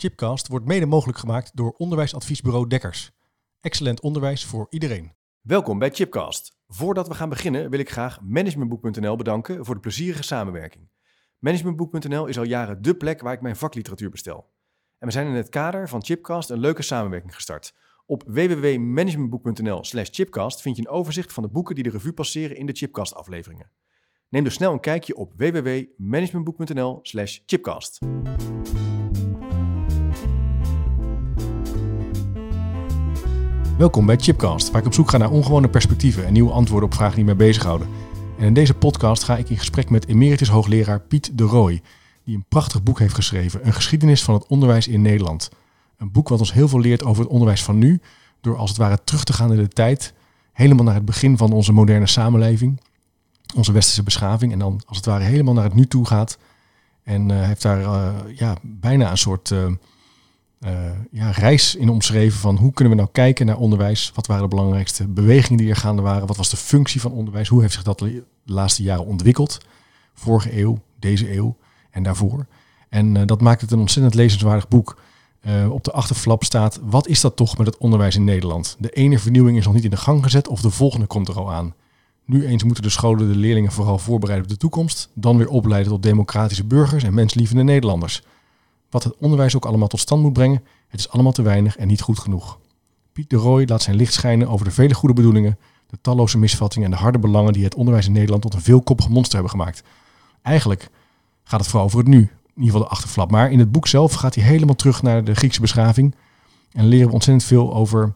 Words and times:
Chipcast 0.00 0.48
wordt 0.48 0.66
mede 0.66 0.86
mogelijk 0.86 1.18
gemaakt 1.18 1.56
door 1.56 1.74
onderwijsadviesbureau 1.76 2.66
Dekkers. 2.66 3.10
Excellent 3.60 4.00
onderwijs 4.00 4.44
voor 4.44 4.66
iedereen. 4.70 5.12
Welkom 5.40 5.78
bij 5.78 5.90
Chipcast. 5.90 6.58
Voordat 6.68 7.08
we 7.08 7.14
gaan 7.14 7.28
beginnen 7.28 7.70
wil 7.70 7.78
ik 7.78 7.90
graag 7.90 8.20
Managementboek.nl 8.20 9.16
bedanken 9.16 9.64
voor 9.64 9.74
de 9.74 9.80
plezierige 9.80 10.22
samenwerking. 10.22 10.90
Managementboek.nl 11.38 12.26
is 12.26 12.38
al 12.38 12.44
jaren 12.44 12.82
dé 12.82 12.94
plek 12.94 13.20
waar 13.20 13.32
ik 13.32 13.40
mijn 13.40 13.56
vakliteratuur 13.56 14.10
bestel. 14.10 14.52
En 14.98 15.06
we 15.06 15.12
zijn 15.12 15.26
in 15.26 15.32
het 15.32 15.48
kader 15.48 15.88
van 15.88 16.04
Chipcast 16.04 16.50
een 16.50 16.60
leuke 16.60 16.82
samenwerking 16.82 17.34
gestart. 17.34 17.74
Op 18.06 18.22
www.managementboek.nl 18.26 19.84
slash 19.84 20.08
chipcast 20.10 20.60
vind 20.60 20.76
je 20.76 20.82
een 20.82 20.88
overzicht 20.88 21.32
van 21.32 21.42
de 21.42 21.48
boeken 21.48 21.74
die 21.74 21.84
de 21.84 21.90
revue 21.90 22.12
passeren 22.12 22.56
in 22.56 22.66
de 22.66 22.72
Chipcast 22.72 23.14
afleveringen. 23.14 23.70
Neem 24.28 24.44
dus 24.44 24.54
snel 24.54 24.72
een 24.72 24.80
kijkje 24.80 25.16
op 25.16 25.32
www.managementboek.nl 25.36 26.98
slash 27.02 27.38
chipcast. 27.46 27.98
Welkom 33.80 34.06
bij 34.06 34.16
Chipcast, 34.16 34.70
waar 34.70 34.80
ik 34.80 34.86
op 34.86 34.94
zoek 34.94 35.10
ga 35.10 35.16
naar 35.16 35.30
ongewone 35.30 35.68
perspectieven 35.68 36.26
en 36.26 36.32
nieuwe 36.32 36.52
antwoorden 36.52 36.88
op 36.88 36.94
vragen 36.94 37.16
die 37.16 37.24
mij 37.24 37.36
bezighouden. 37.36 37.88
En 38.38 38.46
in 38.46 38.54
deze 38.54 38.74
podcast 38.74 39.24
ga 39.24 39.36
ik 39.36 39.50
in 39.50 39.58
gesprek 39.58 39.90
met 39.90 40.06
emeritus 40.06 40.48
hoogleraar 40.48 41.00
Piet 41.00 41.38
de 41.38 41.44
Rooij, 41.44 41.82
die 42.24 42.36
een 42.36 42.44
prachtig 42.48 42.82
boek 42.82 42.98
heeft 42.98 43.14
geschreven, 43.14 43.66
Een 43.66 43.72
geschiedenis 43.72 44.22
van 44.22 44.34
het 44.34 44.46
onderwijs 44.46 44.88
in 44.88 45.02
Nederland. 45.02 45.50
Een 45.96 46.12
boek 46.12 46.28
wat 46.28 46.38
ons 46.38 46.52
heel 46.52 46.68
veel 46.68 46.80
leert 46.80 47.04
over 47.04 47.22
het 47.22 47.32
onderwijs 47.32 47.62
van 47.62 47.78
nu, 47.78 48.00
door 48.40 48.56
als 48.56 48.68
het 48.68 48.78
ware 48.78 48.98
terug 49.04 49.24
te 49.24 49.32
gaan 49.32 49.52
in 49.52 49.58
de 49.58 49.68
tijd, 49.68 50.14
helemaal 50.52 50.84
naar 50.84 50.94
het 50.94 51.04
begin 51.04 51.36
van 51.36 51.52
onze 51.52 51.72
moderne 51.72 52.06
samenleving, 52.06 52.80
onze 53.54 53.72
westerse 53.72 54.02
beschaving, 54.02 54.52
en 54.52 54.58
dan 54.58 54.80
als 54.86 54.96
het 54.96 55.06
ware 55.06 55.24
helemaal 55.24 55.54
naar 55.54 55.64
het 55.64 55.74
nu 55.74 55.86
toe 55.86 56.06
gaat. 56.06 56.38
En 57.02 57.28
uh, 57.28 57.42
heeft 57.42 57.62
daar 57.62 57.80
uh, 57.80 58.12
ja, 58.34 58.56
bijna 58.62 59.10
een 59.10 59.18
soort 59.18 59.50
uh, 59.50 59.66
ja, 61.10 61.30
reis 61.30 61.74
in 61.74 61.88
omschreven 61.88 62.38
van 62.38 62.56
hoe 62.56 62.72
kunnen 62.72 62.94
we 62.94 63.00
nou 63.00 63.12
kijken 63.12 63.46
naar 63.46 63.58
onderwijs, 63.58 64.12
wat 64.14 64.26
waren 64.26 64.42
de 64.42 64.48
belangrijkste 64.48 65.08
bewegingen 65.08 65.58
die 65.58 65.70
er 65.70 65.76
gaande 65.76 66.02
waren, 66.02 66.26
wat 66.26 66.36
was 66.36 66.50
de 66.50 66.56
functie 66.56 67.00
van 67.00 67.12
onderwijs, 67.12 67.48
hoe 67.48 67.60
heeft 67.60 67.72
zich 67.72 67.82
dat 67.82 67.98
de 67.98 68.24
laatste 68.44 68.82
jaren 68.82 69.06
ontwikkeld, 69.06 69.58
vorige 70.14 70.58
eeuw, 70.58 70.78
deze 70.98 71.34
eeuw 71.34 71.56
en 71.90 72.02
daarvoor. 72.02 72.46
En 72.88 73.26
dat 73.26 73.40
maakt 73.40 73.60
het 73.60 73.70
een 73.70 73.78
ontzettend 73.78 74.14
lezenswaardig 74.14 74.68
boek. 74.68 75.00
Uh, 75.46 75.72
op 75.72 75.84
de 75.84 75.92
achterflap 75.92 76.44
staat: 76.44 76.80
Wat 76.82 77.06
is 77.06 77.20
dat 77.20 77.36
toch 77.36 77.58
met 77.58 77.66
het 77.66 77.78
onderwijs 77.78 78.16
in 78.16 78.24
Nederland? 78.24 78.76
De 78.78 78.90
ene 78.90 79.18
vernieuwing 79.18 79.58
is 79.58 79.64
nog 79.64 79.74
niet 79.74 79.84
in 79.84 79.90
de 79.90 79.96
gang 79.96 80.22
gezet 80.22 80.48
of 80.48 80.60
de 80.60 80.70
volgende 80.70 81.06
komt 81.06 81.28
er 81.28 81.38
al 81.38 81.52
aan. 81.52 81.74
Nu 82.24 82.46
eens 82.46 82.64
moeten 82.64 82.82
de 82.82 82.90
scholen 82.90 83.32
de 83.32 83.38
leerlingen 83.38 83.72
vooral 83.72 83.98
voorbereiden 83.98 84.46
op 84.46 84.52
de 84.52 84.60
toekomst, 84.60 85.08
dan 85.14 85.36
weer 85.36 85.48
opleiden 85.48 85.92
tot 85.92 86.02
democratische 86.02 86.64
burgers 86.64 87.04
en 87.04 87.14
menslievende 87.14 87.62
Nederlanders. 87.62 88.22
Wat 88.90 89.04
het 89.04 89.16
onderwijs 89.16 89.56
ook 89.56 89.64
allemaal 89.64 89.88
tot 89.88 90.00
stand 90.00 90.22
moet 90.22 90.32
brengen, 90.32 90.62
het 90.88 91.00
is 91.00 91.08
allemaal 91.08 91.32
te 91.32 91.42
weinig 91.42 91.76
en 91.76 91.86
niet 91.86 92.00
goed 92.00 92.18
genoeg. 92.18 92.58
Piet 93.12 93.30
de 93.30 93.36
Rooij 93.36 93.66
laat 93.66 93.82
zijn 93.82 93.96
licht 93.96 94.12
schijnen 94.12 94.48
over 94.48 94.64
de 94.64 94.72
vele 94.72 94.94
goede 94.94 95.14
bedoelingen, 95.14 95.58
de 95.86 95.98
talloze 96.00 96.38
misvattingen 96.38 96.90
en 96.90 96.96
de 96.96 97.02
harde 97.02 97.18
belangen 97.18 97.52
die 97.52 97.64
het 97.64 97.74
onderwijs 97.74 98.06
in 98.06 98.12
Nederland 98.12 98.42
tot 98.42 98.54
een 98.54 98.60
veelkoppig 98.60 99.08
monster 99.08 99.34
hebben 99.34 99.50
gemaakt. 99.50 99.82
Eigenlijk 100.42 100.88
gaat 101.44 101.60
het 101.60 101.68
vooral 101.68 101.86
over 101.86 101.98
het 101.98 102.08
nu, 102.08 102.18
in 102.20 102.30
ieder 102.54 102.72
geval 102.72 102.80
de 102.80 102.94
achterflap. 102.94 103.30
Maar 103.30 103.50
in 103.50 103.58
het 103.58 103.72
boek 103.72 103.86
zelf 103.86 104.12
gaat 104.12 104.34
hij 104.34 104.44
helemaal 104.44 104.74
terug 104.74 105.02
naar 105.02 105.24
de 105.24 105.34
Griekse 105.34 105.60
beschaving. 105.60 106.14
En 106.72 106.86
leren 106.86 107.06
we 107.06 107.12
ontzettend 107.12 107.46
veel 107.46 107.74
over 107.74 108.14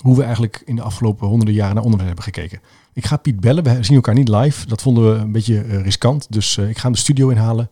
hoe 0.00 0.16
we 0.16 0.22
eigenlijk 0.22 0.62
in 0.64 0.76
de 0.76 0.82
afgelopen 0.82 1.28
honderden 1.28 1.54
jaren 1.54 1.74
naar 1.74 1.84
onderwijs 1.84 2.14
hebben 2.14 2.34
gekeken. 2.34 2.60
Ik 2.92 3.06
ga 3.06 3.16
Piet 3.16 3.40
bellen. 3.40 3.64
We 3.64 3.82
zien 3.82 3.96
elkaar 3.96 4.14
niet 4.14 4.28
live. 4.28 4.66
Dat 4.66 4.82
vonden 4.82 5.12
we 5.12 5.18
een 5.18 5.32
beetje 5.32 5.64
uh, 5.64 5.82
riskant. 5.82 6.26
Dus 6.30 6.56
uh, 6.56 6.68
ik 6.68 6.76
ga 6.76 6.82
hem 6.82 6.92
de 6.92 6.98
studio 6.98 7.28
inhalen. 7.28 7.70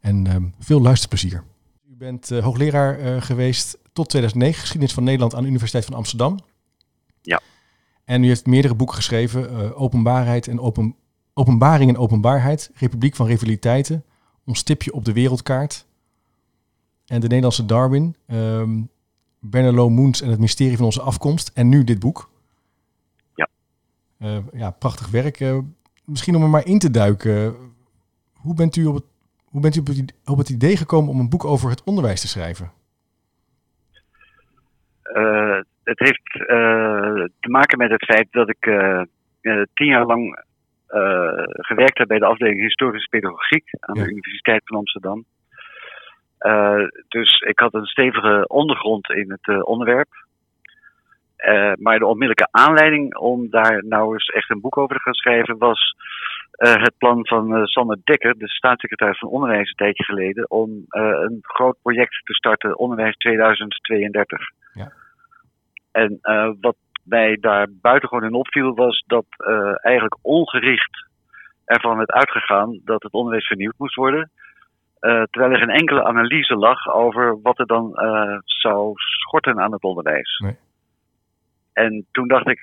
En 0.00 0.26
uh, 0.26 0.34
veel 0.58 0.80
luisterplezier. 0.80 1.42
U 1.96 1.98
bent 1.98 2.28
hoogleraar 2.28 3.22
geweest 3.22 3.78
tot 3.92 4.08
2009, 4.08 4.60
geschiedenis 4.60 4.94
van 4.94 5.04
Nederland 5.04 5.34
aan 5.34 5.42
de 5.42 5.48
Universiteit 5.48 5.84
van 5.84 5.94
Amsterdam. 5.94 6.38
Ja. 7.20 7.40
En 8.04 8.24
u 8.24 8.26
heeft 8.26 8.46
meerdere 8.46 8.74
boeken 8.74 8.96
geschreven. 8.96 9.74
openbaarheid 9.76 10.48
en 10.48 10.60
open, 10.60 10.94
openbaring 11.34 11.90
en 11.90 11.96
openbaarheid. 11.96 12.70
Republiek 12.74 13.16
van 13.16 13.26
Rivaliteiten 13.26 14.04
ons 14.46 14.58
stipje 14.58 14.92
op 14.92 15.04
de 15.04 15.12
wereldkaart. 15.12 15.86
En 17.06 17.20
de 17.20 17.26
Nederlandse 17.26 17.66
Darwin, 17.66 18.16
um, 18.26 18.88
Bernalo 19.38 19.88
Moens 19.88 20.20
en 20.20 20.30
het 20.30 20.38
mysterie 20.38 20.76
van 20.76 20.84
onze 20.84 21.00
afkomst. 21.00 21.50
En 21.54 21.68
nu 21.68 21.84
dit 21.84 21.98
boek. 21.98 22.30
Ja. 23.34 23.48
Ja, 24.52 24.70
prachtig 24.70 25.08
werk. 25.08 25.62
Misschien 26.04 26.36
om 26.36 26.42
er 26.42 26.48
maar 26.48 26.66
in 26.66 26.78
te 26.78 26.90
duiken. 26.90 27.56
Hoe 28.32 28.54
bent 28.54 28.76
u 28.76 28.86
op 28.86 28.94
het, 28.94 29.04
hoe 29.50 29.60
bent 29.60 29.76
u 29.76 29.80
op 30.24 30.38
het, 30.38 30.48
idee 30.48 30.76
gekomen 30.76 31.10
om 31.10 31.20
een 31.20 31.28
boek 31.28 31.44
over 31.44 31.70
het 31.70 31.84
onderwijs 31.84 32.20
te 32.20 32.28
schrijven? 32.28 32.72
Uh, 35.14 35.60
het 35.84 35.98
heeft 35.98 36.32
te 37.40 37.48
maken 37.48 37.78
met 37.78 37.90
het 37.90 38.04
feit 38.04 38.26
dat 38.30 38.48
ik 38.48 38.62
tien 39.74 39.86
jaar 39.86 40.06
lang 40.06 40.44
gewerkt 41.50 41.98
heb 41.98 42.08
bij 42.08 42.18
de 42.18 42.26
afdeling 42.26 42.60
historische 42.60 43.08
pedagogiek 43.08 43.68
aan 43.80 43.94
ja. 43.94 44.02
de 44.02 44.10
Universiteit 44.10 44.62
van 44.64 44.76
Amsterdam. 44.76 45.24
Dus 47.08 47.40
ik 47.40 47.58
had 47.58 47.74
een 47.74 47.86
stevige 47.86 48.44
ondergrond 48.46 49.10
in 49.10 49.30
het 49.30 49.64
onderwerp. 49.64 50.08
maar 51.78 51.98
de 51.98 52.06
onmiddellijke 52.06 52.48
aanleiding 52.50 53.16
om 53.16 53.50
daar 53.50 53.84
nou 53.84 54.12
eens 54.12 54.28
echt 54.28 54.50
een 54.50 54.60
boek 54.60 54.76
over 54.76 54.96
te 54.96 55.02
gaan 55.02 55.14
schrijven 55.14 55.58
was 55.58 55.94
het 56.56 56.94
plan 56.98 57.26
van 57.26 57.66
Sander 57.66 57.98
Dekker, 58.04 58.38
de 58.38 58.48
staatssecretaris 58.48 59.18
van 59.18 59.28
Onderwijs, 59.28 59.68
een 59.68 59.76
tijdje 59.76 60.04
geleden, 60.04 60.50
om 60.50 60.84
een 60.88 61.38
groot 61.42 61.76
project 61.82 62.20
te 62.24 62.34
starten, 62.34 62.78
Onderwijs 62.78 63.16
2032. 63.16 64.38
Ja. 64.72 64.92
En 65.92 66.18
wat 66.60 66.76
mij 67.06 67.36
daar 67.40 67.66
buitengewoon 67.70 68.24
in 68.24 68.34
opviel, 68.34 68.74
was 68.74 69.04
dat 69.06 69.24
uh, 69.38 69.74
eigenlijk 69.80 70.16
ongericht 70.22 71.06
ervan 71.64 71.96
werd 71.96 72.10
uitgegaan 72.10 72.80
dat 72.84 73.02
het 73.02 73.12
onderwijs 73.12 73.46
vernieuwd 73.46 73.74
moest 73.78 73.94
worden. 73.94 74.30
Uh, 75.00 75.22
terwijl 75.22 75.52
er 75.52 75.58
geen 75.58 75.76
enkele 75.78 76.04
analyse 76.04 76.54
lag 76.54 76.88
over 76.92 77.40
wat 77.42 77.58
er 77.58 77.66
dan 77.66 77.92
uh, 77.94 78.38
zou 78.44 78.92
schorten 78.94 79.60
aan 79.60 79.72
het 79.72 79.82
onderwijs. 79.82 80.38
Nee. 80.38 80.56
En 81.72 82.06
toen 82.12 82.28
dacht 82.28 82.48
ik, 82.48 82.60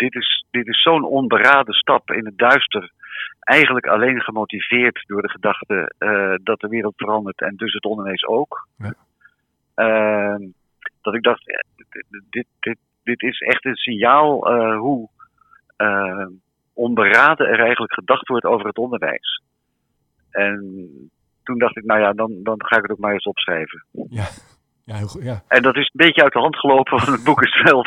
dit 0.00 0.14
is, 0.14 0.44
dit 0.50 0.66
is 0.66 0.82
zo'n 0.82 1.04
onberaden 1.04 1.74
stap 1.74 2.10
in 2.10 2.24
het 2.24 2.38
duister. 2.38 2.92
Eigenlijk 3.40 3.86
alleen 3.86 4.20
gemotiveerd 4.20 5.04
door 5.06 5.22
de 5.22 5.30
gedachte 5.30 5.92
dat 6.42 6.60
de 6.60 6.68
wereld 6.68 6.94
verandert 6.96 7.40
en 7.40 7.56
dus 7.56 7.72
het 7.72 7.84
onderwijs 7.84 8.26
ook. 8.26 8.68
Ja. 8.76 8.94
dat 11.02 11.14
ik 11.14 11.22
dacht, 11.22 11.42
dit, 12.30 12.46
dit, 12.60 12.78
dit 13.02 13.22
is 13.22 13.40
echt 13.40 13.64
een 13.64 13.76
signaal 13.76 14.52
uh, 14.52 14.78
hoe 14.78 15.08
uh, 15.78 16.26
onberaden 16.74 17.46
er 17.46 17.60
eigenlijk 17.60 17.92
gedacht 17.92 18.28
wordt 18.28 18.44
over 18.44 18.66
het 18.66 18.78
onderwijs. 18.78 19.42
En 20.30 20.60
toen 21.42 21.58
dacht 21.58 21.76
ik, 21.76 21.84
nou 21.84 22.00
ja, 22.00 22.12
dan, 22.12 22.42
dan 22.42 22.64
ga 22.64 22.76
ik 22.76 22.82
het 22.82 22.90
ook 22.90 22.98
maar 22.98 23.12
eens 23.12 23.24
opschrijven. 23.24 23.84
Ja. 24.08 24.26
Ja, 24.90 24.96
heel 24.96 25.06
goed, 25.06 25.22
ja. 25.22 25.42
En 25.48 25.62
dat 25.62 25.76
is 25.76 25.90
een 25.92 26.06
beetje 26.06 26.22
uit 26.22 26.32
de 26.32 26.38
hand 26.38 26.56
gelopen, 26.56 26.96
want 26.96 27.08
het 27.08 27.24
boek 27.24 27.42
is 27.42 27.62
wel 27.62 27.84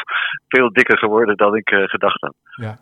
veel 0.48 0.72
dikker 0.72 0.98
geworden 0.98 1.38
dan 1.38 1.56
ik 1.56 1.72
uh, 1.72 1.84
gedacht 1.84 2.22
had. 2.22 2.36
Ja. 2.56 2.78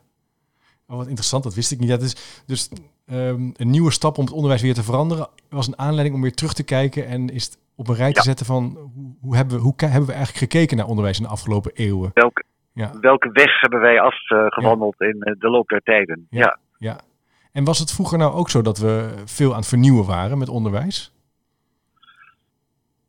Oh, 0.88 0.98
wat 0.98 1.08
interessant, 1.08 1.44
dat 1.44 1.56
wist 1.56 1.72
ik 1.72 1.80
niet. 1.80 1.90
Ja, 1.90 1.98
dus 1.98 2.44
dus 2.46 2.72
um, 3.12 3.54
een 3.58 3.70
nieuwe 3.70 3.92
stap 3.92 4.18
om 4.18 4.24
het 4.24 4.34
onderwijs 4.34 4.62
weer 4.62 4.74
te 4.74 4.84
veranderen 4.84 5.28
was 5.50 5.68
een 5.68 5.78
aanleiding 5.78 6.16
om 6.16 6.22
weer 6.22 6.34
terug 6.34 6.54
te 6.54 6.64
kijken 6.64 7.08
en 7.08 7.30
is 7.30 7.46
het 7.46 7.58
op 7.76 7.88
een 7.88 7.96
rij 7.96 8.12
te 8.12 8.22
zetten 8.22 8.46
van 8.46 8.78
hoe, 8.94 9.16
hoe, 9.22 9.36
hebben 9.36 9.56
we, 9.56 9.62
hoe 9.62 9.74
hebben 9.78 10.06
we 10.06 10.14
eigenlijk 10.14 10.52
gekeken 10.52 10.78
naar 10.78 10.86
onderwijs 10.86 11.18
in 11.18 11.24
de 11.24 11.30
afgelopen 11.30 11.72
eeuwen? 11.74 12.12
Welke, 12.14 12.44
ja. 12.74 12.92
welke 13.00 13.30
weg 13.32 13.62
hebben 13.62 13.80
wij 13.80 14.00
afgewandeld 14.00 14.96
ja. 14.98 15.06
in 15.06 15.36
de 15.40 15.50
loop 15.50 15.68
der 15.68 15.82
tijden? 15.84 16.28
Ja. 16.30 16.40
ja. 16.40 16.58
Ja. 16.78 17.00
En 17.52 17.64
was 17.64 17.80
het 17.80 17.92
vroeger 17.92 18.18
nou 18.18 18.34
ook 18.34 18.50
zo 18.50 18.62
dat 18.62 18.78
we 18.78 19.14
veel 19.26 19.52
aan 19.52 19.60
het 19.60 19.68
vernieuwen 19.68 20.06
waren 20.06 20.38
met 20.38 20.50
onderwijs? 20.50 21.14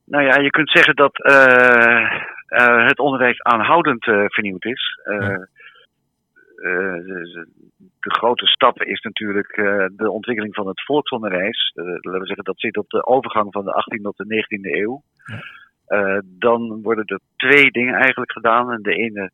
Nou 0.04 0.24
ja, 0.24 0.36
je 0.38 0.50
kunt 0.50 0.70
zeggen 0.70 0.96
dat 0.96 1.18
uh, 1.18 2.20
uh, 2.48 2.86
het 2.86 2.98
onderwijs 2.98 3.42
aanhoudend 3.42 4.06
uh, 4.06 4.24
vernieuwd 4.26 4.64
is. 4.64 5.00
De, 6.62 7.46
de, 8.00 8.10
grote 8.10 8.46
stap 8.46 8.82
is 8.82 9.00
natuurlijk 9.00 9.54
de 9.96 10.10
ontwikkeling 10.10 10.54
van 10.54 10.66
het 10.66 10.84
volksonderwijs. 10.84 11.72
laten 11.74 12.20
we 12.20 12.26
zeggen, 12.26 12.44
dat 12.44 12.60
zit 12.60 12.76
op 12.76 12.88
de 12.88 13.06
overgang 13.06 13.52
van 13.52 13.64
de 13.64 13.70
18e 13.70 14.02
tot 14.02 14.16
de 14.16 14.44
19e 14.44 14.70
eeuw. 14.70 15.02
Ja. 15.86 16.22
dan 16.24 16.82
worden 16.82 17.04
er 17.04 17.20
twee 17.36 17.70
dingen 17.70 17.94
eigenlijk 17.94 18.32
gedaan. 18.32 18.72
En 18.72 18.82
de 18.82 18.94
ene, 18.94 19.30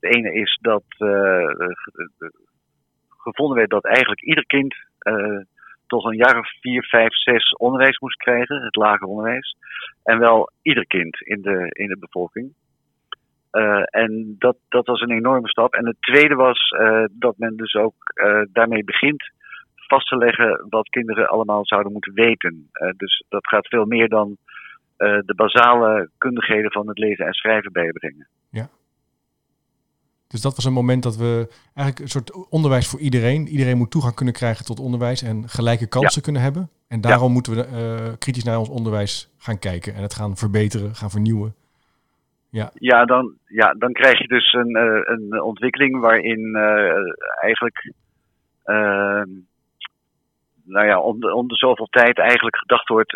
de 0.00 0.08
ene 0.08 0.34
is 0.34 0.58
dat 0.60 0.84
gevonden 3.08 3.56
werd 3.56 3.70
dat 3.70 3.84
eigenlijk 3.84 4.20
ieder 4.22 4.46
kind 4.46 4.74
toch 5.86 6.04
een 6.04 6.16
jaar 6.16 6.38
of 6.38 6.48
vier, 6.60 6.84
vijf, 6.84 7.14
zes 7.14 7.52
onderwijs 7.52 7.98
moest 7.98 8.16
krijgen, 8.16 8.62
het 8.62 8.76
lager 8.76 9.06
onderwijs. 9.06 9.56
En 10.02 10.18
wel 10.18 10.50
ieder 10.62 10.86
kind 10.86 11.20
in 11.20 11.42
de, 11.42 11.66
in 11.68 11.88
de 11.88 11.98
bevolking. 11.98 12.52
Uh, 13.52 13.82
en 13.84 14.36
dat, 14.38 14.56
dat 14.68 14.86
was 14.86 15.00
een 15.00 15.10
enorme 15.10 15.48
stap. 15.48 15.74
En 15.74 15.86
het 15.86 15.96
tweede 16.00 16.34
was 16.34 16.70
uh, 16.70 17.04
dat 17.10 17.38
men 17.38 17.56
dus 17.56 17.74
ook 17.74 17.94
uh, 18.14 18.42
daarmee 18.52 18.84
begint 18.84 19.32
vast 19.74 20.08
te 20.08 20.16
leggen 20.16 20.66
wat 20.68 20.88
kinderen 20.88 21.28
allemaal 21.28 21.66
zouden 21.66 21.92
moeten 21.92 22.14
weten. 22.14 22.70
dus 22.96 23.24
dat 23.28 23.46
gaat 23.46 23.68
veel 23.68 23.84
meer 23.84 24.08
dan 24.08 24.36
de 24.96 25.32
basale 25.36 26.10
kundigheden 26.18 26.72
van 26.72 26.88
het 26.88 26.98
lezen 26.98 27.26
en 27.26 27.32
schrijven 27.32 27.72
bijbrengen. 27.72 28.28
Dus 30.34 30.42
dat 30.42 30.54
was 30.54 30.64
een 30.64 30.72
moment 30.82 31.02
dat 31.02 31.16
we 31.16 31.48
eigenlijk 31.74 31.98
een 31.98 32.08
soort 32.08 32.48
onderwijs 32.50 32.88
voor 32.88 33.00
iedereen. 33.00 33.46
Iedereen 33.46 33.76
moet 33.76 33.90
toegang 33.90 34.14
kunnen 34.14 34.34
krijgen 34.34 34.64
tot 34.64 34.80
onderwijs 34.80 35.22
en 35.22 35.48
gelijke 35.48 35.88
kansen 35.88 36.22
kunnen 36.22 36.42
hebben. 36.42 36.68
En 36.88 37.00
daarom 37.00 37.32
moeten 37.32 37.54
we 37.54 37.66
uh, 37.66 38.12
kritisch 38.18 38.44
naar 38.44 38.58
ons 38.58 38.68
onderwijs 38.68 39.34
gaan 39.38 39.58
kijken 39.58 39.94
en 39.94 40.02
het 40.02 40.14
gaan 40.14 40.36
verbeteren, 40.36 40.94
gaan 40.94 41.10
vernieuwen. 41.10 41.54
Ja, 42.50 42.70
ja, 42.74 43.04
dan, 43.04 43.34
ja 43.46 43.74
dan 43.78 43.92
krijg 43.92 44.18
je 44.18 44.28
dus 44.28 44.52
een, 44.52 44.76
uh, 44.76 45.00
een 45.04 45.42
ontwikkeling 45.42 46.00
waarin 46.00 46.40
uh, 46.40 46.92
eigenlijk 47.40 47.92
ehm, 48.64 49.28
nou 50.64 50.86
ja, 50.86 51.00
om, 51.00 51.24
om 51.24 51.48
de 51.48 51.56
zoveel 51.56 51.88
tijd 51.90 52.18
eigenlijk 52.18 52.56
gedacht 52.56 52.88
wordt, 52.88 53.12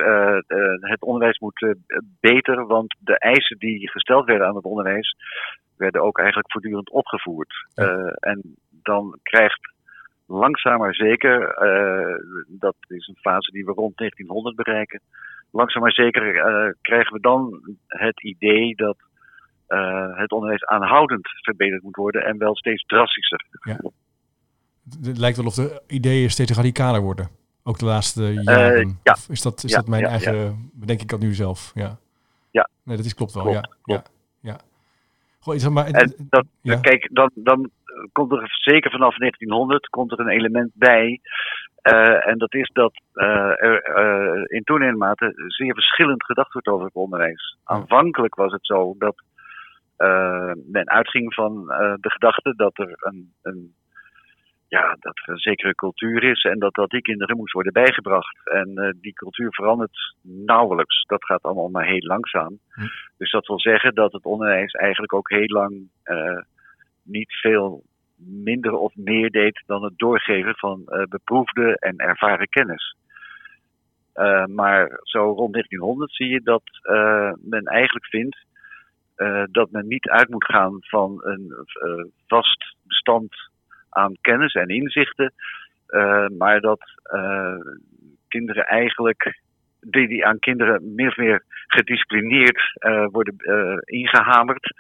het 0.81 1.03
onderwijs 1.03 1.39
moet 1.39 1.75
beter, 2.21 2.67
want 2.67 2.95
de 2.99 3.19
eisen 3.19 3.59
die 3.59 3.91
gesteld 3.91 4.27
werden 4.27 4.47
aan 4.47 4.57
het 4.57 4.65
onderwijs 4.65 5.17
werden 5.79 6.03
ook 6.03 6.19
eigenlijk 6.19 6.53
voortdurend 6.53 6.91
opgevoerd. 6.91 7.67
en 8.19 8.57
dan 8.83 9.19
krijgt 9.23 9.73
langzaam 10.27 10.79
maar 10.79 10.95
zeker, 10.95 11.55
dat 12.49 12.77
is 12.89 13.07
een 13.07 13.19
fase 13.21 13.51
die 13.51 13.65
we 13.65 13.73
rond 13.73 13.97
1900 13.97 14.57
bereiken, 14.57 15.01
langzaam 15.51 15.83
maar 15.83 15.93
zeker 15.93 16.23
krijgen 16.81 17.13
we 17.13 17.21
dan 17.21 17.61
het 17.87 18.23
idee 18.23 18.75
dat 18.75 18.97
het 20.15 20.33
onderwijs 20.33 20.65
aanhoudend 20.65 21.29
verbeterd 21.43 21.83
moet 21.83 21.97
worden 21.97 22.25
en 22.25 22.39
wel 22.39 22.57
steeds 22.57 22.85
drastischer. 22.87 23.47
Ja. 23.61 23.79
Het 25.01 25.19
lijkt 25.19 25.37
wel 25.37 25.47
of 25.47 25.55
de 25.55 25.83
ideeën 25.87 26.31
steeds 26.31 26.53
radicaler 26.53 27.01
worden. 27.01 27.29
Ook 27.69 27.79
de 27.79 27.85
laatste 27.85 28.27
eh, 28.27 28.43
jaren. 28.43 28.87
Uh, 28.87 28.95
ja. 29.03 29.17
is 29.29 29.43
dat, 29.43 29.65
is 29.65 29.73
dat 29.73 29.89
mijn 29.89 30.05
eigen, 30.05 30.71
bedenk 30.75 31.01
ik 31.01 31.09
dat 31.09 31.21
nu 31.21 31.35
zelf? 31.35 31.71
Ja. 31.75 31.99
Ja. 32.51 32.69
Nee, 32.83 32.97
dat 32.97 33.07
is 33.07 33.15
klopt 33.15 33.33
wel. 33.33 33.43
Klopt, 33.43 33.57
ja. 33.57 33.77
Klopt. 33.83 34.11
Zeg 35.57 35.71
maar, 35.71 35.87
en 35.87 36.15
dat, 36.31 36.47
Kijk, 36.81 37.09
dan, 37.13 37.31
dan 37.35 37.71
komt 38.13 38.33
er 38.33 38.49
zeker 38.51 38.91
vanaf 38.91 39.17
1900 39.17 39.89
komt 39.89 40.13
er 40.13 40.21
een 40.21 40.29
element 40.29 40.71
bij. 40.75 41.21
Uh, 41.83 42.27
en 42.27 42.39
dat 42.39 42.55
is 42.55 42.71
dat 42.73 43.01
uh, 43.15 43.63
er 43.63 43.99
uh, 43.99 44.43
in 44.47 44.63
toenemende 44.63 44.99
mate 44.99 45.33
zeer 45.47 45.75
verschillend 45.75 46.25
gedacht 46.25 46.53
wordt 46.53 46.69
over 46.69 46.87
het 46.87 46.95
onderwijs. 46.95 47.57
Aanvankelijk 47.65 48.35
was 48.35 48.53
het 48.53 48.67
zo 48.67 48.95
dat 48.99 49.23
men 50.67 50.91
uitging 50.91 51.35
van 51.35 51.67
de 52.01 52.11
gedachte 52.11 52.55
dat 52.57 52.79
er 52.79 52.95
een, 52.97 53.33
een, 53.43 53.75
ja, 54.69 54.97
dat 55.01 55.19
er 55.19 55.33
een 55.33 55.39
zekere 55.39 55.75
cultuur 55.75 56.23
is 56.23 56.45
en 56.45 56.59
dat 56.59 56.75
dat 56.75 56.91
die 56.91 57.03
kinderen 57.03 57.37
moest 57.37 57.53
worden 57.53 57.73
bijgebracht. 57.73 58.49
En 58.51 58.71
uh, 58.75 58.91
die 59.01 59.13
cultuur 59.13 59.53
verandert 59.53 60.15
nauwelijks. 60.23 61.05
Dat 61.07 61.25
gaat 61.25 61.43
allemaal 61.43 61.69
maar 61.69 61.87
heel 61.87 62.07
langzaam. 62.07 62.59
Hm. 62.71 62.87
Dus 63.17 63.31
dat 63.31 63.47
wil 63.47 63.61
zeggen 63.61 63.95
dat 63.95 64.13
het 64.13 64.25
onderwijs 64.25 64.73
eigenlijk 64.73 65.13
ook 65.13 65.31
heel 65.31 65.47
lang 65.47 65.89
niet 67.03 67.33
veel 67.33 67.83
minder 68.17 68.73
of 68.73 68.95
meer 68.97 69.31
deed 69.31 69.63
dan 69.67 69.83
het 69.83 69.99
doorgeven 69.99 70.55
van 70.57 70.83
beproefde 71.09 71.77
en 71.79 71.97
ervaren 71.97 72.49
kennis. 72.49 72.97
Maar 74.47 75.01
zo 75.03 75.21
rond 75.21 75.53
1900 75.53 76.15
zie 76.15 76.29
je 76.29 76.41
dat 76.43 76.63
men 77.41 77.65
eigenlijk 77.65 78.07
vindt 78.07 78.37
dat 79.51 79.71
men 79.71 79.87
niet 79.87 80.09
uit 80.09 80.29
moet 80.29 80.45
gaan 80.45 80.77
van 80.81 81.21
een 81.25 81.55
vast 82.27 82.77
bestand 82.83 83.51
aan 83.89 84.17
kennis 84.21 84.55
en 84.55 84.69
inzichten, 84.69 85.33
uh, 85.89 86.27
maar 86.39 86.61
dat 86.61 86.81
kinderen 88.29 88.65
eigenlijk, 88.65 89.41
die, 89.81 90.09
die 90.09 90.27
aan 90.27 90.39
kinderen 90.39 90.95
min 90.95 91.09
of 91.09 91.17
meer 91.17 91.43
gedisciplineerd 91.67 92.79
worden 93.11 93.37
ingehamerd, 93.85 94.73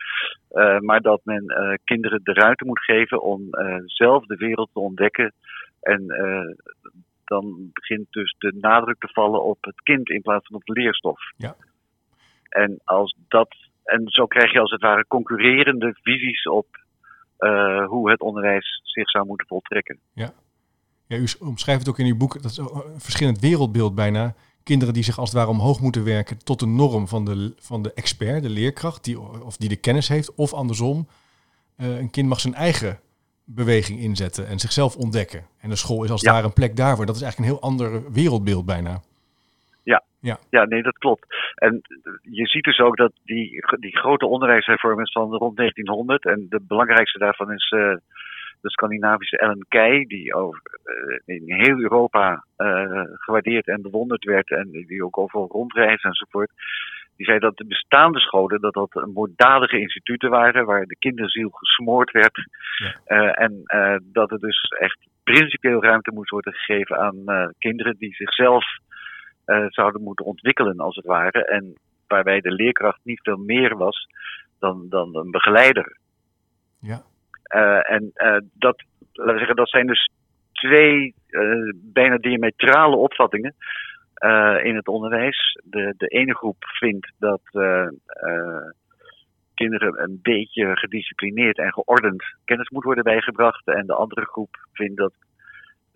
maar 0.78 1.00
dat 1.00 1.20
men 1.24 1.44
kinderen 1.84 2.20
de 2.22 2.32
ruimte 2.32 2.64
moet 2.64 2.84
geven 2.84 3.22
om 3.22 3.48
zelf 3.84 4.26
de 4.26 4.36
wereld 4.36 4.70
te 4.72 4.78
ontdekken 4.78 5.32
en 5.80 6.06
dan 7.24 7.70
begint 7.72 8.06
dus 8.10 8.34
de 8.38 8.56
nadruk 8.60 8.98
te 8.98 9.08
vallen 9.12 9.42
op 9.42 9.58
het 9.60 9.80
kind 9.82 10.08
in 10.08 10.22
plaats 10.22 10.46
van 10.46 10.56
op 10.56 10.64
de 10.64 10.72
leerstof. 10.72 11.20
Ja. 11.36 11.54
En 12.48 12.80
als 12.84 13.16
dat 13.28 13.56
en 13.84 14.02
zo 14.08 14.26
krijg 14.26 14.52
je 14.52 14.60
als 14.60 14.70
het 14.70 14.80
ware 14.80 15.06
concurrerende 15.06 15.94
visies 16.02 16.42
op 16.48 16.66
uh, 17.38 17.86
hoe 17.86 18.10
het 18.10 18.20
onderwijs 18.20 18.80
zich 18.84 19.10
zou 19.10 19.26
moeten 19.26 19.46
voltrekken. 19.46 19.98
Ja. 20.12 20.32
ja, 21.06 21.16
u 21.16 21.26
omschrijft 21.40 21.80
het 21.80 21.88
ook 21.88 21.98
in 21.98 22.06
uw 22.06 22.16
boek, 22.16 22.42
dat 22.42 22.50
is 22.50 22.56
een 22.56 22.82
verschillend 22.96 23.38
wereldbeeld 23.38 23.94
bijna. 23.94 24.34
Kinderen 24.62 24.94
die 24.94 25.02
zich 25.02 25.18
als 25.18 25.28
het 25.28 25.38
ware 25.38 25.50
omhoog 25.50 25.80
moeten 25.80 26.04
werken 26.04 26.44
tot 26.44 26.60
de 26.60 26.66
norm 26.66 27.08
van 27.08 27.24
de, 27.24 27.54
van 27.58 27.82
de 27.82 27.92
expert, 27.92 28.42
de 28.42 28.50
leerkracht, 28.50 29.04
die, 29.04 29.20
of 29.20 29.56
die 29.56 29.68
de 29.68 29.76
kennis 29.76 30.08
heeft. 30.08 30.34
Of 30.34 30.52
andersom, 30.52 31.08
uh, 31.76 31.98
een 31.98 32.10
kind 32.10 32.28
mag 32.28 32.40
zijn 32.40 32.54
eigen 32.54 33.00
beweging 33.44 34.00
inzetten 34.00 34.46
en 34.46 34.58
zichzelf 34.58 34.96
ontdekken. 34.96 35.46
En 35.58 35.68
de 35.68 35.76
school 35.76 36.04
is 36.04 36.10
als 36.10 36.20
het 36.20 36.30
ware 36.30 36.46
een 36.46 36.52
plek 36.52 36.76
daarvoor. 36.76 37.06
Dat 37.06 37.16
is 37.16 37.22
eigenlijk 37.22 37.50
een 37.50 37.58
heel 37.58 37.68
ander 37.70 38.12
wereldbeeld 38.12 38.64
bijna. 38.64 39.02
Ja. 40.20 40.38
ja, 40.50 40.64
nee, 40.64 40.82
dat 40.82 40.98
klopt. 40.98 41.26
En 41.54 41.80
je 42.22 42.46
ziet 42.46 42.64
dus 42.64 42.78
ook 42.78 42.96
dat 42.96 43.12
die, 43.24 43.64
die 43.80 43.96
grote 43.96 44.26
onderwijshervormers 44.26 45.12
van 45.12 45.34
rond 45.34 45.56
1900, 45.56 46.24
en 46.24 46.46
de 46.48 46.60
belangrijkste 46.66 47.18
daarvan 47.18 47.52
is 47.52 47.70
uh, 47.70 47.94
de 48.60 48.70
Scandinavische 48.70 49.38
Ellen 49.38 49.66
Key, 49.68 50.04
die 50.04 50.34
over, 50.34 50.60
uh, 50.84 51.36
in 51.36 51.42
heel 51.46 51.78
Europa 51.78 52.44
uh, 52.56 53.02
gewaardeerd 53.14 53.66
en 53.66 53.82
bewonderd 53.82 54.24
werd 54.24 54.50
en 54.50 54.70
die 54.70 55.04
ook 55.04 55.18
overal 55.18 55.48
rondreist 55.48 56.04
enzovoort. 56.04 56.50
Die 57.16 57.26
zei 57.26 57.38
dat 57.38 57.56
de 57.56 57.66
bestaande 57.66 58.18
scholen 58.18 58.60
dat 58.60 58.74
dat 58.74 59.06
moorddadige 59.14 59.80
instituten 59.80 60.30
waren 60.30 60.66
waar 60.66 60.84
de 60.84 60.96
kinderziel 60.98 61.48
gesmoord 61.50 62.10
werd. 62.10 62.46
Ja. 63.06 63.32
en 63.32 63.62
dat 64.12 64.30
er 64.30 64.38
dus 64.38 64.60
echt 64.78 64.98
principieel 65.22 65.82
ruimte 65.82 66.12
moest 66.14 66.30
worden 66.30 66.52
gegeven 66.52 66.98
aan 66.98 67.52
kinderen 67.58 67.96
die 67.98 68.14
zichzelf 68.14 68.64
uh, 69.48 69.66
zouden 69.68 70.02
moeten 70.02 70.24
ontwikkelen, 70.24 70.78
als 70.78 70.96
het 70.96 71.04
ware. 71.04 71.44
En 71.44 71.74
waarbij 72.06 72.40
de 72.40 72.52
leerkracht 72.52 73.00
niet 73.02 73.20
veel 73.22 73.36
meer 73.36 73.76
was 73.76 74.06
dan, 74.58 74.86
dan 74.88 75.16
een 75.16 75.30
begeleider. 75.30 75.96
Ja. 76.80 77.02
Uh, 77.54 77.90
en 77.90 78.10
uh, 78.14 78.36
dat, 78.52 78.82
laten 79.12 79.32
we 79.32 79.38
zeggen, 79.38 79.56
dat 79.56 79.68
zijn 79.68 79.86
dus 79.86 80.10
twee 80.52 81.14
bijna 81.74 82.16
diametrale 82.16 82.96
opvattingen 82.96 83.54
in 84.62 84.76
het 84.76 84.88
onderwijs. 84.88 85.60
De, 85.64 85.94
de 85.96 86.06
ene 86.06 86.34
groep 86.34 86.56
vindt 86.58 87.12
dat 87.18 87.40
kinderen 89.54 90.02
een 90.02 90.18
beetje 90.22 90.76
gedisciplineerd 90.76 91.58
en 91.58 91.72
geordend 91.72 92.24
kennis 92.44 92.68
moet 92.68 92.84
worden 92.84 93.04
bijgebracht. 93.04 93.66
En 93.66 93.86
de 93.86 93.94
andere 93.94 94.24
groep 94.24 94.56
vindt 94.72 94.96
dat 94.96 95.12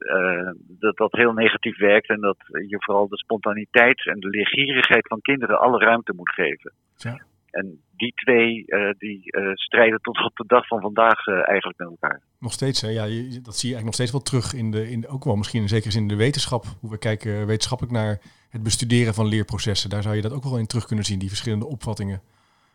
uh, 0.05 0.51
dat 0.57 0.97
dat 0.97 1.13
heel 1.13 1.33
negatief 1.33 1.79
werkt 1.79 2.09
en 2.09 2.21
dat 2.21 2.37
je 2.49 2.77
vooral 2.79 3.09
de 3.09 3.17
spontaniteit 3.17 4.07
en 4.07 4.21
de 4.21 4.29
leergierigheid 4.29 5.07
van 5.09 5.21
kinderen 5.21 5.61
alle 5.61 5.79
ruimte 5.79 6.13
moet 6.17 6.31
geven. 6.31 6.73
Ja. 6.97 7.25
En 7.51 7.81
die 7.97 8.13
twee 8.15 8.65
uh, 8.67 8.91
die 8.99 9.21
uh, 9.25 9.55
strijden 9.55 10.01
tot 10.01 10.25
op 10.25 10.37
de 10.37 10.45
dag 10.47 10.67
van 10.67 10.81
vandaag 10.81 11.27
eigenlijk 11.27 11.79
met 11.79 11.89
elkaar. 11.89 12.21
Nog 12.39 12.53
steeds, 12.53 12.81
hè? 12.81 12.89
Ja, 12.89 13.05
je, 13.05 13.41
dat 13.43 13.57
zie 13.57 13.69
je 13.69 13.75
eigenlijk 13.75 13.85
nog 13.85 13.95
steeds 13.95 14.13
wel 14.13 14.21
terug 14.21 14.55
in 14.55 14.71
de, 14.71 14.91
in, 14.91 15.09
ook 15.09 15.25
wel 15.25 15.37
misschien 15.37 15.63
in 15.63 15.69
zekere 15.69 15.93
zin 15.93 16.03
in 16.03 16.09
de 16.09 16.17
wetenschap. 16.17 16.65
Hoe 16.81 16.91
we 16.91 16.99
kijken 16.99 17.47
wetenschappelijk 17.47 17.97
naar 17.97 18.19
het 18.51 18.63
bestuderen 18.63 19.15
van 19.15 19.29
leerprocessen. 19.29 19.91
Daar 19.91 20.03
zou 20.03 20.15
je 20.15 20.23
dat 20.23 20.33
ook 20.33 20.43
wel 20.43 20.59
in 20.59 20.67
terug 20.67 20.87
kunnen 20.87 21.05
zien, 21.05 21.19
die 21.19 21.29
verschillende 21.29 21.67
opvattingen. 21.67 22.21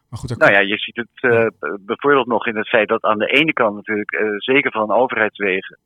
Maar 0.09 0.19
goed, 0.19 0.37
nou 0.37 0.51
ja, 0.51 0.59
je 0.59 0.77
ziet 0.77 0.95
het 0.95 1.53
bijvoorbeeld 1.85 2.27
nog 2.27 2.47
in 2.47 2.55
het 2.55 2.67
feit 2.67 2.87
dat 2.87 3.03
aan 3.03 3.17
de 3.17 3.27
ene 3.27 3.53
kant 3.53 3.75
natuurlijk, 3.75 4.35
zeker 4.37 4.71
van 4.71 4.91
overheidswegen, 4.91 5.77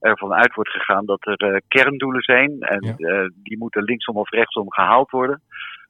ervan 0.00 0.34
uit 0.34 0.54
wordt 0.54 0.70
gegaan 0.70 1.06
dat 1.06 1.26
er 1.26 1.52
uh, 1.52 1.56
kerndoelen 1.68 2.22
zijn 2.22 2.60
en 2.60 2.94
uh, 2.98 3.28
die 3.34 3.58
moeten 3.58 3.82
linksom 3.82 4.16
of 4.16 4.30
rechtsom 4.30 4.72
gehaald 4.72 5.10
worden. 5.10 5.42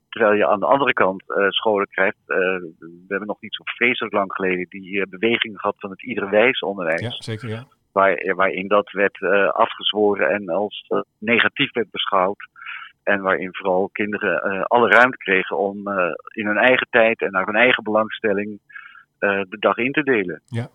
Terwijl 0.09 0.35
je 0.35 0.47
aan 0.47 0.61
de 0.61 0.67
andere 0.67 0.93
kant 0.93 1.23
uh, 1.29 1.49
scholen 1.49 1.89
krijgt. 1.91 2.17
we 2.27 3.05
hebben 3.09 3.29
nog 3.29 3.41
niet 3.41 3.55
zo 3.55 3.63
vreselijk 3.65 4.15
lang 4.15 4.33
geleden 4.33 4.67
die 4.69 5.07
beweging 5.09 5.61
gehad 5.61 5.75
van 5.79 5.91
het 5.91 6.03
iedere 6.03 6.29
wijs 6.29 6.61
onderwijs. 6.61 7.01
Ja, 7.01 7.11
zeker 7.11 7.49
ja. 7.49 7.67
Waar, 7.93 8.35
waarin 8.35 8.69
dat 8.69 8.91
werd 8.91 9.23
afgezworen 9.53 10.31
en 10.31 10.49
als 10.49 10.87
negatief 11.19 11.73
werd 11.73 11.91
beschouwd. 11.91 12.49
En 13.03 13.21
waarin 13.21 13.55
vooral 13.55 13.89
kinderen 13.93 14.67
alle 14.67 14.89
ruimte 14.89 15.17
kregen 15.17 15.59
om 15.59 15.77
in 16.35 16.47
hun 16.47 16.59
eigen 16.59 16.87
tijd 16.91 17.21
en 17.21 17.31
naar 17.31 17.47
hun 17.47 17.57
eigen 17.57 17.83
belangstelling 17.83 18.61
de 19.19 19.57
dag 19.59 19.77
in 19.77 19.93
te 19.93 20.03
delen. 20.03 20.43
Ja, 20.47 20.69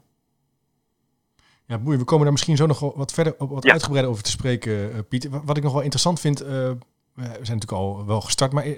ja, 1.72 1.78
boeien. 1.78 2.00
We 2.00 2.06
komen 2.06 2.24
daar 2.24 2.32
misschien 2.32 2.58
zo 2.58 2.66
nog 2.66 2.96
wat 2.96 3.13
verder, 3.13 3.34
wat 3.38 3.63
ja. 3.63 3.72
uitgebreider 3.72 4.12
over 4.12 4.24
te 4.24 4.30
spreken, 4.30 4.72
uh, 4.72 5.00
Piet. 5.10 5.30
Wat 5.46 5.58
ik 5.58 5.63
nog 5.63 5.74
wel 5.74 5.82
interessant 5.82 6.20
vind, 6.22 6.42
uh, 6.42 6.48
we 6.48 7.24
zijn 7.24 7.38
natuurlijk 7.38 7.72
al 7.72 8.06
wel 8.06 8.22
gestart, 8.22 8.51
maar 8.51 8.68
uh, 8.68 8.75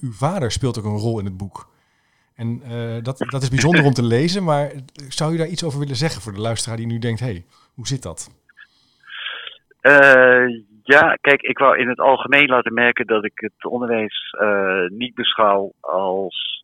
uw 0.00 0.12
vader 0.12 0.50
speelt 0.50 0.78
ook 0.78 0.84
een 0.84 0.98
rol 0.98 1.18
in 1.18 1.24
het 1.24 1.36
boek. 1.36 1.72
En 2.34 2.62
dat, 3.02 3.18
dat 3.18 3.42
is 3.42 3.48
bijzonder 3.48 3.84
om 3.84 3.92
te 3.92 4.02
lezen, 4.02 4.44
maar 4.44 4.72
zou 5.08 5.34
u 5.34 5.36
daar 5.36 5.46
iets 5.46 5.64
over 5.64 5.78
willen 5.78 5.96
zeggen 5.96 6.22
voor 6.22 6.32
de 6.32 6.40
luisteraar 6.40 6.76
die 6.76 6.86
nu 6.86 6.98
denkt, 6.98 7.20
hey, 7.20 7.44
hoe 7.74 7.86
zit 7.86 8.02
dat? 8.02 8.42
ja, 10.82 11.16
kijk, 11.20 11.42
ik 11.42 11.58
wou 11.58 11.78
in 11.78 11.88
het 11.88 11.98
algemeen 11.98 12.46
laten 12.46 12.74
merken 12.74 13.06
dat 13.06 13.24
ik 13.24 13.32
het 13.34 13.64
onderwijs 13.64 14.36
niet 14.88 15.14
beschouw 15.14 15.72
als, 15.80 16.63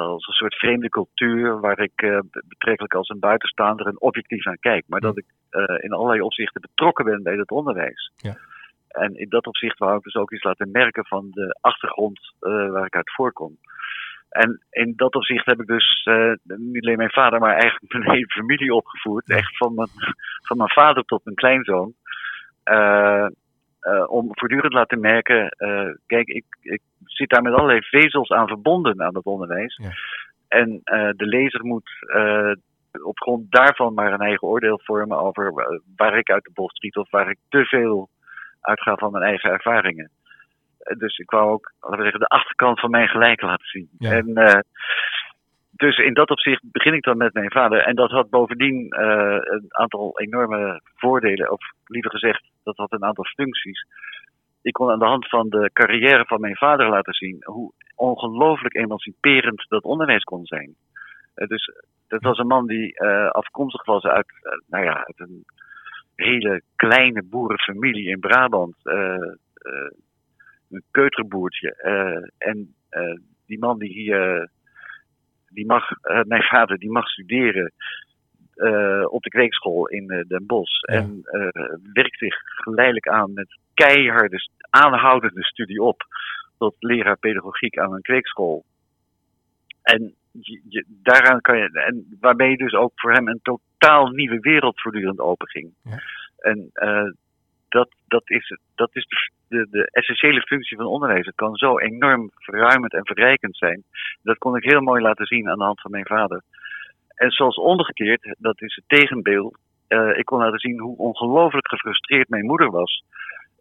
als 0.00 0.26
een 0.26 0.32
soort 0.34 0.54
vreemde 0.54 0.88
cultuur 0.88 1.60
waar 1.60 1.78
ik 1.78 2.02
uh, 2.02 2.18
betrekkelijk 2.48 2.94
als 2.94 3.08
een 3.08 3.18
buitenstaander 3.18 3.86
en 3.86 4.00
objectief 4.00 4.44
naar 4.44 4.58
kijk. 4.58 4.84
Maar 4.86 5.00
dat 5.00 5.18
ik 5.18 5.24
uh, 5.50 5.84
in 5.84 5.92
allerlei 5.92 6.20
opzichten 6.20 6.60
betrokken 6.60 7.04
ben 7.04 7.22
bij 7.22 7.36
het 7.36 7.50
onderwijs. 7.50 8.12
Ja. 8.16 8.36
En 8.88 9.14
in 9.14 9.28
dat 9.28 9.46
opzicht 9.46 9.78
wou 9.78 9.96
ik 9.96 10.02
dus 10.02 10.14
ook 10.14 10.32
iets 10.32 10.42
laten 10.42 10.70
merken 10.70 11.06
van 11.06 11.30
de 11.30 11.58
achtergrond 11.60 12.32
waar 12.38 12.86
ik 12.86 12.96
uit 12.96 13.14
voorkom. 13.14 13.56
En 14.28 14.62
in 14.70 14.92
dat 14.96 15.14
opzicht 15.14 15.46
heb 15.46 15.60
ik 15.60 15.66
dus 15.66 16.08
niet 16.44 16.84
alleen 16.84 16.96
mijn 16.96 17.10
vader, 17.10 17.40
maar 17.40 17.56
eigenlijk 17.56 17.92
mijn 17.92 18.10
hele 18.14 18.30
familie 18.30 18.74
opgevoerd. 18.74 19.30
Echt 19.30 19.56
van 19.56 19.74
mijn, 19.74 19.88
van 20.42 20.56
mijn 20.56 20.70
vader 20.70 21.04
tot 21.04 21.24
mijn 21.24 21.36
kleinzoon. 21.36 21.94
Uh, 23.84 23.92
uh, 23.92 24.10
om 24.10 24.28
voortdurend 24.30 24.70
te 24.70 24.78
laten 24.78 25.00
merken, 25.00 25.48
kijk, 26.06 26.28
ik, 26.28 26.44
ik 26.60 26.80
zit 27.04 27.30
daar 27.30 27.42
met 27.42 27.52
allerlei 27.52 27.80
vezels 27.80 28.30
aan 28.30 28.48
verbonden 28.48 29.02
aan 29.02 29.14
het 29.14 29.24
onderwijs. 29.24 29.80
Ja. 29.82 29.90
En 30.48 30.80
de 31.16 31.26
lezer 31.26 31.64
moet 31.64 31.90
op 33.02 33.18
grond 33.18 33.50
daarvan 33.52 33.94
maar 33.94 34.12
een 34.12 34.20
eigen 34.20 34.48
oordeel 34.48 34.80
vormen 34.84 35.18
over 35.18 35.52
waar 35.96 36.18
ik 36.18 36.30
uit 36.30 36.44
de 36.44 36.50
bocht 36.54 36.76
schiet 36.76 36.96
of 36.96 37.10
waar 37.10 37.30
ik 37.30 37.38
te 37.48 37.64
veel 37.64 38.08
uitga 38.60 38.96
van 38.96 39.12
mijn 39.12 39.24
eigen 39.24 39.50
ervaringen 39.50 40.10
dus 40.84 41.18
ik 41.18 41.30
wou 41.30 41.50
ook, 41.50 41.72
laten 41.80 41.96
we 41.96 42.02
zeggen, 42.02 42.20
de 42.20 42.26
achterkant 42.26 42.80
van 42.80 42.90
mijn 42.90 43.08
gelijk 43.08 43.40
laten 43.40 43.66
zien. 43.66 43.88
En 43.98 44.28
uh, 44.28 44.58
dus 45.76 45.98
in 45.98 46.14
dat 46.14 46.30
opzicht 46.30 46.62
begin 46.72 46.94
ik 46.94 47.02
dan 47.02 47.16
met 47.16 47.34
mijn 47.34 47.50
vader. 47.50 47.78
En 47.78 47.94
dat 47.94 48.10
had 48.10 48.30
bovendien 48.30 48.86
uh, 48.98 49.36
een 49.40 49.66
aantal 49.68 50.20
enorme 50.20 50.80
voordelen, 50.94 51.50
of 51.50 51.60
liever 51.86 52.10
gezegd, 52.10 52.50
dat 52.62 52.76
had 52.76 52.92
een 52.92 53.04
aantal 53.04 53.24
functies. 53.24 53.86
Ik 54.62 54.72
kon 54.72 54.90
aan 54.90 54.98
de 54.98 55.04
hand 55.04 55.28
van 55.28 55.48
de 55.48 55.70
carrière 55.72 56.24
van 56.24 56.40
mijn 56.40 56.56
vader 56.56 56.88
laten 56.88 57.14
zien 57.14 57.42
hoe 57.44 57.72
ongelooflijk 57.94 58.74
emanciperend 58.74 59.64
dat 59.68 59.82
onderwijs 59.82 60.22
kon 60.22 60.46
zijn. 60.46 60.74
Uh, 61.36 61.48
dus 61.48 61.72
dat 62.08 62.22
was 62.22 62.38
een 62.38 62.46
man 62.46 62.66
die 62.66 63.00
afkomstig 63.30 63.84
was 63.84 64.02
uit, 64.02 64.26
nou 64.66 64.84
ja, 64.84 64.94
uit 64.94 65.20
een 65.20 65.44
hele 66.14 66.62
kleine 66.76 67.22
boerenfamilie 67.22 68.08
in 68.08 68.20
Brabant 68.20 68.76
een 70.70 70.82
keuterboertje. 70.90 71.74
En 72.38 72.74
die 73.46 73.58
man 73.58 73.78
die 73.78 73.92
hier, 73.92 74.50
die 75.54 75.66
mag, 75.66 75.90
uh, 75.90 76.22
mijn 76.22 76.42
vader, 76.42 76.78
die 76.78 76.90
mag 76.90 77.08
studeren 77.08 77.72
op 79.10 79.22
de 79.22 79.28
kweekschool 79.28 79.86
in 79.88 80.06
Den 80.28 80.46
Bosch. 80.46 80.80
Ja. 80.80 80.94
En 80.94 81.22
werkt 81.92 82.18
zich 82.18 82.36
geleidelijk 82.44 83.08
aan 83.08 83.32
met 83.32 83.58
keiharde, 83.74 84.48
aanhoudende 84.70 85.44
studie 85.44 85.82
op 85.82 86.02
tot 86.58 86.74
leraar 86.78 87.18
pedagogiek 87.18 87.78
aan 87.78 87.92
een 87.92 88.02
kweekschool. 88.02 88.64
En 89.82 90.14
je, 90.30 90.60
je, 90.68 90.84
daaraan 90.88 91.40
kan 91.40 91.58
je, 91.58 91.70
en 91.70 92.16
waarmee 92.20 92.56
dus 92.56 92.72
ook 92.72 92.92
voor 92.94 93.12
hem 93.12 93.28
een 93.28 93.40
totaal 93.42 94.08
nieuwe 94.08 94.38
wereld 94.40 94.80
voortdurend 94.80 95.18
openging. 95.18 95.74
Ja. 95.82 96.02
En 96.36 96.70
dat, 97.74 97.88
dat 98.06 98.30
is, 98.30 98.58
dat 98.74 98.90
is 98.92 99.06
de, 99.48 99.66
de, 99.70 99.88
essentiële 99.90 100.40
functie 100.40 100.76
van 100.76 100.86
onderwijs. 100.86 101.26
Het 101.26 101.34
kan 101.34 101.54
zo 101.54 101.78
enorm 101.78 102.30
verruimend 102.34 102.92
en 102.92 103.06
verrijkend 103.06 103.56
zijn. 103.56 103.84
Dat 104.22 104.38
kon 104.38 104.56
ik 104.56 104.64
heel 104.64 104.80
mooi 104.80 105.02
laten 105.02 105.26
zien 105.26 105.48
aan 105.48 105.58
de 105.58 105.64
hand 105.64 105.80
van 105.80 105.90
mijn 105.90 106.06
vader. 106.06 106.42
En 107.14 107.30
zoals 107.30 107.56
omgekeerd, 107.56 108.34
dat 108.38 108.62
is 108.62 108.74
het 108.74 108.84
tegenbeeld. 108.86 109.58
Uh, 109.88 110.18
ik 110.18 110.24
kon 110.24 110.38
laten 110.38 110.58
zien 110.58 110.78
hoe 110.80 110.96
ongelooflijk 110.96 111.68
gefrustreerd 111.68 112.28
mijn 112.28 112.46
moeder 112.46 112.70
was. 112.70 113.04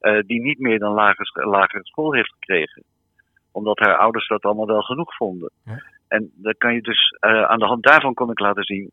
Uh, 0.02 0.20
die 0.26 0.42
niet 0.42 0.60
meer 0.60 0.80
dan 0.80 0.94
lagere, 0.94 1.46
lagere 1.46 1.84
school 1.84 2.14
heeft 2.14 2.34
gekregen. 2.40 2.84
Omdat 3.52 3.80
haar 3.80 3.98
ouders 3.98 4.28
dat 4.28 4.44
allemaal 4.44 4.68
wel 4.68 4.82
genoeg 4.82 5.16
vonden. 5.16 5.52
Ja. 5.66 5.84
En 6.14 6.32
dan 6.36 6.56
kan 6.58 6.74
je 6.74 6.82
dus, 6.82 7.18
uh, 7.22 7.44
aan 7.44 7.60
de 7.60 7.66
hand 7.66 7.84
daarvan 7.84 8.14
kon 8.14 8.32
ik 8.32 8.40
laten 8.40 8.64
zien 8.64 8.90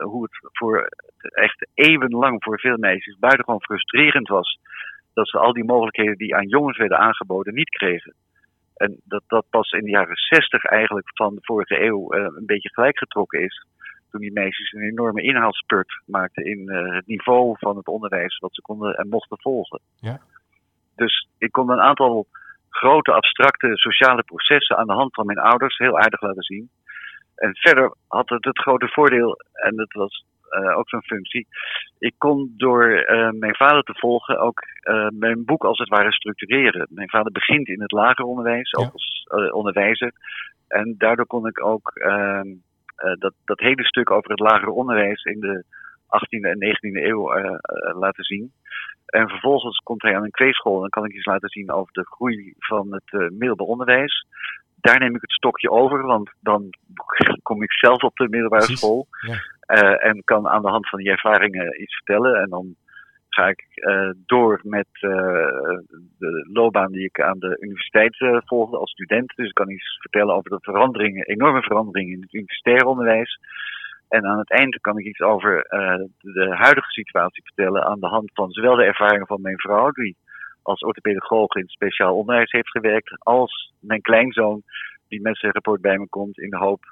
hoe 0.00 0.22
het 0.22 0.50
voor 0.52 0.88
echt 1.20 1.68
eeuwenlang 1.74 2.44
voor 2.44 2.60
veel 2.60 2.76
meisjes 2.76 3.18
buitengewoon 3.18 3.62
frustrerend 3.62 4.28
was 4.28 4.58
dat 5.12 5.28
ze 5.28 5.38
al 5.38 5.52
die 5.52 5.64
mogelijkheden 5.64 6.16
die 6.16 6.34
aan 6.34 6.48
jongens 6.48 6.78
werden 6.78 6.98
aangeboden 6.98 7.54
niet 7.54 7.68
kregen. 7.68 8.14
En 8.76 9.00
dat 9.04 9.22
dat 9.26 9.44
pas 9.50 9.70
in 9.70 9.84
de 9.84 9.90
jaren 9.90 10.16
zestig 10.16 10.64
eigenlijk 10.64 11.10
van 11.14 11.34
de 11.34 11.40
vorige 11.42 11.84
eeuw 11.84 12.14
uh, 12.14 12.22
een 12.22 12.46
beetje 12.46 12.72
gelijkgetrokken 12.72 13.42
is. 13.42 13.66
Toen 14.10 14.20
die 14.20 14.32
meisjes 14.32 14.72
een 14.72 14.90
enorme 14.90 15.22
inhaalspurt 15.22 16.02
maakten 16.04 16.44
in 16.44 16.70
het 16.70 17.06
niveau 17.06 17.56
van 17.58 17.76
het 17.76 17.86
onderwijs 17.86 18.38
wat 18.38 18.54
ze 18.54 18.62
konden 18.62 18.94
en 18.94 19.08
mochten 19.08 19.40
volgen. 19.40 19.80
Ja. 20.00 20.20
Dus 20.96 21.28
ik 21.38 21.52
kon 21.52 21.70
een 21.70 21.80
aantal 21.80 22.26
grote 22.70 23.12
abstracte 23.12 23.70
sociale 23.76 24.22
processen 24.22 24.76
aan 24.76 24.86
de 24.86 24.92
hand 24.92 25.14
van 25.14 25.26
mijn 25.26 25.38
ouders 25.38 25.76
heel 25.76 25.98
aardig 25.98 26.20
laten 26.20 26.42
zien. 26.42 26.70
En 27.34 27.56
verder 27.56 27.94
had 28.08 28.28
het 28.28 28.44
het 28.44 28.58
grote 28.58 28.88
voordeel, 28.88 29.36
en 29.52 29.76
dat 29.76 29.92
was 29.92 30.24
uh, 30.50 30.78
ook 30.78 30.88
zo'n 30.88 31.02
functie. 31.02 31.46
Ik 31.98 32.14
kon 32.18 32.54
door 32.56 32.84
uh, 32.90 33.30
mijn 33.30 33.56
vader 33.56 33.82
te 33.82 33.94
volgen 33.94 34.38
ook 34.38 34.60
uh, 34.82 35.08
mijn 35.08 35.44
boek 35.44 35.64
als 35.64 35.78
het 35.78 35.88
ware 35.88 36.12
structureren. 36.12 36.86
Mijn 36.90 37.08
vader 37.08 37.32
begint 37.32 37.68
in 37.68 37.80
het 37.80 37.92
lager 37.92 38.24
onderwijs, 38.24 38.74
ook 38.74 38.92
als 38.92 39.26
onderwijzer. 39.50 40.12
En 40.68 40.94
daardoor 40.98 41.26
kon 41.26 41.46
ik 41.46 41.64
ook 41.64 41.90
ehm, 41.94 42.48
dat, 43.18 43.34
dat 43.44 43.60
hele 43.60 43.84
stuk 43.84 44.10
over 44.10 44.30
het 44.30 44.40
lager 44.40 44.68
onderwijs 44.68 45.22
in 45.22 45.40
de 45.40 45.64
18e 46.18 46.48
en 46.48 46.58
19e 46.58 47.04
eeuw 47.04 47.32
laten 47.92 48.24
zien. 48.24 48.52
En 49.06 49.28
vervolgens 49.28 49.78
komt 49.78 50.02
hij 50.02 50.16
aan 50.16 50.24
een 50.24 50.30
kweeschool 50.30 50.74
en 50.74 50.80
dan 50.80 50.90
kan 50.90 51.04
ik 51.04 51.14
iets 51.14 51.26
laten 51.26 51.48
zien 51.48 51.72
over 51.72 51.92
de 51.92 52.06
groei 52.06 52.54
van 52.58 52.92
het 52.92 53.30
middelbaar 53.30 53.66
onderwijs 53.66 54.26
daar 54.80 54.98
neem 54.98 55.14
ik 55.14 55.20
het 55.20 55.32
stokje 55.32 55.70
over, 55.70 56.02
want 56.02 56.30
dan 56.40 56.70
kom 57.42 57.62
ik 57.62 57.72
zelf 57.72 58.02
op 58.02 58.16
de 58.16 58.28
middelbare 58.28 58.76
school. 58.76 59.06
Ja. 59.20 59.96
En 59.96 60.22
kan 60.24 60.48
aan 60.48 60.62
de 60.62 60.68
hand 60.68 60.88
van 60.88 60.98
die 60.98 61.10
ervaringen 61.10 61.82
iets 61.82 61.94
vertellen. 61.94 62.40
En 62.40 62.48
dan 62.48 62.74
ga 63.28 63.48
ik 63.48 63.64
uh, 63.74 64.10
door 64.26 64.60
met 64.62 64.88
uh, 64.92 65.10
de 66.18 66.48
loopbaan 66.52 66.92
die 66.92 67.04
ik 67.04 67.20
aan 67.20 67.38
de 67.38 67.56
universiteit 67.60 68.16
volgde 68.44 68.76
als 68.76 68.90
student. 68.90 69.32
Dus 69.36 69.48
ik 69.48 69.54
kan 69.54 69.70
iets 69.70 69.98
vertellen 70.00 70.34
over 70.34 70.50
de 70.50 70.58
veranderingen, 70.60 71.26
enorme 71.26 71.62
veranderingen 71.62 72.14
in 72.14 72.20
het 72.20 72.34
universitair 72.34 72.84
onderwijs. 72.84 73.38
En 74.10 74.26
aan 74.26 74.38
het 74.38 74.50
eind 74.50 74.80
kan 74.80 74.98
ik 74.98 75.04
iets 75.04 75.20
over 75.20 75.66
de 76.20 76.54
huidige 76.58 76.90
situatie 76.90 77.42
vertellen 77.44 77.84
aan 77.84 78.00
de 78.00 78.06
hand 78.06 78.30
van 78.34 78.50
zowel 78.50 78.76
de 78.76 78.84
ervaringen 78.84 79.26
van 79.26 79.40
mijn 79.40 79.58
vrouw, 79.58 79.90
die 79.90 80.16
als 80.62 80.80
orthopedagoog 80.80 81.54
in 81.54 81.68
speciaal 81.68 82.16
onderwijs 82.16 82.50
heeft 82.50 82.70
gewerkt, 82.70 83.14
als 83.18 83.72
mijn 83.80 84.00
kleinzoon 84.00 84.62
die 85.08 85.20
met 85.20 85.38
zijn 85.38 85.52
rapport 85.52 85.80
bij 85.80 85.98
me 85.98 86.08
komt 86.08 86.38
in 86.38 86.50
de 86.50 86.56
hoop 86.56 86.84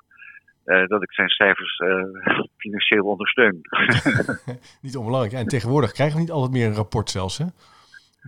uh, 0.65 0.87
dat 0.87 1.03
ik 1.03 1.13
zijn 1.13 1.29
cijfers 1.29 1.79
uh, 1.79 2.05
financieel 2.65 3.05
ondersteun. 3.05 3.61
niet 4.83 4.97
onbelangrijk. 4.97 5.35
En 5.35 5.47
tegenwoordig 5.47 5.93
krijgen 5.93 6.17
we 6.17 6.23
niet 6.23 6.31
altijd 6.31 6.53
meer 6.53 6.67
een 6.67 6.75
rapport 6.75 7.11
zelfs, 7.11 7.39
hè? 7.39 7.45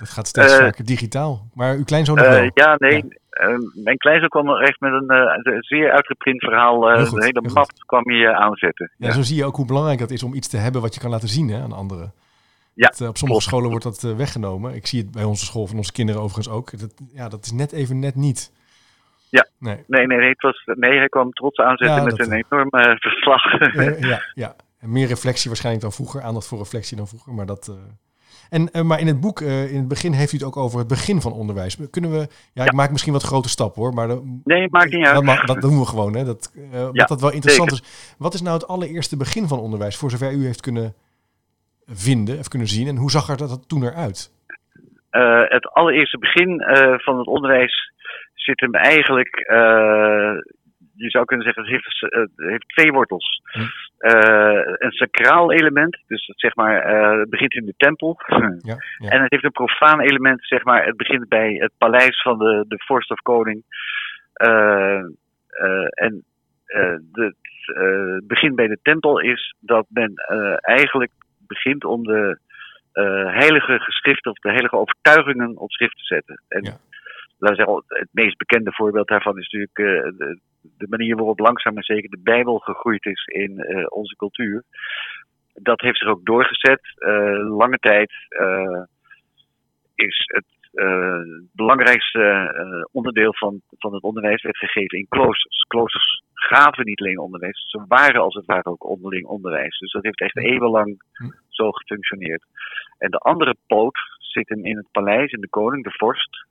Dat 0.00 0.10
gaat 0.10 0.28
steeds 0.28 0.52
uh, 0.52 0.58
vaker 0.58 0.84
digitaal. 0.84 1.46
Maar 1.54 1.74
uw 1.74 1.84
kleinzoon 1.84 2.16
nog 2.16 2.26
wel? 2.26 2.50
Ja, 2.54 2.76
nee. 2.78 3.04
Ja. 3.30 3.58
mijn 3.74 3.96
kleinzoon 3.96 4.28
kwam 4.28 4.56
echt 4.56 4.80
met 4.80 4.92
een 4.92 5.56
zeer 5.60 5.92
uitgeprint 5.92 6.44
verhaal. 6.44 7.06
Goed, 7.06 7.20
de 7.20 7.24
hele 7.24 7.52
map 7.54 7.70
kwam 7.86 8.02
hij 8.08 8.34
aanzetten. 8.34 8.92
Ja, 8.96 9.06
ja, 9.06 9.14
zo 9.14 9.22
zie 9.22 9.36
je 9.36 9.44
ook 9.44 9.56
hoe 9.56 9.66
belangrijk 9.66 9.98
dat 9.98 10.10
is 10.10 10.22
om 10.22 10.34
iets 10.34 10.48
te 10.48 10.56
hebben 10.56 10.80
wat 10.80 10.94
je 10.94 11.00
kan 11.00 11.10
laten 11.10 11.28
zien 11.28 11.48
hè, 11.48 11.62
aan 11.62 11.72
anderen. 11.72 12.12
Ja, 12.74 12.92
dat, 12.96 13.08
op 13.08 13.16
sommige 13.16 13.40
scholen 13.40 13.70
wordt 13.70 13.84
dat 13.84 14.00
weggenomen. 14.00 14.74
Ik 14.74 14.86
zie 14.86 15.02
het 15.02 15.10
bij 15.10 15.24
onze 15.24 15.44
school 15.44 15.66
van 15.66 15.76
onze 15.76 15.92
kinderen 15.92 16.22
overigens 16.22 16.54
ook. 16.54 16.78
Dat, 16.78 16.94
ja, 17.12 17.28
dat 17.28 17.44
is 17.44 17.52
net 17.52 17.72
even 17.72 17.98
net 17.98 18.14
niet. 18.14 18.52
Ja, 19.28 19.46
nee. 19.58 19.84
Nee, 19.86 20.06
nee, 20.06 20.18
nee, 20.18 20.28
het 20.28 20.42
was, 20.42 20.62
nee, 20.64 20.98
hij 20.98 21.08
kwam 21.08 21.32
trots 21.32 21.58
aanzetten 21.58 21.96
ja, 21.96 22.02
met 22.02 22.16
dat, 22.16 22.26
een 22.26 22.44
enorm 22.48 22.68
uh, 22.70 22.96
verslag. 22.96 23.42
Ja, 23.74 24.08
ja, 24.08 24.22
ja, 24.34 24.54
meer 24.80 25.06
reflectie 25.06 25.48
waarschijnlijk 25.48 25.84
dan 25.84 25.94
vroeger, 25.94 26.22
aandacht 26.22 26.46
voor 26.46 26.58
reflectie 26.58 26.96
dan 26.96 27.08
vroeger, 27.08 27.32
maar 27.32 27.46
dat... 27.46 27.68
Uh... 27.70 27.76
En, 28.50 28.68
uh, 28.72 28.82
maar 28.82 29.00
in 29.00 29.06
het 29.06 29.20
boek, 29.20 29.40
in 29.40 29.76
het 29.76 29.88
begin 29.88 30.12
heeft 30.12 30.32
u 30.32 30.36
het 30.36 30.46
ook 30.46 30.56
over 30.56 30.78
het 30.78 30.88
begin 30.88 31.20
van 31.20 31.32
onderwijs. 31.32 31.90
Kunnen 31.90 32.10
we, 32.10 32.28
ja, 32.52 32.64
ik 32.64 32.72
maak 32.72 32.90
misschien 32.90 33.12
wat 33.12 33.22
grote 33.22 33.48
stappen 33.48 33.82
hoor, 33.82 33.94
maar... 33.94 34.08
De, 34.08 34.40
nee, 34.44 34.68
maakt 34.70 34.92
niet 34.92 35.06
uit. 35.06 35.26
Dat, 35.26 35.46
dat 35.46 35.60
doen 35.60 35.78
we 35.78 35.86
gewoon, 35.86 36.16
hè. 36.16 36.24
Dat, 36.24 36.52
ja, 36.92 37.04
dat 37.04 37.20
wel 37.20 37.32
interessant 37.32 37.70
zeker. 37.70 37.84
is. 37.84 38.14
Wat 38.18 38.34
is 38.34 38.42
nou 38.42 38.54
het 38.54 38.66
allereerste 38.66 39.16
begin 39.16 39.48
van 39.48 39.58
onderwijs, 39.58 39.96
voor 39.96 40.10
zover 40.10 40.32
u 40.32 40.44
heeft 40.44 40.60
kunnen 40.60 40.94
vinden 41.86 42.38
of 42.38 42.48
kunnen 42.48 42.68
zien? 42.68 42.88
En 42.88 42.96
hoe 42.96 43.10
zag 43.10 43.28
er 43.28 43.36
dat 43.36 43.68
toen 43.68 43.84
eruit? 43.84 44.38
het 45.48 45.66
allereerste 45.72 46.18
begin 46.18 46.62
van 46.98 47.18
het 47.18 47.26
onderwijs 47.26 47.90
zit 48.50 48.60
hem 48.60 48.74
eigenlijk, 48.74 49.36
uh, 49.50 50.34
je 50.94 51.10
zou 51.10 51.24
kunnen 51.24 51.46
zeggen, 51.46 51.62
het 51.62 51.72
heeft, 51.72 52.02
uh, 52.02 52.48
heeft 52.48 52.68
twee 52.68 52.92
wortels. 52.92 53.40
Hm. 53.44 53.60
Uh, 54.00 54.60
een 54.78 54.92
sacraal 54.92 55.52
element, 55.52 55.98
dus 56.06 56.26
het, 56.26 56.40
zeg 56.40 56.54
maar, 56.54 56.88
het 57.18 57.30
begint 57.30 57.54
in 57.54 57.66
de 57.66 57.74
tempel. 57.76 58.20
Ja, 58.58 58.76
ja. 58.98 59.08
En 59.14 59.22
het 59.22 59.30
heeft 59.30 59.44
een 59.44 59.50
profaan 59.50 60.00
element, 60.00 60.46
zeg 60.46 60.64
maar, 60.64 60.84
het 60.84 60.96
begint 60.96 61.28
bij 61.28 61.52
het 61.52 61.72
paleis 61.78 62.22
van 62.22 62.38
de, 62.38 62.64
de 62.68 62.76
vorst 62.78 63.10
of 63.10 63.20
koning. 63.20 63.62
en 65.94 66.24
de, 67.12 67.34
het 67.64 68.26
begin 68.26 68.54
bij 68.54 68.66
de 68.66 68.78
tempel 68.82 69.20
is 69.20 69.54
dat 69.60 69.86
men 69.88 70.12
eigenlijk 70.60 71.12
begint 71.46 71.84
om 71.84 72.02
de 72.02 72.38
heilige 73.24 73.78
geschriften 73.78 74.30
of 74.30 74.38
de 74.38 74.50
heilige 74.50 74.76
overtuigingen 74.76 75.56
op 75.56 75.70
schrift 75.70 75.96
te 75.96 76.04
zetten. 76.04 76.42
En 76.48 76.62
Ja. 76.64 76.76
Laten 77.40 77.56
we 77.56 77.64
zeggen, 77.64 77.84
het 77.86 78.08
meest 78.12 78.36
bekende 78.36 78.72
voorbeeld 78.72 79.08
daarvan 79.08 79.38
is 79.38 79.48
natuurlijk 79.50 79.78
eh, 79.78 80.18
de, 80.18 80.38
de 80.78 80.86
manier 80.88 81.16
waarop 81.16 81.38
langzaam 81.38 81.74
maar 81.74 81.84
zeker 81.84 82.10
de 82.10 82.20
Bijbel 82.22 82.58
gegroeid 82.58 83.04
is 83.04 83.24
in 83.24 83.58
eh, 83.58 83.84
onze 83.88 84.16
cultuur. 84.16 84.64
Dat 85.54 85.80
heeft 85.80 85.98
zich 85.98 86.08
ook 86.08 86.24
doorgezet. 86.24 86.80
Eh, 86.94 87.56
lange 87.56 87.78
tijd 87.78 88.12
is 89.94 90.22
het 90.26 90.44
belangrijkste 91.52 92.88
onderdeel 92.92 93.34
van, 93.34 93.60
van 93.78 93.94
het 93.94 94.02
onderwijs 94.02 94.42
werd 94.42 94.56
gegeven 94.56 94.98
in 94.98 95.06
kloosters. 95.08 95.64
Kloosters 95.68 96.22
gaven 96.34 96.84
niet 96.84 97.00
alleen 97.00 97.18
onderwijs, 97.18 97.64
ze 97.66 97.84
waren 97.88 98.20
als 98.20 98.34
het 98.34 98.46
ware 98.46 98.70
ook 98.70 98.84
onderling 98.84 99.26
onderwijs. 99.26 99.78
Dus 99.78 99.92
dat 99.92 100.02
heeft 100.02 100.20
echt 100.20 100.36
eeuwenlang 100.36 101.02
zo 101.48 101.70
gefunctioneerd. 101.70 102.44
En 102.98 103.10
de 103.10 103.18
andere 103.18 103.56
poot 103.66 103.98
zit 104.18 104.48
hem 104.48 104.64
in 104.64 104.76
het 104.76 104.90
paleis, 104.92 105.32
in 105.32 105.40
de 105.40 105.48
koning, 105.48 105.84
de 105.84 105.94
vorst, 105.96 106.46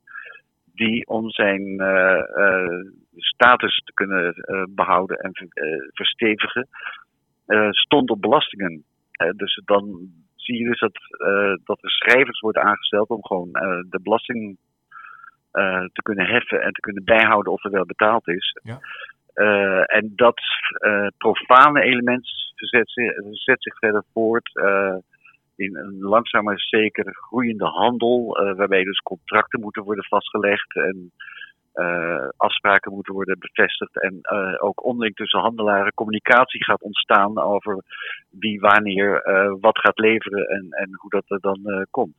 die 0.80 1.08
om 1.08 1.30
zijn 1.30 1.80
eh, 1.80 2.20
eh, 2.44 2.86
status 3.16 3.82
te 3.86 3.94
kunnen 3.94 4.34
eh, 4.34 4.64
behouden 4.70 5.18
en 5.18 5.30
ver- 5.34 5.90
verstevigen, 5.94 6.68
stond 7.70 8.10
op 8.10 8.22
belastingen. 8.22 8.84
Dus 9.36 9.62
dan 9.66 10.10
zie 10.36 10.58
je 10.58 10.66
dus 10.70 10.80
dat, 10.80 11.00
dat 11.64 11.84
er 11.84 11.90
schrijvers 11.90 12.40
worden 12.40 12.64
aangesteld 12.64 13.10
om 13.10 13.26
gewoon 13.26 13.50
de 13.90 14.00
belasting 14.04 14.58
te 15.94 16.02
kunnen 16.04 16.26
heffen 16.26 16.62
en 16.62 16.72
te 16.72 16.80
kunnen 16.80 17.04
bijhouden 17.04 17.54
of 17.54 17.64
er 17.64 17.72
wel 17.72 17.86
betaald 17.86 18.28
is. 18.28 18.58
Ja. 18.64 18.80
En 19.86 20.12
dat 20.16 20.42
profane 21.18 21.82
element 21.82 22.28
verzet, 22.56 22.92
zich- 22.92 23.16
zet 23.32 23.64
zich 23.64 23.78
verder 23.78 24.04
voort 24.14 24.52
in 25.60 25.76
een 25.76 26.00
langzaam 26.00 26.44
maar 26.44 26.60
zeker 26.60 27.16
groeiende 27.16 27.66
handel, 27.66 28.38
eh, 28.38 28.56
waarbij 28.56 28.84
dus 28.84 29.00
contracten 29.00 29.60
moeten 29.60 29.84
worden 29.84 30.04
vastgelegd 30.04 30.76
en 30.76 31.12
eh, 31.74 32.28
afspraken 32.38 32.94
moeten 32.94 33.14
worden 33.14 33.40
bevestigd. 33.40 34.02
En 34.02 34.20
eh, 34.22 34.64
ook 34.64 34.86
onderling 34.86 35.16
tussen 35.16 35.40
handelaren 35.40 35.94
communicatie 35.94 36.64
gaat 36.64 36.82
ontstaan 36.82 37.40
over 37.40 37.84
wie 38.30 38.60
wanneer 38.60 39.22
wat 39.62 39.80
gaat 39.80 40.00
leveren 40.00 40.46
en, 40.46 40.68
en 40.70 40.90
hoe 40.96 41.10
dat 41.10 41.24
er 41.28 41.40
dan 41.40 41.88
komt. 41.92 42.16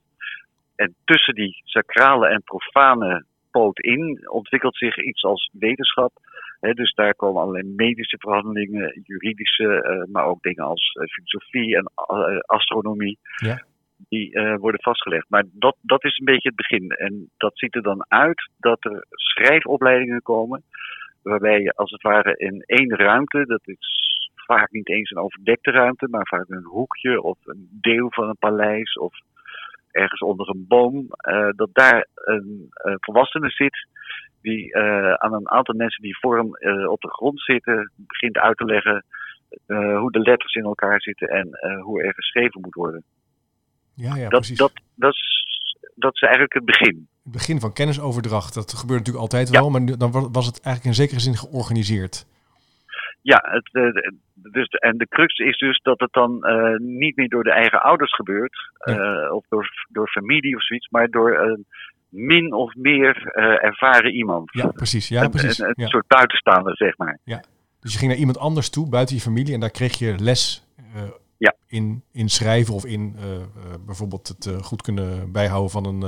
En 0.76 0.94
tussen 1.04 1.34
die 1.34 1.62
sacrale 1.64 2.28
en 2.28 2.42
profane 2.42 3.24
poot 3.50 3.78
in 3.78 4.30
ontwikkelt 4.30 4.76
zich 4.76 4.96
iets 4.96 5.22
als 5.22 5.50
wetenschap. 5.52 6.12
Dus 6.60 6.94
daar 6.94 7.14
komen 7.14 7.42
allerlei 7.42 7.74
medische 7.76 8.18
verhandelingen, 8.18 9.00
juridische, 9.02 9.82
eh, 9.82 10.12
maar 10.12 10.24
ook 10.24 10.42
dingen 10.42 10.64
als 10.64 10.92
eh, 10.92 11.06
filosofie 11.06 11.76
en 11.76 11.90
eh, 11.94 12.38
astronomie. 12.38 13.18
Ja. 13.36 13.62
Die 14.08 14.30
worden 14.58 14.82
vastgelegd. 14.82 15.26
Maar 15.28 15.44
dat, 15.52 15.76
dat 15.80 16.04
is 16.04 16.18
een 16.18 16.24
beetje 16.24 16.48
het 16.48 16.56
begin. 16.56 16.90
En 16.90 17.30
dat 17.36 17.58
ziet 17.58 17.74
er 17.74 17.82
dan 17.82 18.04
uit 18.08 18.50
dat 18.58 18.84
er 18.84 19.06
schrijfopleidingen 19.10 20.22
komen. 20.22 20.62
Waarbij 21.22 21.60
je 21.60 21.72
als 21.72 21.90
het 21.90 22.02
ware 22.02 22.36
in 22.36 22.62
één 22.66 22.96
ruimte, 22.96 23.44
dat 23.46 23.60
is 23.64 24.10
vaak 24.34 24.70
niet 24.70 24.88
eens 24.88 25.10
een 25.10 25.22
overdekte 25.22 25.70
ruimte, 25.70 26.08
maar 26.10 26.26
vaak 26.26 26.48
een 26.48 26.64
hoekje 26.64 27.22
of 27.22 27.38
een 27.44 27.68
deel 27.80 28.12
van 28.12 28.28
een 28.28 28.38
paleis 28.38 28.94
of 28.94 29.14
ergens 29.90 30.20
onder 30.20 30.48
een 30.48 30.64
boom, 30.68 31.06
eh, 31.10 31.48
dat 31.56 31.68
daar 31.72 32.06
een 32.14 32.66
eh, 32.70 32.94
volwassene 33.00 33.50
zit 33.50 33.86
die 34.42 34.72
eh, 34.72 35.12
aan 35.12 35.34
een 35.34 35.50
aantal 35.50 35.74
mensen 35.74 36.02
die 36.02 36.18
voor 36.18 36.36
hem 36.36 36.46
op 36.88 37.00
de 37.00 37.08
grond 37.10 37.40
zitten 37.40 37.92
begint 37.96 38.38
uit 38.38 38.56
te 38.56 38.64
leggen 38.64 39.04
hoe 40.00 40.12
de 40.12 40.18
letters 40.20 40.54
in 40.54 40.64
elkaar 40.64 41.00
zitten 41.00 41.28
en 41.28 41.48
hoe 41.82 42.02
er 42.02 42.14
geschreven 42.14 42.60
moet 42.60 42.74
worden. 42.74 43.02
Ja, 43.94 44.14
ja, 44.16 44.20
dat, 44.28 44.28
precies. 44.30 44.58
dat, 44.58 44.72
dat, 44.94 45.12
is, 45.12 45.46
dat 45.94 46.14
is 46.14 46.20
eigenlijk 46.20 46.52
het 46.54 46.64
begin. 46.64 47.08
Het 47.22 47.32
begin 47.32 47.60
van 47.60 47.72
kennisoverdracht, 47.72 48.54
dat 48.54 48.72
gebeurt 48.72 48.98
natuurlijk 48.98 49.24
altijd 49.24 49.48
Ja. 49.50 49.60
wel, 49.60 49.70
maar 49.70 49.98
dan 49.98 50.10
wa- 50.12 50.30
was 50.30 50.46
het 50.46 50.60
eigenlijk 50.60 50.84
in 50.96 51.02
zekere 51.02 51.20
zin 51.20 51.36
georganiseerd. 51.36 52.26
Ja, 53.22 53.44
het, 53.50 53.74
eh, 53.74 54.10
dus, 54.34 54.68
en 54.68 54.98
de 54.98 55.06
crux 55.08 55.38
is 55.38 55.58
dus 55.58 55.80
dat 55.82 56.00
het 56.00 56.12
dan 56.12 56.44
eh, 56.44 56.78
niet 56.78 57.16
meer 57.16 57.28
door 57.28 57.44
de 57.44 57.52
eigen 57.52 57.82
ouders 57.82 58.14
gebeurt, 58.14 58.56
eh, 58.78 59.32
of 59.32 59.44
door, 59.48 59.86
door 59.88 60.08
familie 60.08 60.56
of 60.56 60.64
zoiets, 60.64 60.88
maar 60.88 61.08
door 61.08 61.38
een 61.38 61.66
min 62.08 62.52
of 62.52 62.74
meer 62.74 63.26
ervaren 63.62 64.12
iemand. 64.14 64.52
Ja, 64.52 64.66
precies. 64.66 65.08
Ja, 65.08 65.22
een, 65.22 65.30
precies. 65.30 65.58
een, 65.58 65.66
een 65.66 65.74
Ja. 65.76 65.86
soort 65.86 66.06
buitenstaander, 66.06 66.76
zeg 66.76 66.96
maar. 66.96 67.18
Dus 67.80 67.92
je 67.92 67.98
ging 67.98 68.10
naar 68.10 68.20
iemand 68.20 68.38
anders 68.38 68.70
toe, 68.70 68.88
buiten 68.88 69.14
je 69.16 69.20
familie, 69.22 69.54
en 69.54 69.60
daar 69.60 69.70
kreeg 69.70 69.98
je 69.98 70.14
les 70.18 70.66
Ja. 71.38 71.54
in, 71.66 72.02
in 72.12 72.28
schrijven 72.28 72.74
of 72.74 72.84
in 72.84 73.16
bijvoorbeeld 73.86 74.28
het 74.28 74.64
goed 74.64 74.82
kunnen 74.82 75.32
bijhouden 75.32 75.70
van 75.70 75.86
een, 75.86 76.00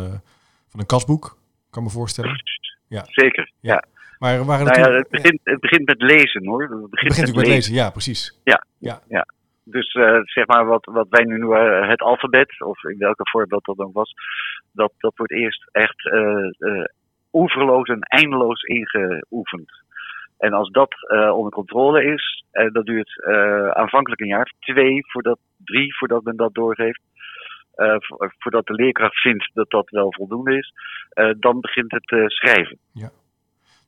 van 0.68 0.80
een 0.80 0.86
kasboek. 0.86 1.38
Kan 1.70 1.82
me 1.82 1.88
voorstellen. 1.90 2.42
Ja. 2.88 3.04
Zeker. 3.06 3.52
Ja. 3.60 3.84
Ja. 4.30 4.36
Maar 4.36 4.44
waren 4.44 4.66
Nou 4.66 4.78
ja, 4.80 4.96
het, 4.96 5.08
begint, 5.10 5.40
het 5.44 5.60
begint 5.60 5.86
met 5.86 6.02
lezen 6.02 6.46
hoor. 6.46 6.62
Het 6.62 6.70
het 6.70 6.90
begint, 6.90 7.10
natuurlijk 7.10 7.36
met 7.36 7.46
lezen, 7.46 7.74
ja, 7.74 7.90
precies. 7.90 8.40
Dus 9.64 9.92
eh, 9.92 10.18
zeg 10.24 10.46
maar 10.46 10.66
wat, 10.66 10.84
wat 10.84 11.06
wij 11.10 11.24
nu 11.24 11.38
noemen 11.38 11.88
het 11.88 12.00
alfabet, 12.00 12.60
of 12.60 12.84
in 12.84 12.98
welke 12.98 13.28
voorbeeld 13.30 13.64
dat 13.64 13.76
dan 13.76 13.90
was, 13.92 14.12
dat, 14.72 14.92
dat 14.98 15.12
wordt 15.16 15.32
eerst 15.32 15.68
echt 15.72 16.10
eh 16.10 16.20
eh, 16.58 16.84
oeverloos 17.32 17.88
en 17.88 18.00
eindeloos 18.00 18.62
ingeoefend. 18.62 19.70
En 20.38 20.52
als 20.52 20.70
dat 20.70 20.94
eh, 21.08 21.36
onder 21.36 21.52
controle 21.52 22.04
is, 22.04 22.44
eh, 22.50 22.72
dat 22.72 22.86
duurt 22.86 23.24
eh, 23.24 23.68
aanvankelijk 23.68 24.20
een 24.20 24.26
jaar, 24.26 24.52
twee, 24.58 25.06
voordat, 25.06 25.38
drie, 25.64 25.96
voordat 25.96 26.22
men 26.22 26.36
dat 26.36 26.54
doorgeeft. 26.54 27.00
eh, 27.74 27.94
vo- 27.98 28.28
voordat 28.38 28.66
de 28.66 28.74
leerkracht 28.74 29.20
vindt 29.20 29.50
dat 29.54 29.70
dat 29.70 29.90
wel 29.90 30.12
voldoende 30.14 30.56
is, 30.58 30.72
eh, 31.10 31.30
dan 31.38 31.60
begint 31.60 31.90
het 31.92 32.10
eh, 32.10 32.26
schrijven. 32.26 32.78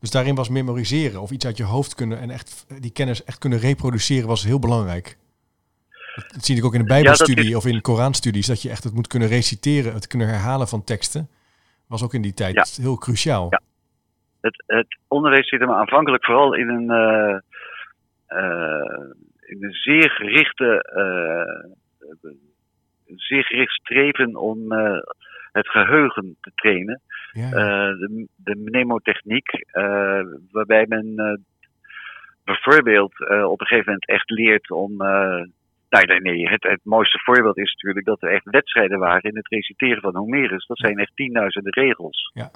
Dus 0.04 0.12
daarin 0.12 0.34
was 0.34 0.48
memoriseren 0.48 1.20
of 1.20 1.30
iets 1.30 1.46
uit 1.46 1.56
je 1.56 1.64
hoofd 1.64 1.94
kunnen 1.94 2.18
en 2.18 2.30
echt 2.30 2.66
die 2.80 2.92
kennis 2.92 3.24
echt 3.24 3.38
kunnen 3.38 3.58
reproduceren 3.58 4.28
was 4.28 4.44
heel 4.44 4.58
belangrijk. 4.58 5.16
Dat, 6.32 6.44
zie 6.44 6.56
ik 6.56 6.64
ook 6.64 6.74
in 6.74 6.80
de 6.80 6.86
Bijbelstudie 6.86 7.48
is- 7.48 7.54
of 7.54 7.66
in 7.66 7.80
Koranstudies, 7.80 8.46
dat 8.46 8.62
je 8.62 8.70
echt 8.70 8.84
het 8.84 8.94
moet 8.94 9.06
kunnen 9.06 9.28
reciteren, 9.28 9.94
het 9.94 10.06
kunnen 10.06 10.28
herhalen 10.28 10.68
van 10.68 10.84
teksten. 10.84 11.28
Was 11.88 12.02
ook 12.02 12.14
in 12.14 12.22
die 12.22 12.34
tijd 12.34 12.78
heel 12.82 12.98
cruciaal. 12.98 13.46
Ja. 13.50 13.60
het, 14.40 14.64
het 14.66 14.98
onderwijs 15.08 15.48
zit 15.48 15.60
hem 15.60 15.70
aanvankelijk 15.70 16.24
vooral 16.24 16.54
in 16.54 16.68
een, 16.68 16.90
eh, 16.90 17.36
eh, 18.26 19.10
in 19.40 19.64
een 19.64 19.72
zeer 19.72 20.10
gerichte, 20.10 20.82
eh, 20.82 21.70
zeer 23.16 23.44
gericht 23.44 23.72
streven 23.72 24.36
om 24.36 24.72
eh, 24.72 24.98
het 25.52 25.68
geheugen 25.68 26.36
te 26.40 26.50
trainen. 26.54 27.00
Ja. 27.34 27.46
Eh, 27.46 27.98
de, 27.98 28.28
de 28.36 28.56
mnemotechniek, 28.56 29.48
eh, 29.70 30.20
waarbij 30.50 30.86
men 30.88 31.12
eh, 31.16 31.36
bijvoorbeeld 32.44 33.20
op 33.46 33.60
een 33.60 33.66
gegeven 33.66 33.92
moment 33.92 34.08
echt 34.08 34.30
leert 34.30 34.70
om. 34.70 35.00
eh, 35.00 35.42
nee, 35.88 36.04
nee, 36.06 36.20
nee. 36.20 36.48
Het, 36.48 36.62
het 36.62 36.80
mooiste 36.82 37.18
voorbeeld 37.24 37.58
is 37.58 37.72
natuurlijk 37.72 38.06
dat 38.06 38.22
er 38.22 38.32
echt 38.32 38.44
wedstrijden 38.50 38.98
waren 38.98 39.30
in 39.30 39.36
het 39.36 39.48
reciteren 39.48 40.02
van 40.02 40.16
Homerus. 40.16 40.66
Dat 40.66 40.78
zijn 40.78 40.98
echt 40.98 41.12
tienduizenden 41.14 41.72
regels. 41.72 42.30
Ja. 42.34 42.50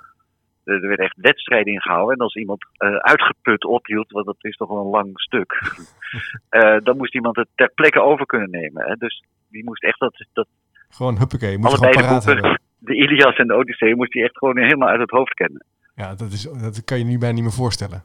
Er 0.65 0.83
er 0.83 0.89
werd 0.89 1.01
echt 1.01 1.17
wedstrijden 1.17 1.73
in 1.73 1.81
gehouden. 1.81 2.17
En 2.17 2.23
als 2.23 2.35
iemand 2.35 2.67
uitgeput 2.99 3.65
ophield, 3.65 4.11
want 4.11 4.27
dat 4.27 4.37
is 4.39 4.57
toch 4.57 4.69
wel 4.69 4.85
een 4.85 4.91
lang 4.91 5.21
stuk, 5.21 5.63
dan 6.87 6.97
moest 6.97 7.15
iemand 7.15 7.37
het 7.37 7.49
ter 7.55 7.71
plekke 7.75 8.03
over 8.03 8.27
kunnen 8.27 8.51
nemen. 8.51 8.85
Hè. 8.87 8.95
Dus 8.95 9.23
die 9.51 9.65
moest 9.65 9.85
echt 9.85 9.99
dat, 9.99 10.27
dat 10.33 10.49
Gewoon 10.89 11.19
huppakee, 11.19 11.59
moet 11.59 11.71
je 11.71 11.77
allebei 11.77 11.93
gewoon 11.93 12.09
paraat 12.09 12.25
boeken, 12.25 12.43
hebben. 12.43 12.68
De 12.79 12.95
Ilias 12.95 13.37
en 13.37 13.47
de 13.47 13.55
Odyssee, 13.55 13.97
moest 13.97 14.13
hij 14.13 14.23
echt 14.23 14.39
gewoon 14.39 14.59
helemaal 14.59 14.89
uit 14.89 15.01
het 15.01 15.11
hoofd 15.11 15.35
kennen. 15.35 15.65
Ja, 15.95 16.15
dat, 16.15 16.33
is, 16.33 16.43
dat 16.43 16.85
kan 16.85 16.99
je 16.99 17.05
nu 17.05 17.19
bijna 17.19 17.35
niet 17.35 17.43
meer 17.43 17.63
voorstellen. 17.63 18.03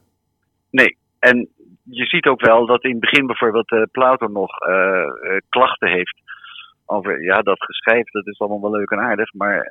Nee, 0.70 0.98
en 1.20 1.48
je 1.84 2.06
ziet 2.06 2.26
ook 2.26 2.42
wel 2.42 2.66
dat 2.66 2.84
in 2.84 2.92
het 2.92 3.00
begin 3.00 3.28
bijvoorbeeld 3.28 3.72
eh 3.72 3.82
Plato 3.92 4.28
nog 4.28 4.60
eh, 4.60 5.38
klachten 5.50 5.90
heeft 5.90 6.22
over, 6.86 7.22
ja, 7.22 7.42
dat 7.42 7.64
geschrijf, 7.64 8.12
dat 8.12 8.28
is 8.28 8.40
allemaal 8.40 8.62
wel 8.62 8.72
leuk 8.80 8.90
en 8.90 9.00
aardig, 9.00 9.34
maar 9.34 9.68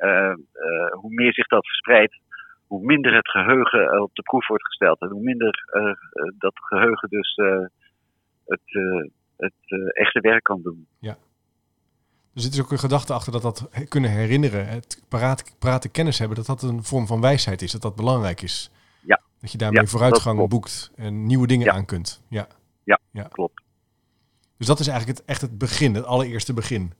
hoe 0.91 1.13
meer 1.13 1.33
zich 1.33 1.47
dat 1.47 1.65
verspreidt, 1.65 2.19
hoe 2.67 2.85
minder 2.85 3.15
het 3.15 3.29
geheugen 3.29 3.89
eh, 3.89 4.01
op 4.01 4.15
de 4.15 4.21
proef 4.21 4.47
wordt 4.47 4.65
gesteld 4.65 5.01
en 5.01 5.09
hoe 5.09 5.23
minder 5.23 5.65
dat 6.37 6.53
geheugen 6.55 7.09
dus 7.09 7.35
het, 8.45 8.61
het 9.37 9.93
echte 9.93 10.19
werk 10.19 10.43
kan 10.43 10.61
doen. 10.61 10.87
Er 12.35 12.41
zit 12.41 12.51
dus 12.51 12.61
ook 12.61 12.71
een 12.71 12.79
gedachte 12.79 13.13
achter 13.13 13.31
dat 13.31 13.41
dat 13.41 13.69
kunnen 13.87 14.09
herinneren, 14.11 14.67
het 14.67 15.01
paraat, 15.07 15.43
praten 15.59 15.91
kennis 15.91 16.19
hebben, 16.19 16.37
dat 16.37 16.45
dat 16.45 16.61
een 16.61 16.83
vorm 16.83 17.07
van 17.07 17.21
wijsheid 17.21 17.61
is, 17.61 17.71
dat 17.71 17.81
dat 17.81 17.95
belangrijk 17.95 18.41
is. 18.41 18.71
Ja. 19.01 19.21
Dat 19.41 19.51
je 19.51 19.57
daarmee 19.57 19.81
Ja, 19.81 19.87
vooruitgang 19.87 20.47
boekt 20.49 20.91
en 20.95 21.25
nieuwe 21.25 21.47
dingen 21.47 21.65
Ja. 21.65 21.73
aan 21.73 21.85
kunt. 21.85 22.21
Ja. 22.27 22.47
Ja, 23.11 23.23
klopt. 23.31 23.61
Dus 24.57 24.67
dat 24.67 24.79
is 24.79 24.87
eigenlijk 24.87 25.17
het, 25.19 25.27
echt 25.27 25.41
het 25.41 25.57
begin, 25.57 25.95
het 25.95 26.05
allereerste 26.05 26.53
begin. 26.53 26.93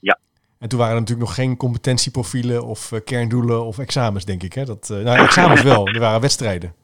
Ja. 0.00 0.18
En 0.58 0.68
toen 0.68 0.78
waren 0.78 0.94
er 0.94 1.00
natuurlijk 1.00 1.28
nog 1.28 1.36
geen 1.36 1.56
competentieprofielen 1.56 2.64
of 2.64 2.92
eh, 2.92 3.00
kerndoelen 3.04 3.64
of 3.64 3.78
examens, 3.78 4.24
denk 4.24 4.42
ik. 4.42 4.52
Hè? 4.52 4.64
Dat, 4.64 4.90
eh, 4.90 4.98
nou, 4.98 5.18
examens 5.18 5.62
wel, 5.62 5.86
er 5.88 6.00
waren 6.00 6.20
wedstrijden. 6.20 6.74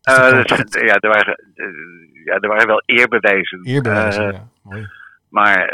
Dus 0.00 0.14
Eh, 0.16 0.24
ja, 0.86 0.94
er 0.94 1.08
waren, 1.08 1.44
ja, 2.24 2.34
er 2.34 2.48
waren 2.48 2.66
wel 2.66 2.82
eerbewijzen. 2.86 3.60
Eerbewijzen, 3.64 4.32
ja. 4.32 4.48
Mooi. 4.62 4.86
Maar 5.30 5.72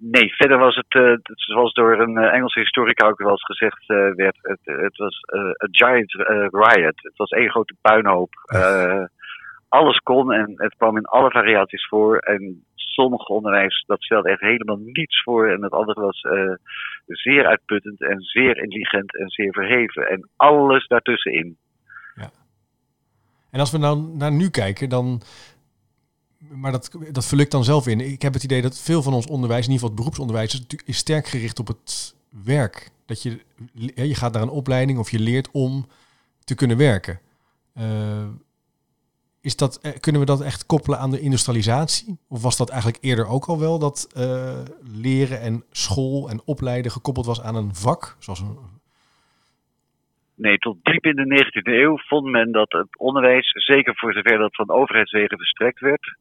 nee, 0.00 0.34
verder 0.34 0.58
was 0.58 0.76
het, 0.76 1.20
zoals 1.24 1.72
door 1.72 2.00
een 2.00 2.16
Engelse 2.16 2.58
historica 2.58 3.06
ook 3.06 3.18
wel 3.18 3.30
eens 3.30 3.44
gezegd 3.44 3.86
werd, 4.16 4.38
het, 4.42 4.60
het 4.62 4.96
was 4.96 5.18
een 5.22 5.68
giant 5.70 6.12
riot. 6.50 7.02
Het 7.02 7.16
was 7.16 7.30
één 7.30 7.50
grote 7.50 7.74
puinhoop. 7.80 8.30
alles 9.68 9.98
kon 9.98 10.32
en 10.32 10.52
het 10.56 10.74
kwam 10.76 10.96
in 10.96 11.04
alle 11.04 11.30
variaties 11.30 11.86
voor. 11.88 12.18
En 12.18 12.64
sommige 12.74 13.32
onderwijs, 13.32 13.84
dat 13.86 14.02
stelde 14.02 14.28
echt 14.28 14.40
helemaal 14.40 14.78
niets 14.82 15.22
voor. 15.22 15.50
En 15.50 15.62
het 15.62 15.72
andere 15.72 16.00
was 16.00 16.20
zeer 17.06 17.46
uitputtend 17.46 18.00
en 18.02 18.20
zeer 18.20 18.56
intelligent 18.56 19.16
en 19.16 19.28
zeer 19.28 19.52
verheven. 19.52 20.08
En 20.08 20.28
alles 20.36 20.86
daartussenin. 20.86 21.56
Ja. 22.14 22.30
En 23.50 23.60
als 23.60 23.72
we 23.72 23.78
nou 23.78 24.16
naar 24.16 24.32
nu 24.32 24.50
kijken, 24.50 24.88
dan. 24.88 25.20
Maar 26.50 26.72
dat, 26.72 26.90
dat 27.12 27.32
ik 27.32 27.50
dan 27.50 27.64
zelf 27.64 27.86
in. 27.86 28.00
Ik 28.00 28.22
heb 28.22 28.32
het 28.32 28.44
idee 28.44 28.62
dat 28.62 28.80
veel 28.80 29.02
van 29.02 29.14
ons 29.14 29.26
onderwijs, 29.26 29.66
in 29.66 29.72
ieder 29.72 29.88
geval 29.88 29.88
het 29.88 29.98
beroepsonderwijs, 29.98 30.66
is 30.84 30.96
sterk 30.96 31.26
gericht 31.26 31.58
op 31.58 31.66
het 31.66 32.14
werk. 32.44 32.90
Dat 33.06 33.22
je, 33.22 33.40
je 33.94 34.14
gaat 34.14 34.32
naar 34.32 34.42
een 34.42 34.48
opleiding 34.48 34.98
of 34.98 35.10
je 35.10 35.18
leert 35.18 35.50
om 35.50 35.86
te 36.44 36.54
kunnen 36.54 36.76
werken. 36.76 37.20
Uh, 37.78 38.26
is 39.40 39.56
dat, 39.56 39.80
eh, 39.82 39.92
kunnen 40.00 40.20
we 40.20 40.26
dat 40.26 40.40
echt 40.40 40.66
koppelen 40.66 40.98
aan 40.98 41.10
de 41.10 41.20
industrialisatie? 41.20 42.18
Of 42.28 42.42
was 42.42 42.56
dat 42.56 42.70
eigenlijk 42.70 43.04
eerder 43.04 43.26
ook 43.26 43.44
al 43.44 43.58
wel 43.60 43.78
dat 43.78 44.14
uh, 44.16 44.62
leren 45.02 45.40
en 45.40 45.64
school 45.70 46.28
en 46.28 46.42
opleiden 46.44 46.90
gekoppeld 46.90 47.26
was 47.26 47.42
aan 47.42 47.56
een 47.56 47.74
vak? 47.74 48.16
Zoals 48.18 48.40
een... 48.40 48.58
Nee, 50.36 50.58
tot 50.58 50.76
diep 50.82 51.04
in 51.04 51.16
de 51.16 51.44
19e 51.44 51.72
eeuw 51.72 51.98
vond 51.98 52.24
men 52.26 52.52
dat 52.52 52.72
het 52.72 52.98
onderwijs, 52.98 53.50
zeker 53.52 53.96
voor 53.96 54.12
zover 54.12 54.38
dat 54.38 54.54
van 54.54 54.70
overheidswegen 54.70 55.38
verstrekt 55.38 55.80
werd, 55.80 56.16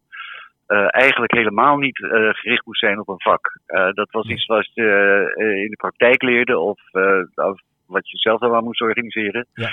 eigenlijk 0.87 1.33
helemaal 1.33 1.77
niet 1.77 1.99
uh, 1.99 2.29
gericht 2.31 2.65
moest 2.65 2.79
zijn 2.79 2.99
op 2.99 3.07
een 3.07 3.21
vak. 3.21 3.59
dat 3.93 4.11
was 4.11 4.27
iets 4.27 4.45
wat 4.45 4.69
je 4.73 4.83
in 5.63 5.69
de 5.69 5.75
praktijk 5.77 6.21
leerde 6.21 6.59
of, 6.59 6.79
of 7.35 7.61
wat 7.85 8.09
je 8.09 8.17
zelf 8.17 8.39
dan 8.39 8.63
moest 8.63 8.81
organiseren. 8.81 9.47
Ja 9.53 9.69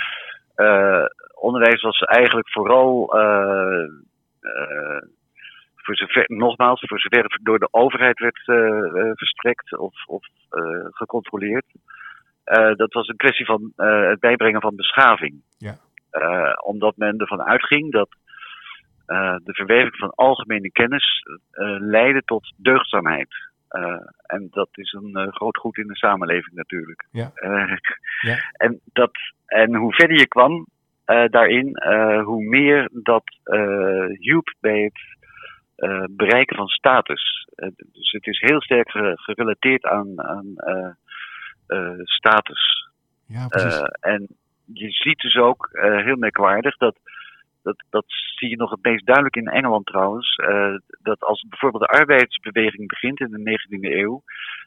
onderwijs 1.40 1.82
was 1.82 1.98
eigenlijk 1.98 2.50
vooral, 2.50 3.16
uh, 3.16 3.86
uh, 4.40 5.02
voor 5.76 5.96
zover, 5.96 6.24
nogmaals, 6.26 6.80
voor 6.86 7.00
zover 7.00 7.22
het 7.22 7.38
door 7.42 7.58
de 7.58 7.68
overheid 7.70 8.18
werd 8.18 8.40
verstrekt 9.14 9.78
of, 9.78 10.06
of 10.06 10.26
gecontroleerd. 10.90 11.66
dat 12.76 12.92
was 12.92 13.08
een 13.08 13.16
kwestie 13.16 13.46
van 13.46 13.72
het 13.76 14.20
bijbrengen 14.20 14.60
van 14.60 14.76
beschaving. 14.76 15.42
Ja. 15.58 15.76
omdat 16.64 16.96
men 16.96 17.18
ervan 17.18 17.42
uitging 17.42 17.92
dat 17.92 18.08
de 19.44 19.52
verwerving 19.54 19.96
van 19.96 20.10
algemene 20.10 20.70
kennis 20.70 21.22
leidde 21.78 22.22
tot 22.24 22.52
deugdzaamheid. 22.56 23.34
en 24.26 24.48
dat 24.50 24.68
is 24.72 24.92
een 24.92 25.32
groot 25.32 25.56
goed 25.56 25.76
in 25.76 25.86
de 25.86 25.96
samenleving 25.96 26.54
natuurlijk. 26.56 27.06
Ja. 27.10 27.32
ja. 28.30 28.36
En, 28.52 28.80
dat, 28.92 29.10
en 29.46 29.74
hoe 29.74 29.94
verder 29.94 30.18
je 30.18 30.28
kwam, 30.28 30.66
daarin, 31.04 31.82
hoe 32.24 32.42
meer 32.42 32.88
dat 32.92 33.24
hielp 34.18 34.54
bij 34.60 34.80
het 34.80 35.18
bereiken 36.10 36.56
van 36.56 36.68
status. 36.68 37.48
dus 37.92 38.10
het 38.10 38.26
is 38.26 38.40
heel 38.40 38.62
sterk 38.62 38.90
gerelateerd 39.14 39.84
aan, 39.84 40.22
aan 40.22 40.54
status. 42.04 42.90
Ja, 43.26 43.46
precies. 43.46 43.80
en 44.00 44.26
je 44.64 44.90
ziet 44.90 45.18
dus 45.18 45.36
ook 45.36 45.68
heel 45.80 46.16
merkwaardig 46.16 46.76
dat 46.76 46.96
dat, 47.62 47.84
dat 47.90 48.04
zie 48.06 48.48
je 48.48 48.56
nog 48.56 48.70
het 48.70 48.82
meest 48.82 49.06
duidelijk 49.06 49.36
in 49.36 49.48
Engeland 49.48 49.86
trouwens. 49.86 50.36
Uh, 50.36 50.74
dat 51.02 51.20
als 51.20 51.44
bijvoorbeeld 51.48 51.82
de 51.82 51.98
arbeidsbeweging 51.98 52.88
begint 52.88 53.20
in 53.20 53.30
de 53.30 53.58
19e 53.58 53.80
eeuw, 53.80 54.22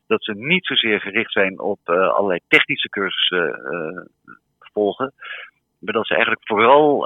dat 0.08 0.24
ze 0.24 0.34
niet 0.34 0.66
zozeer 0.66 1.00
gericht 1.00 1.32
zijn 1.32 1.60
op 1.60 1.80
uh, 1.86 2.08
allerlei 2.08 2.40
technische 2.48 2.90
cursussen 2.90 3.48
uh, 3.72 4.32
volgen, 4.60 5.14
maar 5.80 5.94
dat 5.94 6.08
ze 6.08 6.14
eigenlijk 6.14 6.48
vooral 6.48 7.00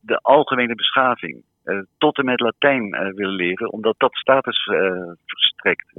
de 0.00 0.18
algemene 0.22 0.74
beschaving 0.74 1.42
tot 1.98 2.18
en 2.18 2.24
met 2.24 2.40
Latijn 2.40 2.90
willen 3.14 3.34
leren, 3.34 3.72
omdat 3.72 3.94
dat 3.98 4.14
status 4.14 4.62
verstrekt. 5.26 5.92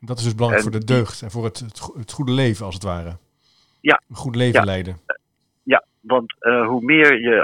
Dat 0.00 0.18
is 0.18 0.24
dus 0.24 0.34
belangrijk 0.34 0.62
voor 0.62 0.78
de 0.80 0.84
deugd 0.84 1.22
en 1.22 1.30
voor 1.30 1.44
het, 1.44 1.58
het, 1.96 2.12
goede 2.12 2.32
leven, 2.32 2.64
als 2.64 2.74
het 2.74 2.82
ware. 2.82 3.16
Ja. 3.80 4.00
Een 4.08 4.16
goed 4.16 4.36
leven 4.36 4.64
leiden. 4.64 4.96
Want 6.00 6.34
hoe, 6.40 6.82
meer 6.84 7.20
je, 7.20 7.42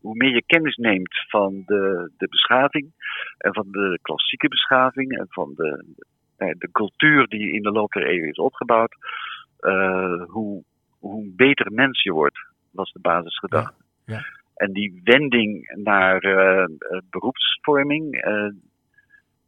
hoe 0.00 0.16
meer 0.16 0.34
je 0.34 0.42
kennis 0.46 0.76
neemt 0.76 1.24
van 1.28 1.62
de, 1.66 2.10
de 2.16 2.28
beschaving 2.28 2.92
en 3.38 3.54
van 3.54 3.66
de 3.70 3.98
klassieke 4.02 4.48
beschaving 4.48 5.18
en 5.18 5.26
van 5.28 5.52
de, 5.56 5.84
de 6.36 6.68
cultuur 6.72 7.26
die 7.26 7.52
in 7.52 7.62
de 7.62 7.70
loop 7.70 7.92
der 7.92 8.06
eeuwen 8.06 8.28
is 8.28 8.38
opgebouwd, 8.38 8.96
hoe, 10.26 10.62
hoe 10.98 11.32
beter 11.36 11.72
mens 11.72 12.02
je 12.02 12.12
wordt 12.12 12.38
was 12.70 12.92
de 12.92 13.00
basisgedachte. 13.00 13.82
Ja. 14.04 14.24
En 14.54 14.72
die 14.72 15.00
wending 15.04 15.74
naar 15.74 16.20
beroepsvorming, 17.10 18.22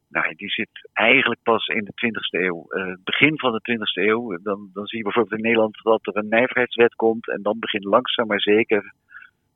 nou, 0.09 0.35
die 0.35 0.49
zit 0.49 0.89
eigenlijk 0.93 1.39
pas 1.43 1.67
in 1.67 1.83
de 1.83 1.93
20e 2.05 2.43
eeuw. 2.43 2.65
Uh, 2.69 2.93
begin 3.03 3.39
van 3.39 3.51
de 3.51 3.61
20e 3.71 4.07
eeuw, 4.07 4.37
dan, 4.43 4.69
dan 4.73 4.85
zie 4.85 4.97
je 4.97 5.03
bijvoorbeeld 5.03 5.35
in 5.35 5.45
Nederland 5.45 5.83
dat 5.83 6.07
er 6.07 6.17
een 6.17 6.29
nijverheidswet 6.29 6.95
komt. 6.95 7.29
En 7.29 7.41
dan 7.41 7.59
begint 7.59 7.83
langzaam 7.83 8.27
maar 8.27 8.41
zeker 8.41 8.93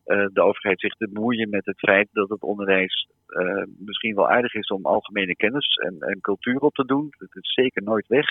uh, 0.05 0.25
de 0.33 0.41
overheid 0.41 0.79
zich 0.79 0.93
te 0.93 1.09
bemoeien 1.11 1.49
met 1.49 1.65
het 1.65 1.79
feit 1.79 2.07
dat 2.11 2.29
het 2.29 2.41
onderwijs 2.41 3.07
uh, 3.27 3.63
misschien 3.77 4.15
wel 4.15 4.29
aardig 4.29 4.53
is 4.53 4.67
om 4.67 4.85
algemene 4.85 5.35
kennis 5.35 5.75
en, 5.75 5.95
en 5.99 6.21
cultuur 6.21 6.59
op 6.59 6.73
te 6.73 6.85
doen. 6.85 7.13
Dat 7.17 7.35
is 7.35 7.53
zeker 7.53 7.83
nooit 7.83 8.07
weg. 8.07 8.25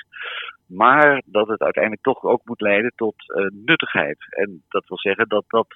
Maar 0.67 1.23
dat 1.27 1.49
het 1.49 1.61
uiteindelijk 1.61 2.03
toch 2.03 2.23
ook 2.23 2.45
moet 2.45 2.61
leiden 2.61 2.93
tot 2.97 3.15
nuttigheid. 3.65 4.19
En 4.31 4.63
dat 4.69 4.89
wil 4.89 4.99
zeggen 4.99 5.29
dat 5.29 5.45
dat 5.49 5.67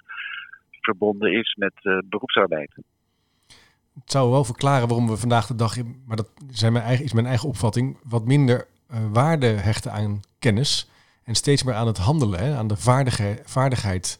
verbonden 0.80 1.32
is 1.32 1.54
met 1.54 2.04
beroepsarbeid. 2.08 2.76
Het 4.00 4.10
zou 4.10 4.30
wel 4.30 4.44
verklaren 4.44 4.88
waarom 4.88 5.08
we 5.08 5.16
vandaag 5.16 5.46
de 5.46 5.54
dag, 5.54 5.76
maar 6.06 6.16
dat 6.16 6.30
zijn 6.50 6.72
mijn 6.72 6.84
eigen, 6.84 7.04
is 7.04 7.12
mijn 7.12 7.26
eigen 7.26 7.48
opvatting, 7.48 7.98
wat 8.04 8.24
minder 8.24 8.66
waarde 9.12 9.46
hechten 9.46 9.92
aan 9.92 10.20
kennis 10.38 10.90
en 11.24 11.34
steeds 11.34 11.62
meer 11.62 11.74
aan 11.74 11.86
het 11.86 11.98
handelen, 11.98 12.38
hè, 12.38 12.56
aan 12.56 12.66
de 12.66 12.76
vaardigheid, 12.76 13.42
vaardigheid 13.44 14.18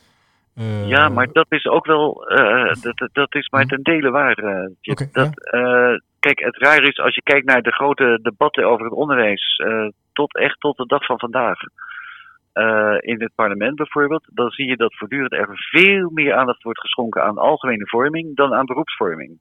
uh, 0.59 0.89
ja, 0.89 1.09
maar 1.09 1.33
dat 1.33 1.47
is 1.49 1.67
ook 1.67 1.87
wel, 1.87 2.33
uh, 2.33 2.73
dat, 2.81 3.09
dat 3.13 3.35
is 3.35 3.49
maar 3.49 3.63
hm? 3.63 3.69
ten 3.69 3.83
dele 3.83 4.11
waar. 4.11 4.39
Okay, 4.83 5.09
dat, 5.13 5.31
ja. 5.51 6.01
kijk, 6.19 6.41
het 6.41 6.57
raar 6.57 6.83
is 6.83 6.99
als 6.99 7.15
je 7.15 7.23
kijkt 7.23 7.47
naar 7.47 7.63
de 7.63 7.73
grote 7.73 8.19
debatten 8.23 8.65
over 8.65 8.85
het 8.85 8.95
onderwijs, 8.95 9.63
tot 10.13 10.37
echt 10.37 10.61
tot 10.61 10.77
de 10.77 10.87
dag 10.87 11.05
van 11.05 11.19
vandaag. 11.19 11.59
in 13.01 13.23
het 13.23 13.35
parlement 13.35 13.77
bijvoorbeeld, 13.77 14.25
dan 14.33 14.51
zie 14.51 14.67
je 14.67 14.77
dat 14.77 14.95
voortdurend 14.95 15.33
er 15.33 15.49
veel 15.53 16.11
meer 16.11 16.35
aandacht 16.35 16.63
wordt 16.63 16.81
geschonken 16.81 17.23
aan 17.23 17.39
algemene 17.39 17.89
vorming 17.89 18.37
dan 18.37 18.55
aan 18.55 18.67
beroepsvorming. 18.67 19.39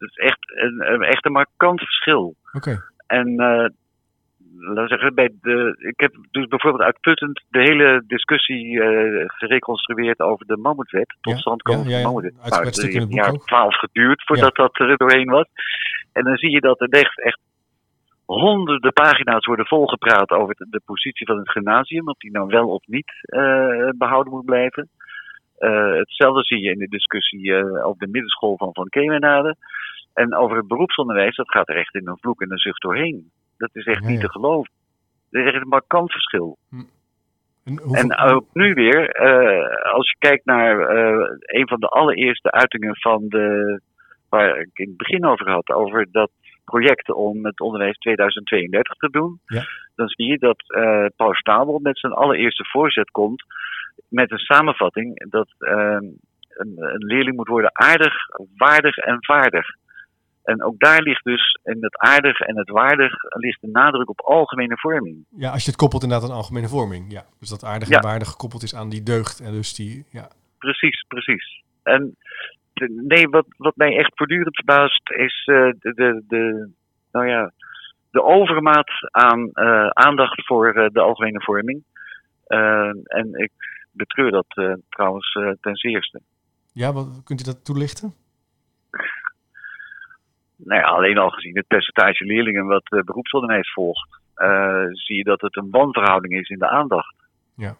Dat 0.00 0.08
is 0.08 0.16
echt 0.16 0.38
een, 0.40 1.02
echt 1.02 1.24
een 1.24 1.32
markant 1.32 1.80
verschil. 1.80 2.34
Oké. 2.52 2.82
En 3.06 3.34
laten 4.60 4.82
we 4.82 4.88
zeggen, 4.88 5.14
bij 5.14 5.30
de, 5.40 5.76
ik 5.78 6.00
heb 6.00 6.14
dus 6.30 6.46
bijvoorbeeld 6.46 6.82
uitputtend 6.82 7.44
de 7.48 7.58
hele 7.58 8.02
discussie 8.06 8.66
uh, 8.66 9.24
gereconstrueerd 9.26 10.20
over 10.20 10.46
de 10.46 10.56
mammoetwet. 10.56 11.16
Tot 11.20 11.38
stand 11.38 11.62
komen 11.62 11.84
ja, 11.84 11.90
ja, 11.90 11.96
ja. 11.96 12.02
mammoetwet. 12.02 12.34
Nou, 12.50 12.64
het 12.64 12.82
heeft 12.82 12.94
een 12.94 13.08
jaar 13.08 13.32
twaalf 13.32 13.74
geduurd 13.74 14.22
voordat 14.24 14.54
dat 14.54 14.78
er 14.78 14.96
doorheen 14.96 15.30
was. 15.30 15.46
En 16.12 16.24
dan 16.24 16.36
zie 16.36 16.50
je 16.50 16.60
dat 16.60 16.80
er 16.80 16.88
echt, 16.88 17.20
echt 17.20 17.40
honderden 18.24 18.92
pagina's 18.92 19.46
worden 19.46 19.66
volgepraat 19.66 20.30
over 20.30 20.54
de, 20.54 20.66
de, 20.70 20.80
positie 20.84 21.26
van 21.26 21.38
het 21.38 21.50
gymnasium. 21.50 22.08
Of 22.08 22.16
die 22.16 22.30
nou 22.30 22.46
wel 22.46 22.68
of 22.68 22.86
niet 22.86 23.12
uh, 23.26 23.88
behouden 23.98 24.32
moet 24.32 24.44
blijven. 24.44 24.88
Uh, 25.60 25.96
hetzelfde 25.96 26.44
zie 26.44 26.60
je 26.60 26.70
in 26.70 26.78
de 26.78 26.88
discussie 26.88 27.54
over 27.84 27.98
de 27.98 28.10
middenschool 28.10 28.56
van 28.56 28.70
Van 28.72 28.88
Kemenade. 28.88 29.56
En 30.14 30.34
over 30.34 30.56
het 30.56 30.68
beroepsonderwijs, 30.68 31.36
dat 31.36 31.50
gaat 31.50 31.68
er 31.68 31.76
echt 31.76 31.94
in 31.94 32.08
een 32.08 32.18
vloek 32.20 32.42
en 32.42 32.52
een 32.52 32.58
zucht 32.58 32.82
doorheen. 32.82 33.30
Dat 33.56 33.70
is 33.72 33.84
echt 33.84 34.04
niet 34.04 34.20
te 34.20 34.30
geloven. 34.30 34.72
Dat 35.30 35.42
is 35.42 35.52
echt 35.52 35.62
een 35.62 35.68
markant 35.68 36.12
verschil. 36.12 36.58
Hm. 36.68 36.82
En, 37.92 38.16
ook 38.18 38.44
nu 38.52 38.74
weer, 38.74 39.22
uh, 39.22 39.92
als 39.94 40.10
je 40.10 40.16
kijkt 40.18 40.44
naar 40.44 40.96
uh, 40.96 41.28
een 41.40 41.68
van 41.68 41.80
de 41.80 41.86
allereerste 41.86 42.50
uitingen 42.50 42.96
van 42.96 43.28
de, 43.28 43.80
waar 44.28 44.60
ik 44.60 44.70
in 44.72 44.88
het 44.88 44.96
begin 44.96 45.24
over 45.24 45.50
had, 45.50 45.70
over 45.70 46.06
dat 46.10 46.30
project 46.64 47.12
om 47.12 47.44
het 47.44 47.60
onderwijs 47.60 47.96
2032 47.96 48.94
te 48.94 49.10
doen, 49.10 49.40
ja. 49.46 49.62
dan 49.94 50.08
zie 50.08 50.26
je 50.26 50.38
dat 50.38 50.62
uh, 50.66 51.06
Paul 51.16 51.34
Stabel 51.34 51.78
met 51.78 51.98
zijn 51.98 52.12
allereerste 52.12 52.64
voorzet 52.64 53.10
komt 53.10 53.44
met 54.08 54.30
een 54.30 54.38
samenvatting 54.38 55.30
dat 55.30 55.48
een, 55.58 56.76
een 56.76 57.04
leerling 57.04 57.36
moet 57.36 57.48
worden 57.48 57.70
aardig, 57.72 58.14
waardig 58.56 58.96
en 58.96 59.16
vaardig. 59.20 59.66
En 60.44 60.62
ook 60.62 60.78
daar 60.78 61.02
ligt 61.02 61.24
dus 61.24 61.58
in 61.62 61.76
het 61.80 61.98
aardig 61.98 62.40
en 62.40 62.56
het 62.56 62.70
waardig 62.70 63.12
ligt 63.28 63.60
de 63.60 63.68
nadruk 63.68 64.08
op 64.08 64.20
algemene 64.20 64.76
vorming. 64.78 65.24
Ja, 65.28 65.50
als 65.50 65.64
je 65.64 65.70
het 65.70 65.78
koppelt 65.78 66.02
inderdaad 66.02 66.30
aan 66.30 66.36
algemene 66.36 66.68
vorming. 66.68 67.12
Ja. 67.12 67.24
Dus 67.38 67.48
dat 67.48 67.64
aardig 67.64 67.88
en 67.88 68.02
waardig 68.02 68.28
gekoppeld 68.28 68.62
is 68.62 68.74
aan 68.74 68.88
die 68.88 69.02
deugd. 69.02 69.40
En 69.40 69.52
dus 69.52 69.74
die, 69.74 70.04
ja. 70.10 70.28
Precies, 70.58 71.04
precies. 71.08 71.62
En 71.82 72.16
nee, 73.06 73.28
wat, 73.28 73.46
wat 73.56 73.76
mij 73.76 73.96
echt 73.96 74.12
voortdurend 74.14 74.56
verbaast 74.56 75.10
is 75.10 75.46
uh, 75.46 75.72
de, 75.78 75.92
de, 75.94 76.22
de, 76.28 76.70
nou 77.12 77.26
ja, 77.26 77.52
de 78.10 78.22
overmaat 78.22 78.90
aan 79.10 79.56
aandacht 79.96 80.46
voor 80.46 80.90
de 80.92 81.00
algemene 81.00 81.42
vorming. 81.42 81.82
en 83.04 83.28
ik 83.32 83.50
betreur 83.92 84.30
dat 84.30 84.46
trouwens 84.88 85.38
ten 85.60 85.76
zeerste. 85.76 86.20
Ja, 86.72 86.92
wat, 86.92 87.22
kunt 87.24 87.40
u 87.40 87.44
dat 87.44 87.64
toelichten? 87.64 88.14
Nou 90.56 90.80
ja, 90.80 90.86
alleen 90.86 91.18
al 91.18 91.30
gezien 91.30 91.56
het 91.56 91.66
percentage 91.66 92.24
leerlingen 92.24 92.66
wat 92.66 92.92
uh, 92.92 93.02
beroepsonderwijs 93.02 93.72
volgt, 93.72 94.20
zie 94.92 95.16
je 95.16 95.24
dat 95.24 95.40
het 95.40 95.56
een 95.56 95.70
wanverhouding 95.70 96.34
is 96.34 96.48
in 96.48 96.58
de 96.58 96.68
aandacht. 96.68 97.14
Ja. 97.56 97.76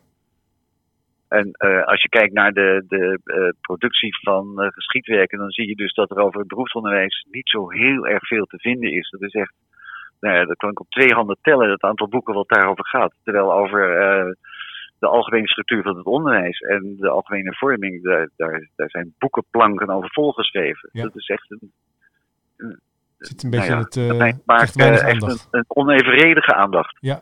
En 1.28 1.50
uh, 1.58 1.84
als 1.84 2.02
je 2.02 2.08
kijkt 2.08 2.32
naar 2.32 2.52
de, 2.52 2.84
de 2.88 3.54
productie 3.60 4.18
van 4.20 4.52
geschiedwerken, 4.56 5.38
dan 5.38 5.50
zie 5.50 5.68
je 5.68 5.74
dus 5.74 5.94
dat 5.94 6.10
er 6.10 6.18
over 6.18 6.38
het 6.38 6.48
beroepsonderwijs 6.48 7.26
niet 7.30 7.48
zo 7.48 7.70
heel 7.70 8.06
erg 8.06 8.26
veel 8.26 8.44
te 8.44 8.58
vinden 8.58 8.92
is. 8.92 9.10
Dat 9.10 9.22
is 9.22 9.32
echt, 9.32 9.52
nou 10.20 10.34
ja, 10.36 10.44
dat 10.44 10.56
kan 10.56 10.70
ik 10.70 10.80
op 10.80 10.90
twee 10.90 11.12
handen 11.12 11.38
tellen, 11.42 11.70
het 11.70 11.82
aantal 11.82 12.08
boeken 12.08 12.34
wat 12.34 12.48
daarover 12.48 12.86
gaat. 12.86 13.12
Terwijl 13.24 13.52
over 13.52 14.36
de 15.00 15.06
algemene 15.06 15.48
structuur 15.48 15.82
van 15.82 15.96
het 15.96 16.06
onderwijs 16.06 16.58
en 16.58 16.96
de 16.96 17.08
algemene 17.08 17.54
vorming, 17.54 18.02
daar, 18.02 18.30
daar, 18.36 18.68
daar 18.76 18.90
zijn 18.90 19.14
boekenplanken 19.18 19.90
over 19.90 20.10
volgeschreven. 20.12 20.88
Ja. 20.92 21.02
Dat 21.02 21.16
is 21.16 21.26
echt 21.26 21.50
een. 21.50 21.72
een 22.56 22.80
Zit 23.18 23.42
een 23.42 23.50
beetje 23.50 23.68
nou 23.68 24.14
ja, 24.14 24.24
het. 24.24 24.46
maakt 24.46 24.76
echt 24.76 25.22
een, 25.22 25.38
een, 25.50 25.64
onevenredige 25.68 26.54
aandacht. 26.54 26.96
Ja. 27.00 27.20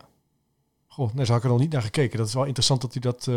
Goh, 0.86 1.16
daar 1.16 1.26
zou 1.26 1.38
ik 1.38 1.44
er 1.44 1.50
nog 1.50 1.58
niet 1.58 1.72
naar 1.72 1.82
gekeken. 1.82 2.18
Dat 2.18 2.26
is 2.26 2.34
wel 2.34 2.44
interessant 2.44 2.80
dat 2.80 2.94
u 2.94 3.00
dat 3.00 3.30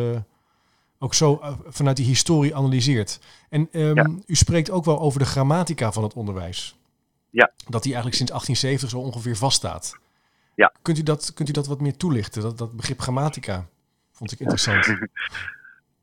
ook 1.04 1.14
zo 1.14 1.40
uh, 1.42 1.52
vanuit 1.66 1.98
die 1.98 2.06
historie 2.06 2.56
analyseert. 2.56 3.20
En 3.50 3.68
um, 3.72 3.96
ja. 3.96 4.10
u 4.26 4.36
spreekt 4.36 4.72
ook 4.72 4.86
wel 4.86 5.00
over 5.00 5.20
de 5.20 5.26
grammatica 5.26 5.92
van 5.92 6.04
het 6.04 6.14
onderwijs. 6.14 6.76
Ja. 7.30 7.52
Dat 7.68 7.84
die 7.84 7.94
eigenlijk 7.94 8.16
sinds 8.16 8.32
1870 8.32 8.90
zo 8.90 8.98
ongeveer 8.98 9.36
vaststaat. 9.36 10.00
Ja. 10.56 10.74
Kunt 10.82 10.98
u 10.98 11.04
dat, 11.04 11.34
kunt 11.34 11.50
u 11.50 11.52
dat 11.52 11.68
wat 11.68 11.82
meer 11.82 11.98
toelichten? 11.98 12.42
Dat, 12.42 12.58
dat 12.58 12.76
begrip 12.76 13.00
grammatica 13.00 13.68
vond 14.22 14.32
ik 14.32 14.40
interessant. 14.40 14.88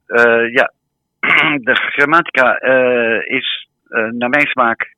uh, 0.07 0.52
ja, 0.59 0.72
de 1.68 1.74
grammatica 1.74 2.62
uh, 2.62 3.26
is 3.26 3.68
naar 4.11 4.28
mijn 4.28 4.46
smaak, 4.46 4.94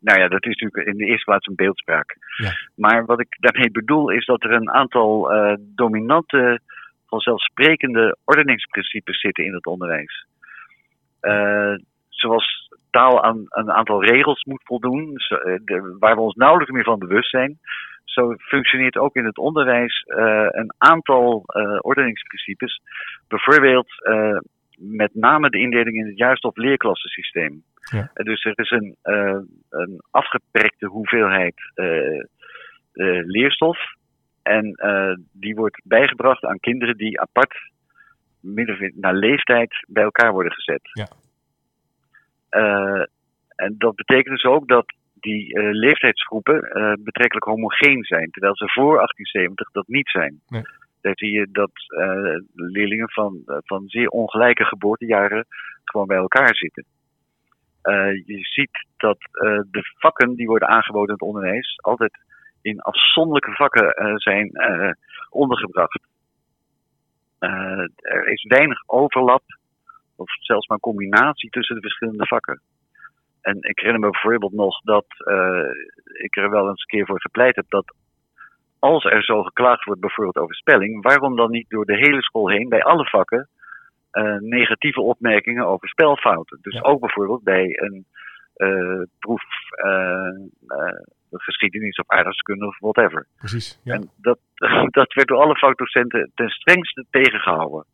nou 0.00 0.20
ja, 0.20 0.28
dat 0.28 0.46
is 0.46 0.56
natuurlijk 0.58 0.86
in 0.86 0.96
de 0.96 1.04
eerste 1.04 1.24
plaats 1.24 1.46
een 1.46 1.54
beeldspraak. 1.54 2.16
Ja. 2.36 2.52
Maar 2.74 3.04
wat 3.04 3.20
ik 3.20 3.36
daarmee 3.40 3.70
bedoel 3.70 4.10
is 4.10 4.26
dat 4.26 4.42
er 4.42 4.52
een 4.52 4.70
aantal 4.70 5.32
dominante 5.58 6.60
vanzelfsprekende 7.06 8.16
ordeningsprincipes 8.24 9.20
zitten 9.20 9.44
in 9.44 9.54
het 9.54 9.66
onderwijs. 9.66 10.26
Zoals 12.08 12.70
taal 12.90 13.22
aan 13.22 13.44
een 13.48 13.72
aantal 13.72 14.04
regels 14.04 14.44
moet 14.44 14.62
voldoen, 14.64 15.16
waar 15.98 16.14
we 16.14 16.20
ons 16.20 16.34
nauwelijks 16.34 16.72
meer 16.72 16.84
van 16.84 16.98
bewust 16.98 17.30
zijn. 17.30 17.58
Zo 18.14 18.34
functioneert 18.38 18.96
ook 18.96 19.14
in 19.14 19.24
het 19.24 19.38
onderwijs 19.38 20.04
uh, 20.06 20.46
een 20.50 20.74
aantal 20.78 21.42
uh, 21.46 21.78
ordeningsprincipes. 21.80 22.80
Bijvoorbeeld 23.28 23.88
met 24.78 25.14
name 25.14 25.50
de 25.50 25.58
indeling 25.58 25.96
in 25.96 26.06
het 26.06 26.18
juist- 26.18 26.44
of 26.44 26.56
leerklassensysteem. 26.56 27.62
Ja. 27.90 28.10
dus 28.14 28.44
er 28.44 28.58
is 28.58 28.70
een, 28.70 28.96
een 29.70 30.02
afgeperkte 30.10 30.86
hoeveelheid 30.86 31.54
leerstof 33.26 33.78
en 34.42 34.74
die 35.32 35.54
wordt 35.54 35.80
bijgebracht 35.84 36.44
aan 36.44 36.60
kinderen 36.60 36.96
die 36.96 37.20
apart, 37.20 37.56
naar 38.94 39.14
leeftijd, 39.14 39.84
bij 39.88 40.02
elkaar 40.02 40.32
worden 40.32 40.52
gezet. 40.52 40.90
Ja. 40.92 41.08
En 43.56 43.74
dat 43.78 43.94
betekent 43.94 44.34
dus 44.34 44.44
ook 44.44 44.68
dat 44.68 44.94
die 45.24 45.58
uh, 45.58 45.70
leeftijdsgroepen 45.70 46.60
betrekkelijk 47.04 47.46
homogeen 47.46 48.04
zijn, 48.04 48.30
terwijl 48.30 48.56
ze 48.56 48.72
voor 48.72 48.96
1870 48.96 49.70
dat 49.70 49.86
niet 49.86 50.08
zijn. 50.08 50.40
Nee. 50.48 50.62
Daar 51.00 51.16
zie 51.16 51.30
je 51.30 51.48
dat 51.52 51.70
leerlingen 52.54 53.10
van, 53.10 53.42
van 53.44 53.88
zeer 53.88 54.08
ongelijke 54.08 54.64
geboortejaren 54.64 55.46
gewoon 55.84 56.06
bij 56.06 56.16
elkaar 56.16 56.56
zitten. 56.56 56.84
je 58.24 58.38
ziet 58.40 58.86
dat 58.96 59.18
de 59.70 59.82
vakken 59.98 60.34
die 60.34 60.46
worden 60.46 60.68
aangeboden 60.68 61.08
in 61.08 61.14
het 61.14 61.22
onderwijs 61.22 61.78
altijd 61.80 62.18
in 62.64 62.80
afzonderlijke 62.80 63.52
vakken 63.52 64.02
uh, 64.02 64.14
zijn 64.16 64.50
uh, 64.52 64.90
ondergebracht. 65.30 66.00
Uh, 67.40 67.86
er 67.96 68.28
is 68.28 68.42
weinig 68.42 68.82
overlap, 68.86 69.42
of 70.16 70.30
zelfs 70.40 70.66
maar 70.66 70.78
combinatie 70.78 71.50
tussen 71.50 71.74
de 71.74 71.80
verschillende 71.80 72.26
vakken. 72.26 72.60
En 73.44 73.56
ik 73.60 73.78
herinner 73.78 74.00
me 74.00 74.10
bijvoorbeeld 74.10 74.52
nog 74.52 74.80
dat 74.80 75.06
ik 76.22 76.36
er 76.36 76.50
wel 76.50 76.68
eens 76.68 76.80
een 76.80 76.98
keer 76.98 77.06
voor 77.06 77.20
gepleit 77.20 77.56
heb 77.56 77.64
dat 77.68 77.94
als 78.78 79.04
er 79.04 79.22
zo 79.24 79.42
geklaagd 79.42 79.84
wordt 79.84 80.00
bijvoorbeeld 80.00 80.36
over 80.36 80.54
spelling, 80.54 81.02
waarom 81.02 81.36
dan 81.36 81.50
niet 81.50 81.68
door 81.70 81.84
de 81.84 81.96
hele 81.96 82.22
school 82.22 82.48
heen, 82.48 82.68
bij 82.68 82.82
alle 82.82 83.04
vakken, 83.08 83.48
negatieve 84.38 85.00
opmerkingen 85.00 85.66
over 85.66 85.88
spelfouten? 85.88 86.58
Dus 86.62 86.74
Ja. 86.74 86.80
ook 86.80 87.00
bijvoorbeeld 87.00 87.42
bij 87.42 87.64
een 87.80 88.06
proef 89.18 89.42
geschiedenis 91.30 91.96
of 91.96 92.08
aardrijkskunde 92.10 92.66
of 92.66 92.78
whatever. 92.78 93.26
Precies. 93.38 93.80
Ja. 93.84 93.94
En 93.94 94.10
dat, 94.16 94.38
dat 94.98 95.12
werd 95.12 95.28
door 95.28 95.38
alle 95.40 95.56
vakdocenten 95.56 96.30
ten 96.34 96.48
strengste 96.48 97.04
tegengehouden. 97.10 97.84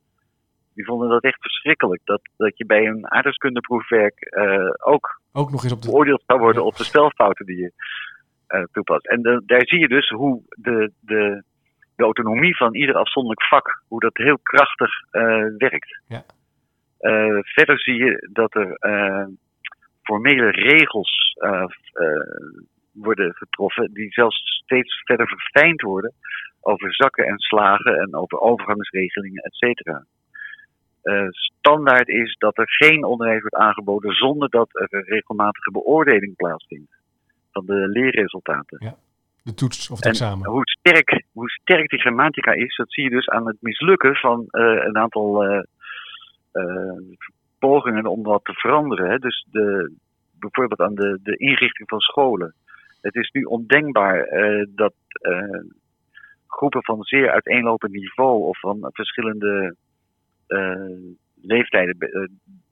Die 0.75 0.85
vonden 0.85 1.09
dat 1.09 1.23
echt 1.23 1.41
verschrikkelijk. 1.41 2.01
Dat, 2.05 2.21
dat 2.37 2.59
je 2.59 2.67
bij 2.67 2.87
een 2.87 3.11
aardrijkskundeproefwerk 3.11 4.35
uh, 4.37 4.71
ook 4.79 5.21
Ook 5.33 5.51
nog 5.51 5.63
eens 5.63 5.73
op 5.73 5.83
de. 5.83 5.89
beoordeeld 5.89 6.23
zou 6.27 6.41
worden 6.41 6.65
op 6.65 6.77
de 6.77 6.85
spelfouten 6.85 7.47
die 7.47 7.57
je 7.57 7.73
uh, 8.49 8.63
toepast. 8.73 9.07
En 9.07 9.23
de, 9.23 9.43
daar 9.47 9.67
zie 9.67 9.79
je 9.79 9.89
dus 9.89 10.09
hoe 10.09 10.43
de, 10.49 10.93
de, 11.01 11.43
de 11.97 12.03
autonomie 12.05 12.57
van 12.57 12.75
ieder 12.75 12.95
afzonderlijk 12.95 13.47
vak, 13.47 13.83
hoe 13.89 14.01
dat 14.01 14.17
heel 14.17 14.39
krachtig 14.43 14.91
uh, 15.13 15.45
werkt. 15.57 16.01
Ja. 16.09 16.23
verder 17.43 17.81
zie 17.81 17.95
je 18.05 18.29
dat 18.33 18.55
er 18.55 18.79
formele 20.03 20.51
regels 20.51 21.39
worden 22.93 23.35
getroffen, 23.35 23.93
die 23.93 24.13
zelfs 24.13 24.61
steeds 24.65 25.03
verder 25.05 25.27
verfijnd 25.29 25.81
worden 25.81 26.13
over 26.61 26.95
zakken 26.95 27.27
en 27.27 27.39
slagen 27.39 27.99
en 27.99 28.15
over 28.15 28.41
overgangsregelingen, 28.41 29.43
et 29.43 29.55
cetera. 29.55 30.05
Uh, 31.03 31.27
standaard 31.31 32.09
is 32.09 32.37
dat 32.39 32.59
er 32.59 32.69
geen 32.69 33.05
onderwijs 33.05 33.41
wordt 33.41 33.57
aangeboden 33.57 34.13
zonder 34.13 34.49
dat 34.49 34.69
er 34.73 34.87
een 34.91 35.05
regelmatige 35.05 35.71
beoordeling 35.71 36.37
plaatsvindt 36.37 36.93
van 37.53 37.67
de 37.67 37.89
leerresultaten. 37.89 38.79
Ja, 38.85 38.95
de 39.43 39.55
toets 39.55 39.91
of 39.91 39.97
het 39.97 40.05
en 40.05 40.11
examen. 40.11 40.49
Hoe 40.49 40.69
sterk, 40.69 41.25
hoe 41.33 41.51
sterk 41.51 41.89
die 41.91 41.99
grammatica 41.99 42.53
is, 42.53 42.77
dat 42.77 42.93
zie 42.93 43.05
je 43.05 43.11
dus 43.11 43.29
aan 43.29 43.47
het 43.47 43.57
mislukken 43.61 44.15
van 44.15 44.47
uh, 44.51 44.85
een 44.85 44.97
aantal 44.97 45.45
uh, 45.45 45.63
pogingen 47.59 48.07
om 48.07 48.23
wat 48.23 48.45
te 48.45 48.53
veranderen. 48.53 49.11
Hè. 49.11 49.19
Dus 49.19 49.47
de, 49.51 49.93
bijvoorbeeld 50.39 50.81
aan 50.81 50.95
de, 50.95 51.19
de 51.23 51.37
inrichting 51.37 51.89
van 51.89 52.01
scholen. 52.01 52.55
Het 53.01 53.15
is 53.15 53.31
nu 53.31 53.43
ondenkbaar 53.43 54.29
dat 54.69 54.95
groepen 56.47 56.85
van 56.85 57.03
zeer 57.03 57.31
uiteenlopend 57.31 57.93
niveau 57.93 58.43
of 58.43 58.61
van 58.61 58.89
verschillende 58.93 59.77
leeftijden 61.43 61.97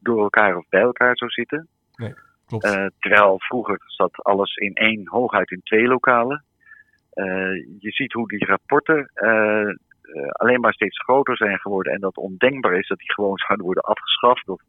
door 0.01 0.23
elkaar 0.23 0.57
of 0.57 0.69
bij 0.69 0.81
elkaar 0.81 1.17
zou 1.17 1.31
zitten. 1.31 1.69
Nee, 1.97 2.14
klopt. 2.47 2.64
terwijl 2.99 3.41
vroeger 3.41 3.81
zat 3.87 4.23
alles 4.23 4.57
in 4.57 4.75
één, 4.75 5.09
hooguit 5.09 5.51
in 5.51 5.61
twee 5.62 5.87
lokalen. 5.87 6.45
je 7.79 7.91
ziet 7.91 8.12
hoe 8.12 8.29
die 8.29 8.47
rapporten 8.47 9.11
alleen 10.29 10.61
maar 10.61 10.73
steeds 10.73 11.03
groter 11.03 11.37
zijn 11.37 11.59
geworden 11.59 11.93
en 11.93 12.01
dat 12.01 12.17
ondenkbaar 12.17 12.79
is 12.79 12.88
dat 12.88 12.99
die 12.99 13.12
gewoon 13.12 13.38
zouden 13.47 13.67
worden 13.67 13.83
afgeschaft 13.83 14.49
of 14.49 14.62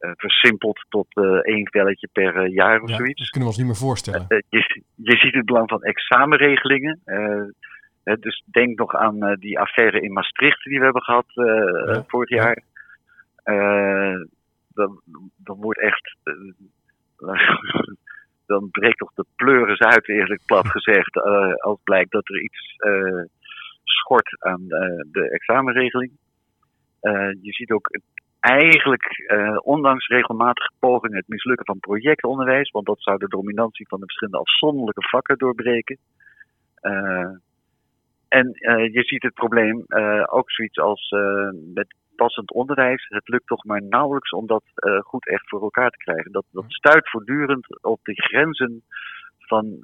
uh, 0.00 0.10
versimpeld 0.16 0.86
tot 0.88 1.06
uh, 1.16 1.24
één 1.24 1.68
velletje 1.70 2.08
per 2.12 2.36
uh, 2.36 2.54
jaar 2.54 2.80
of 2.80 2.88
ja, 2.88 2.96
zoiets. 2.96 3.20
Dat 3.20 3.30
kunnen 3.30 3.48
we 3.48 3.54
ons 3.54 3.56
niet 3.56 3.66
meer 3.66 3.88
voorstellen. 3.88 4.24
Je, 4.28 4.82
je, 4.94 5.16
ziet 5.16 5.34
het 5.34 5.44
belang 5.44 5.68
van 5.68 5.82
examenregelingen. 5.82 7.00
Dus 8.20 8.44
denk 8.46 8.78
nog 8.78 8.94
aan 8.94 9.36
die 9.38 9.58
affaire 9.58 10.00
in 10.00 10.12
Maastricht 10.12 10.64
die 10.64 10.78
we 10.78 10.84
hebben 10.84 11.02
gehad 11.02 11.26
ja, 11.26 12.04
vorig 12.06 12.28
jaar. 12.28 12.62
dan, 14.68 15.00
dan 15.36 15.56
wordt 15.60 15.80
echt. 15.80 16.16
dan 18.46 18.70
breekt 18.70 18.98
toch 18.98 19.12
de 19.14 19.24
pleuris 19.36 19.78
uit, 19.78 20.08
eerlijk 20.08 20.40
plat 20.46 20.68
gezegd. 20.68 21.16
als 21.62 21.78
blijkt 21.84 22.10
dat 22.10 22.28
er 22.28 22.42
iets 22.42 22.76
schort 23.84 24.42
aan 24.42 24.66
de 25.12 25.28
examenregeling. 25.30 26.12
je 27.40 27.52
ziet 27.52 27.70
ook 27.70 27.90
eigenlijk, 28.40 29.30
ondanks 29.62 30.06
regelmatige 30.06 30.70
pogingen, 30.78 31.16
het 31.16 31.28
mislukken 31.28 31.66
van 31.66 31.80
projectonderwijs, 31.80 32.70
want 32.70 32.86
dat 32.86 33.02
zou 33.02 33.18
de 33.18 33.28
dominantie 33.28 33.88
van 33.88 33.98
de 33.98 34.06
verschillende 34.06 34.40
afzonderlijke 34.40 35.08
vakken 35.08 35.38
doorbreken. 35.38 35.98
Uh, 36.82 37.30
en 38.30 38.46
uh, 38.46 38.92
je 38.92 39.02
ziet 39.04 39.22
het 39.22 39.34
probleem 39.34 39.84
ook 40.26 40.50
zoiets 40.50 40.78
als 40.78 41.14
met 41.74 41.94
passend 42.16 42.52
onderwijs. 42.52 43.06
Het 43.08 43.28
lukt 43.28 43.46
toch 43.46 43.64
maar 43.64 43.82
nauwelijks 43.82 44.30
om 44.30 44.46
dat 44.46 44.62
goed 45.00 45.28
echt 45.28 45.48
voor 45.48 45.62
elkaar 45.62 45.90
te 45.90 46.04
krijgen. 46.04 46.32
Dat, 46.32 46.44
dat 46.50 46.64
stuit 46.68 47.10
voortdurend 47.10 47.82
op 47.84 48.00
de 48.02 48.14
grenzen 48.14 48.82
van 49.38 49.78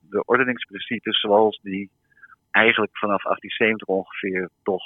de 0.00 0.22
ordeningsprincipes 0.24 1.20
zoals 1.20 1.60
die 1.62 1.90
eigenlijk 2.50 2.98
vanaf 2.98 3.22
1870 3.22 3.88
ongeveer 3.88 4.48
toch 4.62 4.82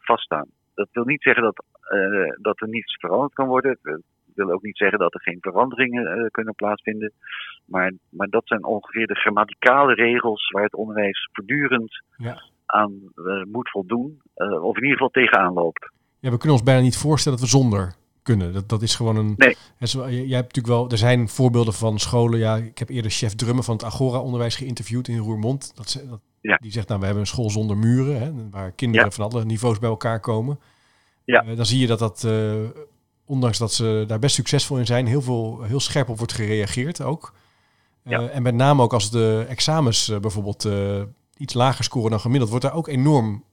vaststaan. 0.00 0.48
Dat 0.74 0.88
wil 0.92 1.04
niet 1.04 1.22
zeggen 1.22 1.42
dat, 1.42 1.64
dat 2.40 2.60
er 2.60 2.68
niets 2.68 2.96
veranderd 3.00 3.32
kan 3.32 3.46
worden. 3.46 3.78
Wil 4.44 4.54
ook 4.54 4.62
niet 4.62 4.76
zeggen 4.76 4.98
dat 4.98 5.14
er 5.14 5.20
geen 5.20 5.38
veranderingen 5.40 6.28
kunnen 6.30 6.54
plaatsvinden. 6.54 7.12
Maar, 7.64 7.92
maar 8.08 8.28
dat 8.28 8.46
zijn 8.46 8.64
ongeveer 8.64 9.06
de 9.06 9.14
grammaticale 9.14 9.94
regels 9.94 10.50
waar 10.50 10.62
het 10.62 10.74
onderwijs 10.74 11.28
voortdurend 11.32 12.02
ja. 12.16 12.42
aan 12.66 13.12
moet 13.48 13.70
voldoen. 13.70 14.20
of 14.34 14.76
in 14.76 14.82
ieder 14.82 14.96
geval 14.96 15.08
tegenaan 15.08 15.52
loopt. 15.52 15.90
Ja, 16.20 16.30
we 16.30 16.36
kunnen 16.36 16.56
ons 16.56 16.62
bijna 16.62 16.80
niet 16.80 16.96
voorstellen 16.96 17.38
dat 17.38 17.50
we 17.50 17.56
zonder 17.56 17.94
kunnen. 18.22 18.52
Dat, 18.52 18.68
dat 18.68 18.82
is 18.82 18.94
gewoon 18.94 19.16
een. 19.16 19.34
Nee. 19.36 19.56
Jij 19.78 20.36
hebt 20.36 20.54
natuurlijk 20.54 20.66
wel. 20.66 20.90
Er 20.90 20.98
zijn 20.98 21.28
voorbeelden 21.28 21.74
van 21.74 21.98
scholen. 21.98 22.38
Ja, 22.38 22.56
ik 22.56 22.78
heb 22.78 22.88
eerder 22.88 23.10
chef 23.10 23.34
drummen 23.34 23.64
van 23.64 23.74
het 23.74 23.84
Agora-onderwijs 23.84 24.56
geïnterviewd 24.56 25.08
in 25.08 25.18
Roermond. 25.18 25.76
Dat, 25.76 26.04
dat 26.10 26.20
ja. 26.40 26.56
Die 26.56 26.72
zegt, 26.72 26.88
nou, 26.88 27.00
we 27.00 27.06
hebben 27.06 27.24
een 27.24 27.30
school 27.30 27.50
zonder 27.50 27.76
muren, 27.76 28.20
hè, 28.20 28.50
waar 28.50 28.72
kinderen 28.72 29.12
van 29.12 29.30
alle 29.30 29.44
niveaus 29.44 29.78
bij 29.78 29.88
elkaar 29.88 30.20
komen. 30.20 30.58
Ja. 31.24 31.44
Uh, 31.44 31.56
dan 31.56 31.66
zie 31.66 31.80
je 31.80 31.86
dat 31.86 31.98
dat, 31.98 32.22
uh, 32.26 32.54
ondanks 33.30 33.58
dat 33.58 33.72
ze 33.72 34.04
daar 34.06 34.18
best 34.18 34.34
succesvol 34.34 34.78
in 34.78 34.86
zijn, 34.86 35.06
heel, 35.06 35.22
veel, 35.22 35.62
heel 35.62 35.80
scherp 35.80 36.08
op 36.08 36.18
wordt 36.18 36.32
gereageerd 36.32 37.00
ook. 37.00 37.34
Uh, 38.04 38.12
ja. 38.12 38.28
En 38.28 38.42
met 38.42 38.54
name 38.54 38.82
ook 38.82 38.92
als 38.92 39.10
de 39.10 39.46
examens 39.48 40.12
bijvoorbeeld 40.20 40.68
iets 41.36 41.54
lager 41.54 41.84
scoren 41.84 42.10
dan 42.10 42.20
gemiddeld, 42.20 42.50
wordt 42.50 42.64
daar 42.64 42.74
ook 42.74 42.88
enorm 42.88 43.44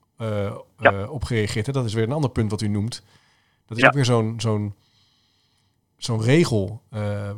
op 1.08 1.24
gereageerd. 1.24 1.66
Hè? 1.66 1.72
Dat 1.72 1.84
is 1.84 1.94
weer 1.94 2.04
een 2.04 2.12
ander 2.12 2.30
punt 2.30 2.50
wat 2.50 2.60
u 2.60 2.68
noemt. 2.68 3.02
Dat 3.66 3.78
is 3.78 3.84
ook 3.84 3.92
weer 3.92 4.04
zo'n 4.04 4.34
zo'n 4.40 4.74
zo'n 5.96 6.22
regel 6.22 6.82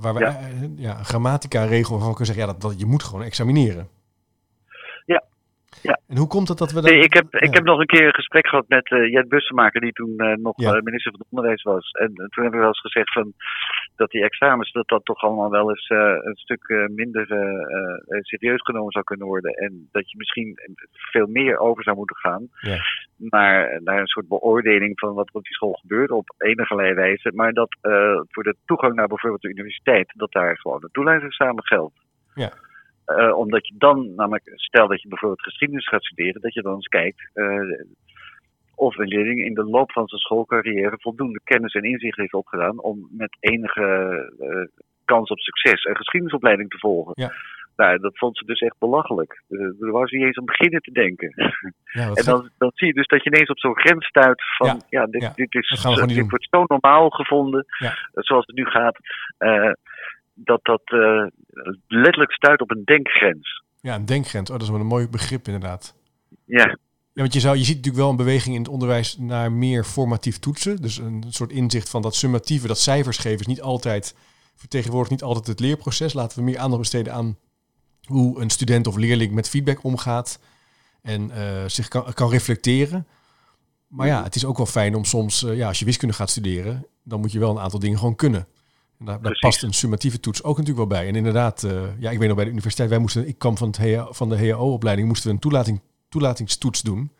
waar 0.01 0.15
we 0.15 0.21
ja. 0.21 0.49
ja 0.77 0.99
een 0.99 1.05
grammatica-regel 1.05 1.99
van 1.99 2.09
kunnen 2.09 2.27
zeggen, 2.27 2.47
ja, 2.47 2.53
dat, 2.53 2.61
dat 2.61 2.81
je 2.81 2.87
moet 2.87 3.03
gewoon 3.03 3.23
examineren. 3.23 3.89
Ja. 5.07 5.23
Ja. 5.83 5.99
En 6.09 6.17
hoe 6.17 6.27
komt 6.27 6.49
het 6.49 6.59
dat 6.59 6.73
we 6.73 6.81
dat... 6.81 6.91
Nee, 6.91 7.03
ik 7.03 7.13
heb, 7.13 7.35
ik 7.35 7.55
heb 7.55 7.65
nog 7.65 7.79
een 7.81 7.87
keer 7.87 8.07
een 8.07 8.15
gesprek 8.15 8.47
gehad 8.47 8.69
met 8.69 8.91
uh, 8.91 9.11
Jet 9.11 9.29
Bussemaker, 9.29 9.81
die 9.81 9.93
toen 9.93 10.15
uh, 10.17 10.35
nog 10.37 10.57
minister 10.57 11.11
van 11.11 11.21
het 11.21 11.29
Onderwijs 11.31 11.63
was. 11.63 11.91
En 11.91 12.15
toen 12.15 12.43
hebben 12.43 12.51
we 12.51 12.59
wel 12.59 12.67
eens 12.67 12.81
gezegd 12.81 13.13
van 13.13 13.33
dat 13.97 14.11
die 14.11 14.25
examens, 14.25 14.73
dat 14.73 14.89
dat 14.89 15.05
toch 15.05 15.23
allemaal 15.23 15.51
wel 15.51 15.69
eens 15.71 15.89
een 15.89 16.37
stuk 16.37 16.89
minder 16.95 17.27
serieus 18.21 18.63
genomen 18.63 18.93
zou 18.93 19.05
kunnen 19.05 19.27
worden. 19.27 19.53
En 19.53 19.89
dat 19.93 20.11
je 20.11 20.17
misschien 20.17 20.59
veel 20.91 21.27
meer 21.27 21.59
over 21.59 21.83
zou 21.83 21.97
moeten 21.97 22.17
gaan. 22.17 22.49
Ja 22.61 22.79
naar, 23.21 23.81
naar 23.83 23.99
een 23.99 24.07
soort 24.07 24.29
beoordeling 24.29 24.99
van 24.99 25.15
wat 25.15 25.29
er 25.29 25.35
op 25.35 25.43
die 25.43 25.55
school 25.55 25.73
gebeurt 25.73 26.11
op 26.11 26.35
enige 26.39 26.75
wijze. 26.75 27.33
Maar 27.35 27.53
dat 27.53 27.77
voor 28.29 28.43
de 28.43 28.57
toegang 28.65 28.95
naar 28.95 29.07
bijvoorbeeld 29.07 29.43
de 29.43 29.49
universiteit, 29.49 30.13
dat 30.17 30.33
daar 30.33 30.59
gewoon 30.59 30.83
een 30.83 30.89
toelatingsexamen 30.93 31.67
geldt. 31.67 31.95
Ja. 32.35 32.53
Uh, 33.19 33.37
omdat 33.37 33.67
je 33.67 33.75
dan, 33.79 34.15
namelijk, 34.15 34.53
stel 34.55 34.89
dat 34.89 35.03
je 35.03 35.09
bijvoorbeeld 35.09 35.43
geschiedenis 35.43 35.89
gaat 35.89 36.05
studeren, 36.05 36.41
dat 36.41 36.55
je 36.55 36.63
dan 36.63 36.75
eens 36.75 36.89
kijkt 36.89 37.31
uh, 37.35 37.81
of 38.75 38.99
een 38.99 39.09
leerling 39.09 39.45
in 39.45 39.55
de 39.55 39.65
loop 39.65 39.93
van 39.93 40.09
zijn 40.09 40.21
schoolcarrière 40.21 40.97
voldoende 40.99 41.41
kennis 41.45 41.75
en 41.75 41.83
inzicht 41.83 42.17
heeft 42.17 42.35
opgedaan 42.35 42.83
om 42.83 43.09
met 43.11 43.37
enige 43.41 43.87
kans 45.05 45.31
op 45.31 45.39
succes 45.39 45.85
een 45.85 45.97
geschiedenisopleiding 45.97 46.71
te 46.71 46.79
volgen. 46.79 47.13
Ja. 47.17 47.33
Nou, 47.81 47.99
dat 47.99 48.19
vond 48.19 48.37
ze 48.37 48.45
dus 48.45 48.61
echt 48.61 48.79
belachelijk. 48.79 49.43
Er 49.81 49.91
was 49.91 50.11
niet 50.11 50.23
eens 50.23 50.39
aan 50.39 50.45
beginnen 50.45 50.81
te 50.81 50.93
denken. 50.93 51.33
Ja, 51.85 52.07
en 52.19 52.25
dan, 52.25 52.51
dan 52.59 52.71
zie 52.75 52.87
je 52.87 52.93
dus 52.93 53.07
dat 53.07 53.25
je 53.25 53.31
ineens 53.31 53.51
op 53.51 53.59
zo'n 53.59 53.79
grens 53.79 54.07
stuit 54.07 54.43
van, 54.57 54.83
ja, 54.89 55.07
dit, 55.07 55.33
dit, 55.35 55.55
is, 55.55 55.69
dit 56.07 56.31
wordt 56.31 56.49
zo 56.51 56.65
normaal 56.67 57.11
gevonden, 57.11 57.67
zoals 58.15 58.47
het 58.47 58.57
nu 58.57 58.65
gaat, 58.65 58.99
dat 60.45 60.61
dat 60.63 60.83
uh, 60.85 61.27
letterlijk 61.87 62.33
stuit 62.33 62.61
op 62.61 62.71
een 62.71 62.85
denkgrens. 62.85 63.63
Ja, 63.81 63.95
een 63.95 64.07
denkgrens. 64.07 64.51
Oh, 64.51 64.57
dat 64.57 64.65
is 64.65 64.73
wel 64.73 64.81
een 64.81 64.87
mooi 64.87 65.09
begrip 65.09 65.47
inderdaad. 65.47 65.95
Ja. 66.45 66.77
Ja, 67.13 67.23
want 67.23 67.35
je, 67.35 67.41
zou, 67.41 67.57
je 67.57 67.65
ziet 67.65 67.77
natuurlijk 67.77 68.03
wel 68.03 68.11
een 68.11 68.17
beweging 68.17 68.55
in 68.55 68.61
het 68.61 68.71
onderwijs 68.71 69.17
naar 69.19 69.53
meer 69.53 69.85
formatief 69.85 70.39
toetsen. 70.39 70.77
Dus 70.77 70.99
een 70.99 71.25
soort 71.29 71.53
inzicht 71.53 71.89
van 71.89 72.03
dat 72.03 72.15
summatieve, 72.15 72.67
dat 72.67 72.79
cijfers 72.79 73.19
geven, 73.19 73.41
is 73.41 73.47
niet 73.47 73.61
altijd, 73.61 74.15
vertegenwoordigt 74.55 75.11
niet 75.11 75.23
altijd 75.23 75.47
het 75.47 75.61
leerproces. 75.61 76.13
Laten 76.13 76.39
we 76.39 76.45
meer 76.45 76.59
aandacht 76.59 76.81
besteden 76.81 77.13
aan 77.13 77.39
hoe 78.05 78.41
een 78.41 78.51
student 78.51 78.87
of 78.87 78.97
leerling 78.97 79.33
met 79.33 79.49
feedback 79.49 79.85
omgaat 79.85 80.41
en 81.03 81.31
uh, 81.31 81.65
zich 81.67 81.89
kan, 81.89 82.13
kan 82.13 82.31
reflecteren. 82.31 83.07
Maar 83.87 84.07
ja, 84.07 84.23
het 84.23 84.35
is 84.35 84.45
ook 84.45 84.57
wel 84.57 84.67
fijn 84.67 84.95
om 84.95 85.05
soms, 85.05 85.43
uh, 85.43 85.57
ja, 85.57 85.69
als 85.69 85.79
je 85.79 85.85
wiskunde 85.85 86.15
gaat 86.15 86.31
studeren, 86.31 86.87
dan 87.03 87.21
moet 87.21 87.33
je 87.33 87.39
wel 87.39 87.51
een 87.51 87.63
aantal 87.63 87.79
dingen 87.79 87.99
gewoon 87.99 88.17
kunnen. 88.17 88.47
En 89.01 89.07
daar, 89.07 89.21
daar 89.21 89.39
past 89.39 89.63
een 89.63 89.73
summatieve 89.73 90.21
toets 90.21 90.43
ook 90.43 90.57
natuurlijk 90.59 90.89
wel 90.89 90.99
bij. 90.99 91.09
En 91.09 91.15
inderdaad, 91.15 91.63
uh, 91.63 91.73
ja, 91.99 92.11
ik 92.11 92.19
weet 92.19 92.27
nog 92.27 92.37
bij 92.37 92.45
de 92.45 92.51
universiteit, 92.51 92.89
wij 92.89 92.99
moesten, 92.99 93.29
ik 93.29 93.39
kwam 93.39 93.57
van, 93.57 93.75
het 93.79 94.17
van 94.17 94.29
de 94.29 94.49
HAO-opleiding, 94.49 95.09
moesten 95.09 95.29
we 95.29 95.35
een 95.35 95.41
toelating, 95.41 95.81
toelatingstoets 96.09 96.83
doen. 96.83 97.13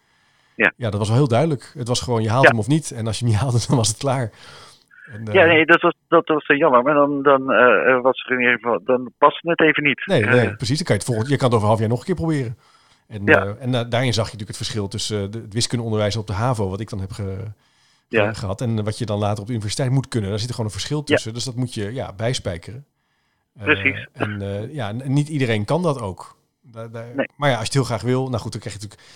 Ja. 0.57 0.73
ja, 0.77 0.91
dat 0.91 0.99
was 0.99 1.09
wel 1.09 1.17
heel 1.17 1.29
duidelijk. 1.29 1.73
Het 1.77 1.89
was 1.89 2.01
gewoon, 2.01 2.23
je 2.23 2.31
haalt 2.31 2.49
hem 2.49 2.59
of 2.59 2.67
niet. 2.67 2.91
En 2.91 3.07
als 3.07 3.19
je 3.19 3.25
hem 3.25 3.33
niet 3.33 3.43
haalde, 3.43 3.59
dan 3.69 3.77
was 3.77 3.89
het 3.89 3.97
klaar. 3.97 4.31
En, 5.13 5.33
ja, 5.33 5.45
nee, 5.45 5.67
dat 5.67 5.81
was, 5.81 5.95
dat 6.09 6.29
was 6.29 6.47
jammer. 6.47 6.83
Maar 6.83 6.95
dan, 6.95 7.23
dan, 7.23 7.41
uh, 7.43 8.01
was 8.01 8.25
er 8.25 8.33
in 8.33 8.41
ieder 8.41 8.59
geval, 8.59 8.81
dan 8.85 9.13
past 9.19 9.43
het 9.43 9.61
even 9.61 9.83
niet. 9.83 10.03
Nee, 10.07 10.25
nee 10.25 10.55
precies. 10.55 10.77
Dan 10.77 10.87
kan 10.87 10.95
je, 10.95 11.03
het 11.03 11.11
volgend, 11.11 11.29
je 11.29 11.37
kan 11.37 11.47
het 11.47 11.55
over 11.55 11.69
half 11.69 11.79
jaar 11.79 11.89
nog 11.89 11.99
een 11.99 12.05
keer 12.05 12.15
proberen. 12.15 12.57
En, 13.09 13.23
ja. 13.25 13.55
en 13.59 13.71
daarin 13.71 14.13
zag 14.13 14.31
je 14.31 14.33
natuurlijk 14.33 14.49
het 14.49 14.57
verschil 14.57 14.89
tussen 14.89 15.21
het 15.21 15.53
wiskundeonderwijs 15.53 16.17
op 16.17 16.27
de 16.27 16.33
HAVO, 16.33 16.69
wat 16.69 16.81
ik 16.81 16.89
dan 16.89 17.01
heb 17.01 17.13
ge, 17.13 17.53
ja. 18.19 18.33
gehad, 18.33 18.61
en 18.61 18.85
wat 18.85 18.99
je 18.99 19.07
dan 19.07 19.19
later 19.19 19.41
op 19.41 19.47
de 19.47 19.53
universiteit 19.53 19.91
moet 19.91 20.09
kunnen. 20.09 20.31
Daar 20.31 20.39
zit 20.39 20.49
er 20.49 20.55
gewoon 20.55 20.71
een 20.71 20.77
verschil 20.77 21.03
tussen. 21.03 21.35
Dus 21.35 21.45
dat 21.45 21.55
moet 21.55 21.75
je 21.75 21.93
ja, 21.93 22.13
bijspijkeren. 22.13 22.87
Precies. 23.59 24.07
en 24.13 24.69
ja, 24.73 24.93
niet 24.93 25.29
iedereen 25.29 25.65
kan 25.65 25.83
dat 25.83 26.01
ook. 26.01 26.39
Daar, 26.63 26.91
daar, 26.91 27.15
nee. 27.15 27.29
Maar 27.37 27.51
ja, 27.51 27.55
als 27.55 27.67
je 27.67 27.73
het 27.73 27.75
heel 27.75 27.97
graag 27.97 28.03
wil, 28.03 28.29
nou 28.29 28.43
goed, 28.43 28.53
dan 28.53 28.61
krijg 28.61 28.77
je 28.77 28.83
natuurlijk 28.83 29.11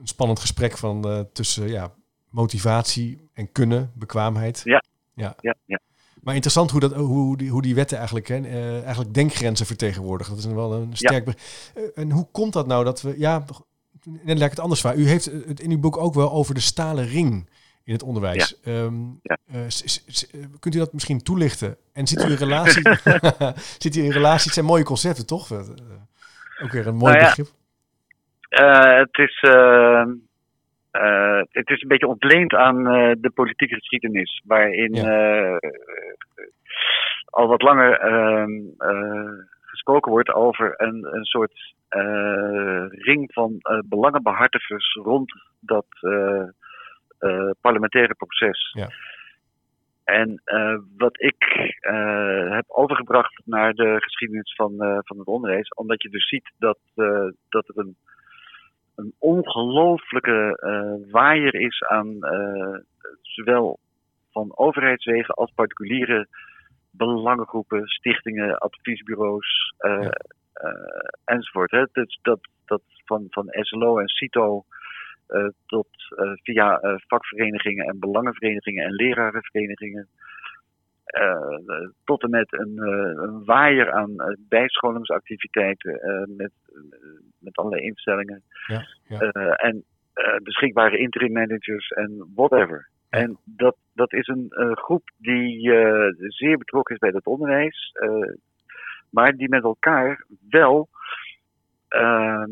een 0.00 0.08
spannend 0.08 0.40
gesprek 0.40 0.78
van 0.78 1.28
tussen 1.32 1.68
ja, 1.68 1.92
motivatie 2.28 3.28
en 3.32 3.52
kunnen, 3.52 3.90
bekwaamheid. 3.94 4.60
Ja 4.64 4.82
ja. 5.20 5.34
ja, 5.40 5.54
ja. 5.64 5.80
Maar 6.22 6.34
interessant 6.34 6.70
hoe, 6.70 6.80
dat, 6.80 6.94
hoe, 6.94 7.36
die, 7.36 7.50
hoe 7.50 7.62
die 7.62 7.74
wetten 7.74 7.96
eigenlijk, 7.96 8.28
hè, 8.28 8.38
uh, 8.38 8.82
eigenlijk 8.82 9.14
denkgrenzen 9.14 9.66
vertegenwoordigen. 9.66 10.34
Dat 10.34 10.44
is 10.44 10.52
wel 10.52 10.72
een 10.72 10.96
sterk. 10.96 11.26
Uh, 11.26 11.84
en 11.94 12.10
hoe 12.10 12.26
komt 12.32 12.52
dat 12.52 12.66
nou 12.66 12.84
dat 12.84 13.00
we. 13.02 13.14
Ja, 13.18 13.44
net 14.02 14.38
lijkt 14.38 14.54
het 14.54 14.62
anders 14.62 14.80
waar. 14.80 14.96
U 14.96 15.08
heeft 15.08 15.24
het 15.24 15.60
in 15.60 15.70
uw 15.70 15.78
boek 15.78 15.96
ook 15.96 16.14
wel 16.14 16.32
over 16.32 16.54
de 16.54 16.60
stalen 16.60 17.06
ring 17.06 17.48
in 17.84 17.92
het 17.92 18.02
onderwijs. 18.02 18.58
Ja. 18.62 18.72
Um, 18.72 19.20
ja. 19.22 19.38
Uh, 19.52 20.44
kunt 20.58 20.74
u 20.74 20.78
dat 20.78 20.92
misschien 20.92 21.22
toelichten? 21.22 21.76
En 21.92 22.06
zit 22.06 22.24
u 22.24 22.30
in 22.30 22.36
relatie? 22.36 22.82
zit 23.84 23.96
u 23.96 24.02
in 24.02 24.10
relatie? 24.10 24.44
Het 24.44 24.54
zijn 24.54 24.66
mooie 24.66 24.84
concepten, 24.84 25.26
toch? 25.26 25.52
ook 26.62 26.72
weer 26.72 26.86
een 26.86 26.96
mooi 26.96 27.12
nou 27.12 27.24
begrip. 27.24 27.46
het 29.00 29.18
is 29.18 29.40
ehm, 29.40 30.10
uh, 30.92 31.42
het 31.50 31.70
is 31.70 31.82
een 31.82 31.88
beetje 31.88 32.06
ontleend 32.06 32.54
aan 32.54 32.78
uh, 32.78 33.12
de 33.18 33.30
politieke 33.34 33.74
geschiedenis, 33.74 34.42
waarin 34.44 34.96
uh, 34.96 35.56
al 37.24 37.46
wat 37.46 37.62
langer 37.62 37.98
ehm, 37.98 38.50
gesproken 39.60 40.12
wordt 40.12 40.32
over 40.32 40.74
een, 40.76 41.14
een 41.14 41.24
soort 41.24 41.74
ring 42.88 43.32
van 43.32 43.56
belangenbehartigers 43.88 44.94
rond 45.02 45.32
dat 45.60 45.86
parlementaire 47.60 48.14
proces. 48.14 48.72
Ja. 48.72 48.88
En 50.04 50.42
wat 50.96 51.22
ik 51.22 51.44
heb 52.50 52.64
overgebracht 52.66 53.40
naar 53.44 53.72
de 53.74 53.96
geschiedenis 53.98 54.54
van, 54.54 54.74
van 55.04 55.18
het 55.18 55.26
onderwijs, 55.26 55.68
omdat 55.68 56.02
je 56.02 56.08
dus 56.08 56.28
ziet 56.28 56.52
dat, 56.58 56.78
dat 57.48 57.68
er 57.68 57.78
een 57.78 57.96
een 59.00 59.14
ongelooflijke 59.18 60.58
waaier 61.10 61.54
is 61.54 61.82
aan 61.82 62.18
zowel 63.22 63.78
van 64.30 64.56
overheidswegen 64.56 65.34
als 65.34 65.52
particuliere 65.54 66.26
belangengroepen, 66.90 67.86
stichtingen, 67.86 68.58
adviesbureaus 68.58 69.74
ja. 69.78 70.10
enzovoort. 71.24 71.70
Hè. 71.70 71.84
Dus 71.92 72.18
dat, 72.22 72.40
dat 72.64 72.82
van, 73.04 73.26
van 73.30 73.46
SLO 73.50 73.98
en 73.98 74.08
CITO 74.08 74.64
tot 75.66 75.88
via 76.42 76.98
vakverenigingen 77.06 77.86
en 77.86 77.98
belangenverenigingen 77.98 78.84
en 78.84 78.92
lerarenverenigingen. 78.92 80.08
Uh, 81.18 81.88
tot 82.04 82.22
en 82.22 82.30
met 82.30 82.52
een, 82.52 82.74
uh, 82.76 83.22
een 83.22 83.44
waaier 83.44 83.92
aan 83.92 84.10
uh, 84.10 84.26
bijscholingsactiviteiten 84.48 86.00
met, 86.36 86.52
met 87.38 87.56
allerlei 87.56 87.82
instellingen. 87.82 88.42
Ja, 88.66 88.86
ja. 89.08 89.30
en 89.54 89.84
beschikbare 90.42 90.98
interim 90.98 91.32
managers 91.32 91.88
en 91.88 92.30
whatever. 92.34 92.88
Ja. 93.10 93.18
En 93.18 93.38
dat, 93.44 93.76
dat 93.94 94.12
is 94.12 94.26
een 94.26 94.52
groep 94.76 95.10
die 95.16 95.72
zeer 96.16 96.58
betrokken 96.58 96.94
is 96.94 97.00
bij 97.00 97.10
het 97.14 97.26
onderwijs, 97.26 97.92
maar 99.10 99.32
die 99.32 99.48
met 99.48 99.62
elkaar 99.62 100.24
wel 100.50 100.88
ehm, 101.88 102.50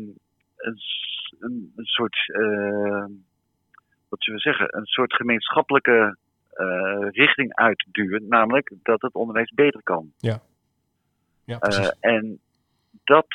een, 1.39 1.73
een, 1.75 1.85
soort, 1.85 2.25
wat 4.09 4.23
zullen 4.23 4.39
we 4.39 4.49
zeggen, 4.49 4.77
een 4.77 4.85
soort 4.85 5.13
gemeenschappelijke 5.13 6.17
uh, 6.59 7.07
richting 7.11 7.55
uitduwen, 7.55 8.27
namelijk 8.27 8.73
dat 8.83 9.01
het 9.01 9.13
onderwijs 9.13 9.51
beter 9.51 9.83
kan. 9.83 10.11
Ja. 10.17 10.41
ja 11.43 11.57
uh, 11.61 11.89
en 11.99 12.39
dat, 13.03 13.27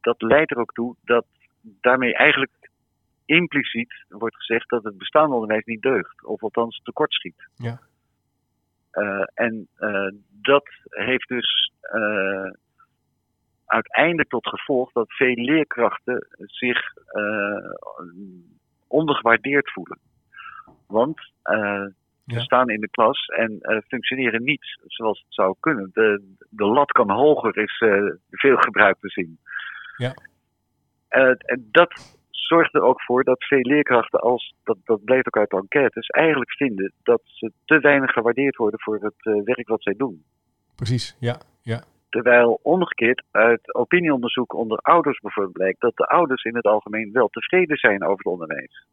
dat 0.00 0.22
leidt 0.22 0.50
er 0.50 0.58
ook 0.58 0.72
toe 0.72 0.96
dat 1.04 1.26
daarmee 1.62 2.14
eigenlijk 2.14 2.70
impliciet 3.24 4.04
wordt 4.08 4.36
gezegd 4.36 4.68
dat 4.68 4.84
het 4.84 4.98
bestaande 4.98 5.34
onderwijs 5.34 5.64
niet 5.64 5.82
deugt, 5.82 6.24
of 6.24 6.42
althans 6.42 6.80
tekortschiet. 6.82 7.48
Ja. 7.54 7.80
en 9.34 9.68
dat 10.42 10.68
heeft 10.88 11.28
dus 11.28 11.72
uiteindelijk 13.66 14.28
tot 14.28 14.48
gevolg 14.48 14.92
dat 14.92 15.12
veel 15.12 15.34
leerkrachten 15.34 16.26
zich 16.46 16.92
ondergewaardeerd 18.86 19.72
voelen. 19.72 19.98
Want 20.86 21.18
uh, 21.44 21.84
ze 22.26 22.40
staan 22.40 22.70
in 22.70 22.80
de 22.80 22.90
klas 22.90 23.26
en 23.26 23.58
uh, 23.60 23.78
functioneren 23.86 24.42
niet 24.42 24.78
zoals 24.86 25.18
het 25.18 25.34
zou 25.34 25.56
kunnen. 25.60 25.90
De, 25.92 26.36
de 26.48 26.64
lat 26.64 26.92
kan 26.92 27.10
hoger, 27.10 27.56
is 27.56 27.80
uh, 27.80 28.12
veel 28.30 28.56
gebruikte 28.56 29.08
zin. 29.08 29.38
Ja. 29.96 30.14
en 31.08 31.68
dat 31.70 32.18
zorgt 32.30 32.74
er 32.74 32.82
ook 32.82 33.02
voor 33.02 33.24
dat 33.24 33.44
veel 33.44 33.60
leerkrachten, 33.60 34.20
als, 34.20 34.54
dat, 34.64 34.76
dat 34.84 35.04
blijkt 35.04 35.26
ook 35.26 35.36
uit 35.36 35.50
de 35.50 35.56
enquêtes, 35.56 36.06
eigenlijk 36.06 36.52
vinden 36.52 36.92
dat 37.02 37.20
ze 37.24 37.52
te 37.64 37.78
weinig 37.78 38.12
gewaardeerd 38.12 38.56
worden 38.56 38.80
voor 38.80 38.98
het 39.00 39.44
werk 39.44 39.68
wat 39.68 39.82
zij 39.82 39.94
doen. 39.96 40.24
Precies, 40.74 41.16
ja. 41.20 41.40
ja. 41.62 41.82
Terwijl 42.16 42.58
omgekeerd 42.62 43.22
uit 43.30 43.74
opinieonderzoek 43.74 44.54
onder 44.54 44.78
ouders 44.78 45.20
bijvoorbeeld 45.20 45.56
blijkt 45.56 45.80
dat 45.80 45.96
de 45.96 46.06
ouders 46.06 46.44
in 46.44 46.56
het 46.56 46.64
algemeen 46.64 47.12
wel 47.12 47.28
tevreden 47.28 47.76
zijn 47.76 48.02
over 48.02 48.16
het 48.16 48.26
onderwijs. 48.26 48.86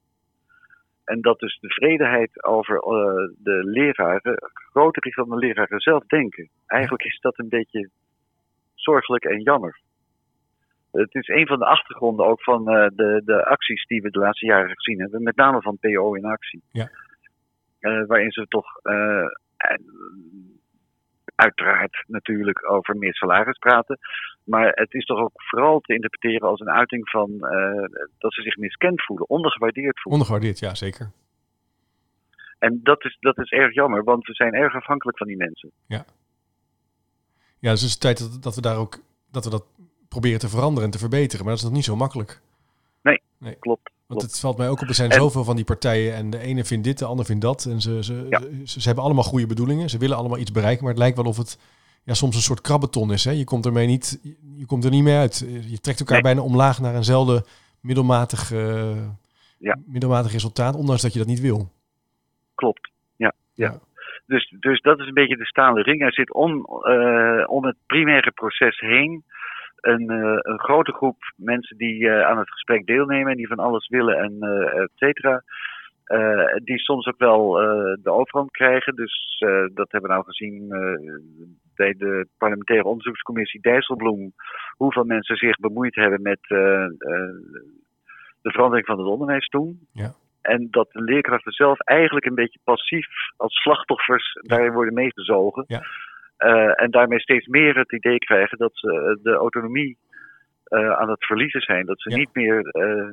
En 1.03 1.21
dat 1.21 1.39
dus 1.39 1.59
de 1.59 1.67
tevredenheid 1.67 2.43
over 2.43 2.76
uh, 2.76 2.84
de 3.38 3.63
leraren 3.63 4.38
groter 4.53 5.05
is 5.05 5.15
dan 5.15 5.30
de 5.30 5.36
leraren 5.36 5.80
zelf 5.80 6.05
denken. 6.05 6.49
Eigenlijk 6.65 7.03
is 7.03 7.19
dat 7.19 7.39
een 7.39 7.49
beetje 7.49 7.89
zorgelijk 8.74 9.24
en 9.24 9.41
jammer. 9.41 9.80
Het 10.91 11.15
is 11.15 11.28
een 11.28 11.47
van 11.47 11.59
de 11.59 11.65
achtergronden 11.65 12.26
ook 12.26 12.43
van 12.43 12.69
uh, 12.69 12.88
de, 12.95 13.21
de 13.26 13.45
acties 13.45 13.86
die 13.86 14.01
we 14.01 14.09
de 14.09 14.19
laatste 14.19 14.45
jaren 14.45 14.76
gezien 14.76 14.99
hebben, 14.99 15.24
met 15.24 15.36
name 15.36 15.61
van 15.61 15.78
PO 15.80 16.13
in 16.13 16.26
actie. 16.26 16.63
Ja. 16.71 16.89
Uh, 17.80 18.05
waarin 18.05 18.32
ze 18.32 18.47
toch 18.47 18.80
uiteraard 21.36 22.03
natuurlijk 22.07 22.71
over 22.71 22.97
meer 22.97 23.13
salaris 23.13 23.57
praten. 23.57 23.99
Maar 24.43 24.71
het 24.73 24.93
is 24.93 25.05
toch 25.05 25.19
ook 25.19 25.31
vooral 25.36 25.79
te 25.79 25.93
interpreteren 25.93 26.47
als 26.47 26.59
een 26.59 26.69
uiting 26.69 27.09
van 27.09 27.31
uh, 27.31 27.84
dat 28.17 28.34
ze 28.34 28.41
zich 28.41 28.57
miskend 28.57 29.03
voelen, 29.03 29.29
ondergewaardeerd 29.29 30.01
voelen. 30.01 30.21
Ondergewaardeerd, 30.21 30.59
ja, 30.59 30.75
zeker. 30.75 31.11
En 32.59 32.79
dat 32.84 33.05
is, 33.05 33.17
dat 33.19 33.38
is 33.38 33.49
erg 33.49 33.73
jammer, 33.73 34.03
want 34.03 34.25
we 34.25 34.34
zijn 34.34 34.53
erg 34.53 34.75
afhankelijk 34.75 35.17
van 35.17 35.27
die 35.27 35.38
mensen. 35.38 35.71
Ja. 35.88 36.05
Ja, 37.59 37.71
dus 37.71 37.81
het 37.81 37.89
is 37.89 37.97
tijd 37.97 38.19
dat, 38.19 38.43
dat 38.43 38.55
we 38.55 38.61
daar 38.61 38.77
ook 38.77 38.99
dat 39.31 39.43
we 39.43 39.49
dat 39.49 39.65
proberen 40.09 40.39
te 40.39 40.49
veranderen 40.49 40.84
en 40.84 40.91
te 40.91 40.97
verbeteren. 41.05 41.45
Maar 41.45 41.53
dat 41.53 41.63
is 41.63 41.69
nog 41.69 41.77
niet 41.77 41.86
zo 41.91 41.95
makkelijk. 41.95 42.41
Nee, 43.01 43.21
nee. 43.38 43.55
klopt. 43.59 43.91
Want 44.14 44.32
het 44.32 44.39
valt 44.39 44.57
mij 44.57 44.70
ook 44.70 44.82
op, 44.82 44.88
er 44.88 44.93
zijn 44.93 45.11
zoveel 45.11 45.43
van 45.43 45.55
die 45.55 45.66
partijen 45.66 46.14
en 46.14 46.30
de 46.30 46.39
ene 46.39 46.64
vindt 46.64 46.84
dit, 46.84 46.99
de 46.99 47.05
ander 47.05 47.26
vindt 47.26 47.41
dat. 47.41 47.66
En 47.66 47.82
ze, 47.82 48.03
ze, 48.03 48.28
ze, 48.64 48.80
ze, 48.80 48.88
hebben 48.88 49.03
allemaal 49.03 49.24
goede 49.24 49.47
bedoelingen, 49.47 49.89
ze 49.89 49.97
willen 49.97 50.18
allemaal 50.18 50.38
iets 50.38 50.51
bereiken, 50.51 50.84
maar 50.84 50.93
het 50.93 51.01
lijkt 51.01 51.18
wel 51.18 51.26
of 51.26 51.38
het 51.38 51.57
ja, 52.03 52.14
soms 52.14 52.36
een 52.36 52.41
soort 52.41 52.61
krabbeton 52.61 53.11
is. 53.11 53.26
Hè? 53.26 53.32
Je 53.32 53.43
komt 53.43 53.66
ermee 53.66 53.88
niet, 53.88 54.20
je 54.55 54.66
komt 54.66 54.84
er 54.84 54.91
niet 54.91 55.03
meer 55.03 55.18
uit. 55.18 55.45
Je 55.68 55.80
trekt 55.80 55.99
elkaar 55.99 56.22
bijna 56.22 56.41
omlaag 56.41 56.80
naar 56.80 56.95
eenzelfde 56.95 57.45
middelmatig, 57.82 58.51
uh, 58.51 59.07
ja. 59.59 59.78
middelmatig 59.86 60.32
resultaat, 60.32 60.76
ondanks 60.76 61.01
dat 61.01 61.14
je 61.14 61.20
dat 61.20 61.28
niet 61.28 61.41
wil. 61.41 61.72
Klopt, 62.55 62.91
ja. 63.16 63.34
ja. 63.53 63.80
Dus, 64.26 64.55
dus 64.59 64.82
dat 64.82 64.99
is 64.99 65.07
een 65.07 65.14
beetje 65.14 65.38
de 65.38 65.45
staande 65.45 65.82
ring. 65.82 65.99
Hij 65.99 66.11
zit 66.11 66.34
om, 66.34 66.68
uh, 66.84 67.43
om 67.47 67.66
het 67.66 67.76
primaire 67.86 68.32
proces 68.32 68.80
heen 68.80 69.24
een, 69.84 70.11
uh, 70.11 70.38
een 70.41 70.59
grote 70.59 70.91
groep 70.91 71.17
mensen 71.36 71.77
die 71.77 72.03
uh, 72.03 72.21
aan 72.21 72.38
het 72.38 72.51
gesprek 72.51 72.86
deelnemen 72.86 73.31
en 73.31 73.38
die 73.38 73.47
van 73.47 73.59
alles 73.59 73.88
willen 73.88 74.17
en 74.17 74.38
uh, 74.39 74.81
et 74.81 74.91
cetera. 74.95 75.43
die 76.63 76.79
soms 76.79 77.07
ook 77.07 77.17
wel 77.17 77.51
de 78.01 78.11
overhand 78.11 78.51
krijgen. 78.51 78.95
Dus 78.95 79.43
dat 79.73 79.91
hebben 79.91 80.09
we 80.09 80.15
nou 80.15 80.23
gezien 80.25 80.67
bij 81.75 81.93
de 81.97 82.27
parlementaire 82.38 82.88
onderzoekscommissie 82.88 83.61
Dijsselbloem. 83.61 84.34
Hoeveel 84.77 85.03
mensen 85.03 85.36
zich 85.36 85.57
bemoeid 85.57 85.95
hebben 85.95 86.21
met 86.21 86.39
de 88.41 88.51
verandering 88.51 88.86
van 88.86 88.97
het 88.97 89.07
onderwijs 89.07 89.47
toen. 89.47 89.88
Ja. 89.93 90.11
En 90.41 90.67
dat 90.71 90.91
de 90.91 91.01
leerkrachten 91.01 91.51
zelf 91.51 91.79
eigenlijk 91.79 92.25
een 92.25 92.36
beetje 92.36 92.59
passief 92.63 93.07
als 93.38 93.61
slachtoffers 93.61 94.39
daarin 94.41 94.73
worden 94.73 94.93
meegezogen. 94.93 95.63
Ja. 95.67 95.81
Uh, 96.46 96.82
en 96.82 96.91
daarmee 96.91 97.20
steeds 97.20 97.48
meer 97.48 97.78
het 97.78 97.91
idee 97.91 98.18
krijgen 98.18 98.58
dat 98.58 98.72
ze 98.74 99.20
de 99.24 99.32
autonomie 99.34 99.98
uh, 100.68 100.91
aan 100.91 101.10
het 101.10 101.26
verliezen 101.26 101.62
zijn. 101.62 101.86
Dat 101.86 102.02
ze 102.02 102.10
Ja. 102.10 102.18
niet 102.18 102.34
meer 102.34 102.58
uh, 102.58 103.12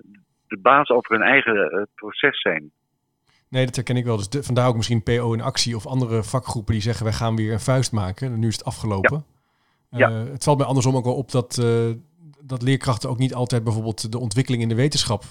de 0.48 0.58
baas 0.58 0.88
over 0.88 1.14
hun 1.16 1.26
eigen 1.26 1.88
proces 1.94 2.40
zijn. 2.40 2.70
Nee, 3.48 3.64
dat 3.64 3.76
herken 3.76 3.96
ik 3.96 4.04
wel. 4.04 4.16
Dus 4.16 4.28
de, 4.28 4.42
vandaar 4.42 4.68
ook 4.68 4.76
misschien 4.76 5.02
PO 5.02 5.32
in 5.32 5.40
actie 5.40 5.76
of 5.76 5.86
andere 5.86 6.22
vakgroepen 6.22 6.72
die 6.72 6.82
zeggen 6.82 7.04
wij 7.04 7.14
gaan 7.14 7.36
weer 7.36 7.52
een 7.52 7.60
vuist 7.60 7.92
maken. 7.92 8.38
Nu 8.38 8.48
is 8.48 8.56
het 8.56 8.64
afgelopen. 8.64 9.24
Ja. 9.90 10.10
het 10.12 10.44
valt 10.44 10.58
mij 10.58 10.66
andersom 10.66 10.96
ook 10.96 11.04
wel 11.04 11.16
op 11.16 11.30
dat, 11.30 11.54
dat 12.40 12.62
leerkrachten 12.62 13.10
ook 13.10 13.18
niet 13.18 13.34
altijd 13.34 13.64
bijvoorbeeld 13.64 14.12
de 14.12 14.18
ontwikkeling 14.18 14.62
in 14.62 14.68
de 14.68 14.74
wetenschap 14.74 15.22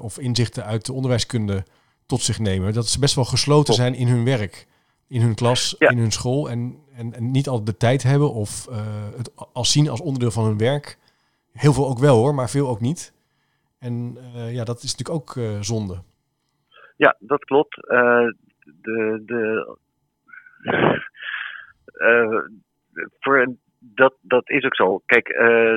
of 0.00 0.18
inzichten 0.18 0.64
uit 0.64 0.86
de 0.86 0.92
onderwijskunde 0.92 1.64
tot 2.06 2.20
zich 2.20 2.38
nemen. 2.38 2.72
Dat 2.72 2.88
ze 2.88 2.98
best 2.98 3.14
wel 3.14 3.24
gesloten 3.24 3.64
Top. 3.64 3.74
zijn 3.74 3.94
in 3.94 4.06
hun 4.08 4.24
werk, 4.24 4.66
in 5.08 5.20
hun 5.20 5.34
klas, 5.34 5.74
Ja. 5.78 5.88
in 5.88 5.98
hun 5.98 6.10
school. 6.10 6.50
En, 6.50 6.78
en, 6.96 7.14
en 7.14 7.30
niet 7.30 7.48
altijd 7.48 7.66
de 7.66 7.76
tijd 7.76 8.02
hebben 8.02 8.32
of 8.32 8.66
het 9.16 9.30
als 9.52 9.72
zien 9.72 9.88
als 9.88 10.00
onderdeel 10.00 10.30
van 10.30 10.44
hun 10.44 10.58
werk. 10.58 10.98
Heel 11.52 11.72
veel 11.72 11.88
ook 11.88 11.98
wel 11.98 12.16
hoor, 12.16 12.34
maar 12.34 12.50
veel 12.50 12.68
ook 12.68 12.80
niet. 12.80 13.12
En 13.78 14.16
uh, 14.34 14.54
ja, 14.54 14.64
dat 14.64 14.82
is 14.82 14.96
natuurlijk 14.96 15.18
ook 15.18 15.34
uh, 15.36 15.60
zonde. 15.60 16.02
Ja, 16.96 17.16
dat 17.18 17.44
klopt. 17.44 17.74
De, 18.82 19.22
de, 19.26 19.76
voor 23.20 23.54
dat, 23.78 24.14
dat 24.20 24.50
is 24.50 24.64
ook 24.64 24.74
zo. 24.74 25.02
Kijk, 25.06 25.28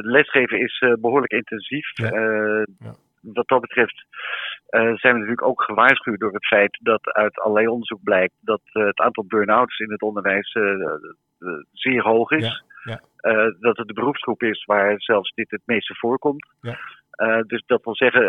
lesgeven 0.02 0.60
is 0.60 0.86
behoorlijk 1.00 1.32
intensief. 1.32 1.98
Ja. 1.98 2.10
Ja. 2.80 2.96
Wat 3.22 3.48
dat 3.48 3.62
betreft 3.62 4.06
zijn 4.72 5.14
we 5.14 5.20
natuurlijk 5.20 5.48
ook 5.48 5.62
gewaarschuwd 5.62 6.20
door 6.20 6.34
het 6.34 6.46
feit 6.46 6.80
dat 6.82 7.12
uit 7.12 7.40
allerlei 7.40 7.68
onderzoek 7.68 8.04
blijkt 8.04 8.34
dat 8.40 8.62
het 8.64 9.00
aantal 9.00 9.26
burn-outs 9.26 9.80
in 9.80 9.92
het 9.92 10.02
onderwijs 10.02 10.58
zeer 11.72 12.02
hoog 12.04 12.32
is. 12.32 12.44
Ja. 12.44 12.70
Ja. 12.84 13.02
Dat 13.60 13.78
het 13.78 13.88
de 13.88 13.94
beroepsgroep 13.94 14.44
is 14.44 14.66
waar 14.66 15.02
zelfs 15.02 15.32
dit 15.34 15.52
het 15.52 15.62
meeste 15.66 15.96
voorkomt. 15.96 16.50
Ja. 16.62 16.78
Dus 17.44 17.64
dat 17.66 17.84
wil 17.84 17.96
zeggen, 17.96 18.22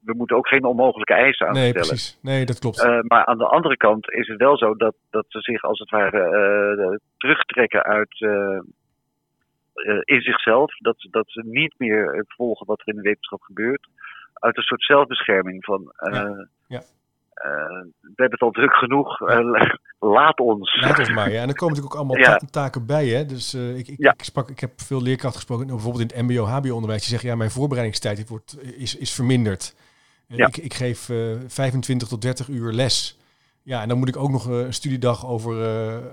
we 0.00 0.14
moeten 0.14 0.36
ook 0.36 0.48
geen 0.48 0.64
onmogelijke 0.64 1.14
eisen 1.14 1.46
aan 1.46 1.52
nee, 1.52 1.68
stellen. 1.68 1.88
Precies. 1.88 2.18
Nee, 2.22 2.44
dat 2.44 2.58
klopt. 2.58 3.02
maar 3.08 3.24
aan 3.24 3.38
de 3.38 3.46
andere 3.46 3.76
kant 3.76 4.10
is 4.10 4.28
het 4.28 4.38
wel 4.38 4.58
zo 4.58 4.74
dat, 4.74 4.94
dat 5.10 5.24
ze 5.28 5.40
zich 5.40 5.62
als 5.62 5.78
het 5.78 5.90
ware 5.90 7.00
terugtrekken 7.16 7.82
uit 7.82 8.20
in 10.04 10.20
zichzelf. 10.20 10.76
Dat, 10.76 11.06
dat 11.10 11.30
ze 11.30 11.42
niet 11.44 11.74
meer 11.78 12.24
volgen 12.28 12.66
wat 12.66 12.80
er 12.80 12.88
in 12.88 12.96
de 12.96 13.02
wetenschap 13.02 13.40
gebeurt. 13.40 13.88
Uit 14.42 14.56
een 14.56 14.62
soort 14.62 14.82
zelfbescherming 14.82 15.64
van. 15.64 15.92
ja. 16.12 16.46
ja. 16.66 16.82
Uh, 17.44 17.50
we 18.00 18.12
hebben 18.22 18.30
het 18.30 18.40
al 18.40 18.50
druk 18.50 18.72
genoeg. 18.74 19.20
Uh, 19.20 19.38
laat 20.16 20.38
ons. 20.40 20.80
Laat 20.80 20.98
ons 20.98 21.10
maar. 21.10 21.30
Ja. 21.30 21.42
En 21.42 21.48
er 21.48 21.54
komen 21.54 21.74
natuurlijk 21.74 21.94
ook 21.94 22.00
allemaal 22.00 22.16
Ja. 22.16 22.40
taken 22.50 22.86
bij. 22.86 23.06
Hè? 23.08 23.26
Dus 23.26 23.54
ik, 23.54 23.88
ik, 23.88 23.98
ik, 23.98 24.22
sprak, 24.24 24.50
ik 24.50 24.60
heb 24.60 24.70
veel 24.80 25.02
leerkrachten 25.02 25.40
gesproken, 25.40 25.66
bijvoorbeeld 25.66 26.12
in 26.12 26.18
het 26.18 26.26
MBO-HBO-onderwijs. 26.26 27.00
Die 27.00 27.10
zeggen: 27.10 27.28
ja, 27.28 27.36
mijn 27.36 27.50
voorbereidingstijd 27.50 28.28
wordt, 28.28 28.58
is, 28.76 28.96
is 28.96 29.12
verminderd. 29.14 29.74
Ja. 30.26 30.46
Ik, 30.46 30.56
ik 30.56 30.74
geef 30.74 31.08
uh, 31.08 31.36
25 31.46 32.08
tot 32.08 32.22
30 32.22 32.48
uur 32.48 32.72
les. 32.72 33.18
Ja, 33.62 33.82
en 33.82 33.88
dan 33.88 33.98
moet 33.98 34.08
ik 34.08 34.16
ook 34.16 34.30
nog 34.30 34.48
uh, 34.48 34.58
een 34.58 34.74
studiedag 34.74 35.26
over, 35.26 35.52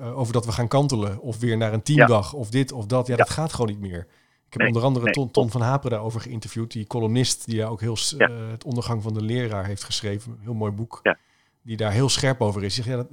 uh, 0.02 0.18
over 0.20 0.34
dat 0.34 0.46
we 0.46 0.52
gaan 0.52 0.68
kantelen. 0.68 1.20
Of 1.20 1.40
weer 1.40 1.58
naar 1.58 1.74
een 1.74 1.84
teamdag. 1.84 2.34
Of 2.34 2.50
dit 2.50 2.72
of 2.72 2.86
dat. 2.86 3.08
Ja, 3.08 3.14
Ja. 3.14 3.20
dat 3.20 3.30
gaat 3.30 3.54
gewoon 3.54 3.70
niet 3.70 3.80
meer. 3.80 4.08
Ik 4.50 4.56
heb 4.56 4.62
Nee, 4.62 4.68
onder 4.68 4.84
andere 4.84 5.06
nee, 5.06 5.14
Ton, 5.14 5.32
Ton 5.32 5.52
van 5.52 5.62
Haperen 5.62 5.92
daarover 5.92 6.22
geïnterviewd. 6.22 6.72
Die 6.72 6.88
columnist 6.88 7.46
die 7.46 7.58
daar 7.58 7.70
ook 7.70 7.82
heel 7.82 7.98
Ja. 8.18 8.28
eh, 8.28 8.50
het 8.50 8.64
ondergang 8.64 9.04
van 9.04 9.14
de 9.14 9.22
leraar 9.22 9.66
heeft 9.66 9.84
geschreven. 9.84 10.32
Een 10.32 10.38
heel 10.42 10.54
mooi 10.54 10.72
boek. 10.72 11.00
Ja. 11.04 11.18
Die 11.62 11.78
daar 11.78 11.92
heel 11.92 12.10
scherp 12.10 12.42
over 12.42 12.64
is. 12.64 12.76
Zegt, 12.76 12.88
ja, 12.88 12.96
dat, 12.96 13.08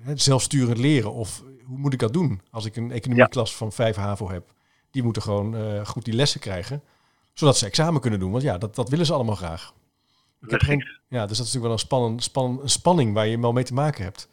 het 0.00 0.22
zelfsturend 0.22 0.78
leren. 0.78 1.12
Of 1.12 1.42
hoe 1.64 1.78
moet 1.78 1.92
ik 1.92 1.98
dat 1.98 2.12
doen 2.12 2.40
als 2.50 2.64
ik 2.64 2.76
een 2.76 2.90
economieklas 2.92 3.56
van 3.56 3.72
5 3.72 3.96
HAVO 3.96 4.30
heb? 4.30 4.52
Die 4.90 5.02
moeten 5.02 5.22
gewoon 5.22 5.56
eh, 5.56 5.86
goed 5.86 6.04
die 6.04 6.14
lessen 6.14 6.40
krijgen. 6.40 6.82
Zodat 7.32 7.56
ze 7.58 7.66
examen 7.66 8.00
kunnen 8.00 8.20
doen. 8.20 8.30
Want 8.30 8.42
ja, 8.42 8.58
dat, 8.58 8.74
dat 8.74 8.88
willen 8.88 9.06
ze 9.06 9.12
allemaal 9.12 9.34
graag. 9.36 9.74
Ik 10.40 10.50
heb 10.50 10.58
Precies. 10.58 10.66
geen, 10.84 10.98
ja, 11.08 11.26
dus 11.26 11.38
dat 11.38 11.46
is 11.46 11.52
natuurlijk 11.52 11.64
wel 11.64 11.72
een, 11.72 11.78
spannen, 11.78 12.20
spannen, 12.20 12.62
een 12.62 12.68
spanning 12.70 13.14
waar 13.14 13.26
je 13.26 13.40
wel 13.40 13.52
mee 13.52 13.64
te 13.64 13.74
maken 13.74 14.04
hebt. 14.04 14.28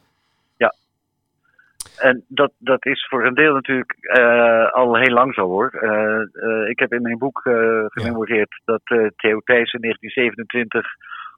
En 2.01 2.25
dat, 2.27 2.51
dat 2.57 2.85
is 2.85 3.07
voor 3.09 3.25
een 3.25 3.33
deel 3.33 3.53
natuurlijk 3.53 3.95
eh, 3.99 4.71
al 4.71 4.97
heel 4.97 5.13
lang 5.13 5.33
zo 5.33 5.41
hoor. 5.41 5.69
Eh, 5.69 6.21
eh, 6.21 6.69
ik 6.69 6.79
heb 6.79 6.93
in 6.93 7.01
mijn 7.01 7.17
boek 7.17 7.39
gememoreerd 7.87 8.61
dat 8.65 8.81
Theo 9.15 9.39
Thijs 9.39 9.73
in 9.73 9.81
1927 9.81 10.87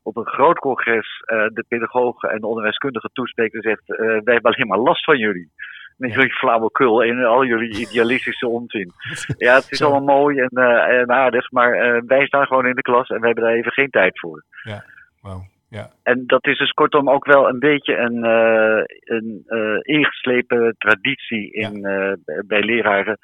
op 0.03 0.17
een 0.17 0.27
groot 0.27 0.59
congres 0.59 1.23
de 1.27 1.65
pedagogen 1.67 2.29
en 2.29 2.39
de 2.39 2.47
onderwijskundigen 2.47 3.09
toespreekt 3.13 3.53
en 3.53 3.61
zegt: 3.61 3.83
Wij 3.85 4.33
hebben 4.33 4.51
alleen 4.51 4.67
maar 4.67 4.77
last 4.77 5.03
van 5.03 5.17
jullie. 5.17 5.51
met 5.97 6.13
jullie 6.13 6.33
flauwekul 6.33 7.03
en 7.03 7.25
al 7.25 7.45
jullie 7.45 7.77
idealistische 7.77 8.47
onzin. 8.47 8.91
Ja, 9.37 9.55
het 9.55 9.71
is 9.71 9.81
allemaal 9.81 10.17
mooi 10.17 10.39
en, 10.39 10.49
uh, 10.51 10.99
en 10.99 11.11
aardig, 11.11 11.51
maar 11.51 11.95
uh, 11.95 12.01
wij 12.07 12.25
staan 12.25 12.45
gewoon 12.45 12.65
in 12.65 12.75
de 12.75 12.81
klas 12.81 13.09
en 13.09 13.19
we 13.19 13.25
hebben 13.25 13.43
daar 13.43 13.53
even 13.53 13.71
geen 13.71 13.89
tijd 13.89 14.19
voor. 14.19 14.43
Ja, 14.63 14.83
wow. 15.21 15.52
Ja. 15.73 15.91
En 16.03 16.23
dat 16.25 16.47
is 16.47 16.57
dus 16.57 16.71
kortom 16.71 17.09
ook 17.09 17.25
wel 17.25 17.47
een 17.47 17.59
beetje 17.59 17.97
een, 17.97 18.17
uh, 18.25 18.83
een 19.17 19.45
ingeslepen 19.81 20.75
traditie 20.77 21.51
in, 21.51 21.79
ja. 21.79 22.15
bij 22.45 22.63
leraren. 22.63 23.17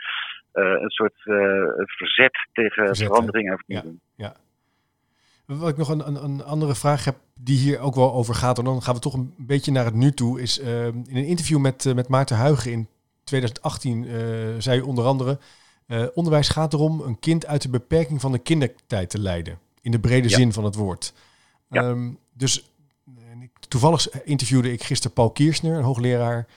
een 0.52 0.90
soort 0.90 1.14
verzet 1.86 2.48
tegen 2.54 2.88
verzet, 2.88 3.08
verandering 3.08 3.50
en 3.50 3.58
vernieuwing. 3.58 4.00
Ja, 4.16 4.34
ja. 5.46 5.56
Wat 5.56 5.70
ik 5.70 5.78
nog 5.78 5.90
een, 5.90 6.08
een, 6.08 6.24
een, 6.24 6.44
andere 6.44 6.76
vraag 6.76 7.06
heb 7.06 7.16
die 7.36 7.58
hier 7.58 7.80
ook 7.80 7.96
wel 7.96 8.14
over 8.14 8.36
gaat, 8.36 8.58
en 8.58 8.64
dan 8.64 8.82
gaan 8.82 8.96
we 8.96 9.00
toch 9.00 9.14
een 9.14 9.34
beetje 9.38 9.72
naar 9.72 9.86
het 9.86 9.94
nu 9.94 10.12
toe, 10.12 10.42
is 10.42 10.60
in 10.60 11.06
een 11.14 11.26
interview 11.26 11.60
met, 11.60 11.92
met 11.96 12.08
Maarten 12.08 12.36
Huigen 12.36 12.72
in 12.72 12.88
2018 13.24 14.04
uh, 14.04 14.14
zei 14.58 14.80
u 14.80 14.82
onder 14.82 15.06
andere, 15.06 15.38
onderwijs 16.14 16.50
gaat 16.50 16.74
erom 16.74 17.02
een 17.02 17.20
kind 17.20 17.46
uit 17.46 17.62
de 17.62 17.70
beperking 17.70 18.22
van 18.22 18.32
de 18.32 18.40
kindertijd 18.40 19.10
te 19.10 19.20
leiden, 19.20 19.60
in 19.82 19.92
de 19.92 20.00
brede 20.00 20.30
ja. 20.30 20.36
zin 20.36 20.54
van 20.54 20.64
het 20.64 20.76
woord. 20.76 21.14
Ja. 21.70 21.90
Um, 21.90 22.20
dus 22.34 22.74
toevallig 23.68 24.24
interviewde 24.24 24.72
ik 24.72 24.84
gisteren 24.84 25.16
Paul 25.16 25.32
Kiersner, 25.32 25.78
een 25.78 25.84
hoogleraar 25.84 26.48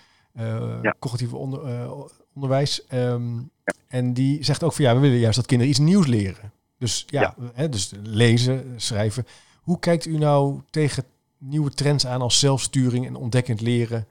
ja. 0.82 0.94
cognitief 0.98 1.32
onder, 1.32 1.90
onderwijs, 2.34 2.84
um, 2.92 3.50
en 3.88 4.12
die 4.12 4.44
zegt 4.44 4.62
ook 4.62 4.72
van 4.72 4.84
ja, 4.84 4.94
we 4.94 5.00
willen 5.00 5.18
juist 5.18 5.36
dat 5.36 5.46
kinderen 5.46 5.72
iets 5.72 5.82
nieuws 5.82 6.06
leren. 6.06 6.52
Dus 6.78 7.04
ja, 7.06 7.20
ja. 7.20 7.34
Hè, 7.54 7.68
dus 7.68 7.92
lezen, 8.02 8.80
schrijven. 8.80 9.26
Hoe 9.62 9.78
kijkt 9.78 10.06
u 10.06 10.18
nou 10.18 10.60
tegen 10.70 11.04
nieuwe 11.38 11.70
trends 11.70 12.06
aan 12.06 12.20
als 12.20 12.38
zelfsturing 12.38 13.06
en 13.06 13.16
ontdekkend 13.16 13.60
leren, 13.60 14.06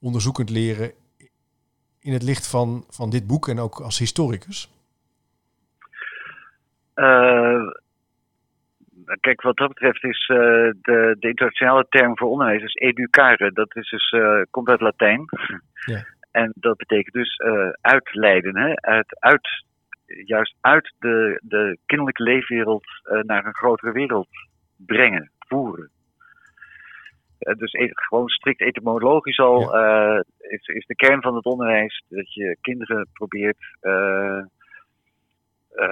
onderzoekend 0.00 0.50
leren 0.50 0.92
in 1.98 2.12
het 2.12 2.22
licht 2.22 2.46
van, 2.46 2.84
van 2.88 3.10
dit 3.10 3.26
boek 3.26 3.48
en 3.48 3.58
ook 3.58 3.80
als 3.80 3.98
historicus? 3.98 4.70
Uh, 6.94 7.70
kijk, 9.20 9.42
wat 9.42 9.56
dat 9.56 9.68
betreft 9.68 10.04
is 10.04 10.28
uh, 10.28 10.38
de, 10.82 11.16
de 11.18 11.28
internationale 11.28 11.86
term 11.88 12.18
voor 12.18 12.28
onderwijs 12.28 12.62
is 12.62 12.74
educare. 12.74 13.52
Dat 13.52 13.76
is 13.76 13.90
dus, 13.90 14.12
uh, 14.12 14.42
komt 14.50 14.68
uit 14.68 14.80
Latijn. 14.80 15.24
Ja. 15.86 16.04
En 16.30 16.52
dat 16.54 16.76
betekent 16.76 17.14
dus 17.14 17.40
uitleiden, 17.80 18.56
hè? 18.56 18.74
Uit, 18.76 19.20
uit 19.20 19.64
juist 20.06 20.54
uit 20.60 20.94
de, 20.98 21.40
de 21.42 21.78
kinderlijke 21.86 22.22
leefwereld 22.22 22.84
naar 23.22 23.46
een 23.46 23.54
grotere 23.54 23.92
wereld 23.92 24.28
brengen, 24.76 25.30
voeren. 25.38 25.90
Dus 27.38 27.72
e 27.72 27.88
gewoon 27.92 28.28
strikt 28.28 28.60
etymologisch 28.60 29.38
al 29.38 29.76
ja. 29.76 30.24
is, 30.38 30.66
is 30.66 30.86
de 30.86 30.94
kern 30.94 31.22
van 31.22 31.34
het 31.34 31.44
onderwijs 31.44 32.04
dat 32.08 32.34
je 32.34 32.56
kinderen 32.60 33.08
probeert 33.12 33.58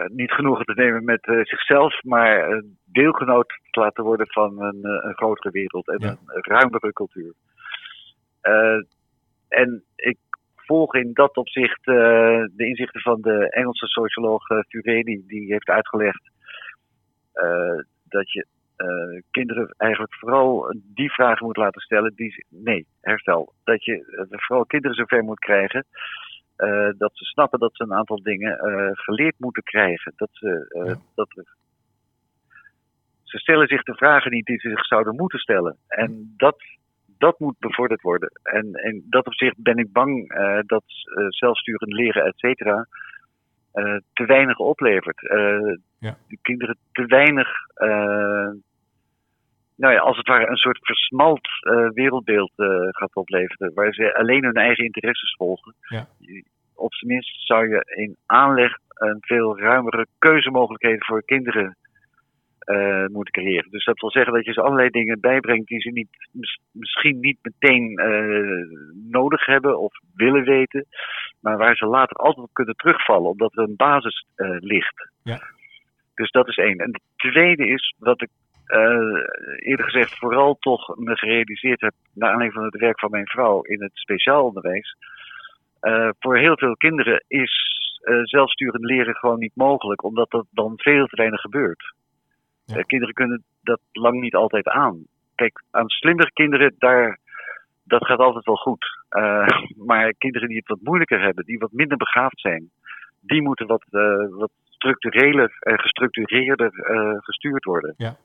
niet 0.07 0.33
genoegen 0.33 0.65
te 0.65 0.75
nemen 0.75 1.05
met 1.05 1.21
zichzelf, 1.43 2.03
maar 2.03 2.63
deelgenoot 2.85 3.49
te 3.71 3.81
laten 3.81 4.05
worden 4.05 4.27
van 4.27 4.63
een, 4.63 4.85
een 4.85 5.15
grotere 5.15 5.51
wereld 5.51 5.89
en 5.89 5.99
ja. 5.99 6.09
een 6.27 6.43
ruimere 6.43 6.93
cultuur. 6.93 7.35
en 9.49 9.85
ik 9.97 10.19
volg 10.57 10.95
in 10.95 11.11
dat 11.13 11.37
opzicht 11.37 11.85
de 11.85 12.67
inzichten 12.67 13.01
van 13.01 13.21
de 13.21 13.51
Engelse 13.51 13.87
socioloog 13.87 14.43
Furedi, 14.69 15.23
die 15.27 15.53
heeft 15.53 15.69
uitgelegd 15.69 16.31
dat 18.05 18.33
je 18.33 18.47
kinderen 19.31 19.75
eigenlijk 19.77 20.15
vooral 20.15 20.75
die 20.95 21.13
vragen 21.13 21.47
moet 21.47 21.57
laten 21.57 21.81
stellen 21.81 22.13
die 22.15 22.47
nee, 22.49 22.87
herstel. 23.01 23.53
Dat 23.65 23.85
je 23.85 24.27
vooral 24.29 24.67
kinderen 24.67 24.97
zover 24.97 25.25
moet 25.25 25.39
krijgen 25.39 25.87
dat 26.99 27.11
ze 27.15 27.25
snappen 27.25 27.59
dat 27.59 27.77
ze 27.77 27.83
een 27.83 27.95
aantal 27.95 28.23
dingen 28.23 28.59
geleerd 28.93 29.39
moeten 29.39 29.63
krijgen. 29.63 30.13
Dat 30.17 30.29
ze, 30.33 30.67
ja. 30.87 30.97
dat 31.15 31.29
ze 33.23 33.39
stellen 33.39 33.69
zich 33.69 33.83
de 33.83 33.95
vragen 33.95 34.31
niet 34.31 34.47
die 34.47 34.61
ze 34.61 34.69
zich 34.69 34.85
zouden 34.85 35.17
moeten 35.17 35.39
stellen. 35.39 35.77
En 35.89 36.35
dat 36.37 36.57
dat 37.19 37.39
moet 37.39 37.59
bevorderd 37.59 38.01
worden. 38.01 38.31
En 38.43 38.73
in 38.73 39.07
dat 39.09 39.27
opzicht 39.27 39.63
ben 39.63 39.77
ik 39.77 39.93
bang 39.93 40.33
dat 40.67 40.85
zelfsturend 41.29 41.93
leren, 41.93 42.25
et 42.25 42.39
cetera, 42.39 42.87
te 44.13 44.25
weinig 44.27 44.59
oplevert. 44.59 45.21
Ja. 45.99 46.17
De 46.29 46.39
kinderen 46.43 46.77
te 46.93 47.07
weinig, 47.07 47.49
nou 49.77 49.93
ja, 49.93 49.99
als 49.99 50.17
het 50.17 50.29
ware 50.29 50.47
een 50.47 50.57
soort 50.57 50.79
versmalt 50.83 51.49
wereldbeeld 51.95 52.53
gaat 52.91 53.15
opleveren, 53.15 53.75
waar 53.75 53.95
ze 53.95 54.15
alleen 54.15 54.45
hun 54.45 54.57
eigen 54.57 54.85
interesses 54.85 55.35
volgen. 55.39 55.75
Ja. 55.81 56.07
Op 56.75 56.95
zijn 56.95 57.13
minst 57.13 57.47
zou 57.47 57.69
je 57.69 57.95
in 57.97 58.17
aanleg 58.27 58.77
een 58.89 59.19
veel 59.21 59.59
ruimere 59.59 60.07
keuzemogelijkheden 60.19 61.05
voor 61.05 61.25
kinderen 61.25 61.77
uh, 62.67 63.07
moeten 63.07 63.33
creëren. 63.33 63.71
Dus 63.71 63.85
dat 63.85 64.01
wil 64.01 64.11
zeggen 64.11 64.33
dat 64.33 64.45
je 64.45 64.53
ze 64.53 64.61
allerlei 64.61 64.89
dingen 64.89 65.21
bijbrengt 65.21 65.69
die 65.69 65.81
ze 65.81 65.91
niet, 65.91 66.09
misschien 66.73 67.21
niet 67.21 67.39
meteen 67.43 68.01
uh, 68.01 68.79
nodig 69.11 69.47
hebben 69.47 69.79
of 69.79 69.93
willen 70.15 70.45
weten, 70.45 70.87
maar 71.41 71.57
waar 71.57 71.77
ze 71.77 71.87
later 71.87 72.17
altijd 72.17 72.47
op 72.47 72.53
kunnen 72.53 72.77
terugvallen, 72.77 73.31
omdat 73.31 73.57
er 73.57 73.63
een 73.63 73.77
basis 73.77 74.27
uh, 74.37 74.57
ligt. 74.59 75.11
Ja. 75.23 75.41
Dus 76.15 76.31
dat 76.31 76.49
is 76.49 76.57
één. 76.57 76.79
En 76.79 76.93
het 76.93 77.03
tweede 77.17 77.67
is 77.67 77.95
wat 77.99 78.23
ik 78.23 78.31
eerder 79.59 79.85
gezegd 79.85 80.19
vooral 80.19 80.57
toch 80.61 80.97
me 80.97 81.17
gerealiseerd 81.17 81.81
heb, 81.81 81.93
naar 82.15 82.31
aanleiding 82.31 82.61
van 82.61 82.65
het 82.65 82.81
werk 82.81 82.99
van 82.99 83.11
mijn 83.11 83.27
vrouw 83.27 83.63
in 83.63 83.83
het 83.83 83.91
speciaal 83.95 84.45
onderwijs. 84.45 84.97
Voor 86.19 86.39
heel 86.39 86.57
veel 86.57 86.77
kinderen 86.77 87.25
is 87.29 87.81
zelfsturend 88.23 88.85
leren 88.85 89.15
gewoon 89.15 89.39
niet 89.39 89.57
mogelijk, 89.57 90.05
omdat 90.05 90.31
dat 90.31 90.47
dan 90.51 90.73
veel 90.77 91.07
te 91.07 91.17
weinig 91.17 91.41
gebeurt. 91.41 91.95
Ja. 92.65 92.77
Uh, 92.77 92.83
kinderen 92.85 93.15
kunnen 93.15 93.45
dat 93.63 93.81
lang 93.93 94.21
niet 94.21 94.35
altijd 94.35 94.69
aan. 94.69 95.07
Kijk, 95.35 95.63
aan 95.71 95.89
slimmere 95.89 96.33
kinderen, 96.33 96.75
daar, 96.79 97.19
dat 97.85 98.07
gaat 98.07 98.19
altijd 98.19 98.45
wel 98.45 98.57
goed. 98.57 99.01
Maar 99.87 100.15
kinderen 100.19 100.49
die 100.49 100.57
het 100.57 100.69
wat 100.69 100.81
moeilijker 100.83 101.21
hebben, 101.21 101.45
die 101.45 101.59
wat 101.59 101.73
minder 101.73 101.97
begaafd 101.97 102.41
zijn, 102.41 102.71
die 103.21 103.43
moeten 103.43 103.67
wat, 103.67 103.85
wat 104.31 104.51
structureler 104.65 105.57
en 105.61 105.79
gestructureerder 105.79 106.71
gestuurd 107.21 107.65
worden. 107.65 107.95
Ja. 107.97 108.17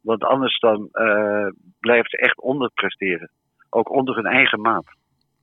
Want 0.00 0.24
anders 0.24 0.58
dan 0.58 0.88
blijft 1.80 2.10
ze 2.10 2.16
echt 2.16 2.40
onderpresteren. 2.40 3.30
Ook 3.70 3.90
onder 3.90 4.14
hun 4.14 4.26
eigen 4.26 4.60
maat. 4.60 4.86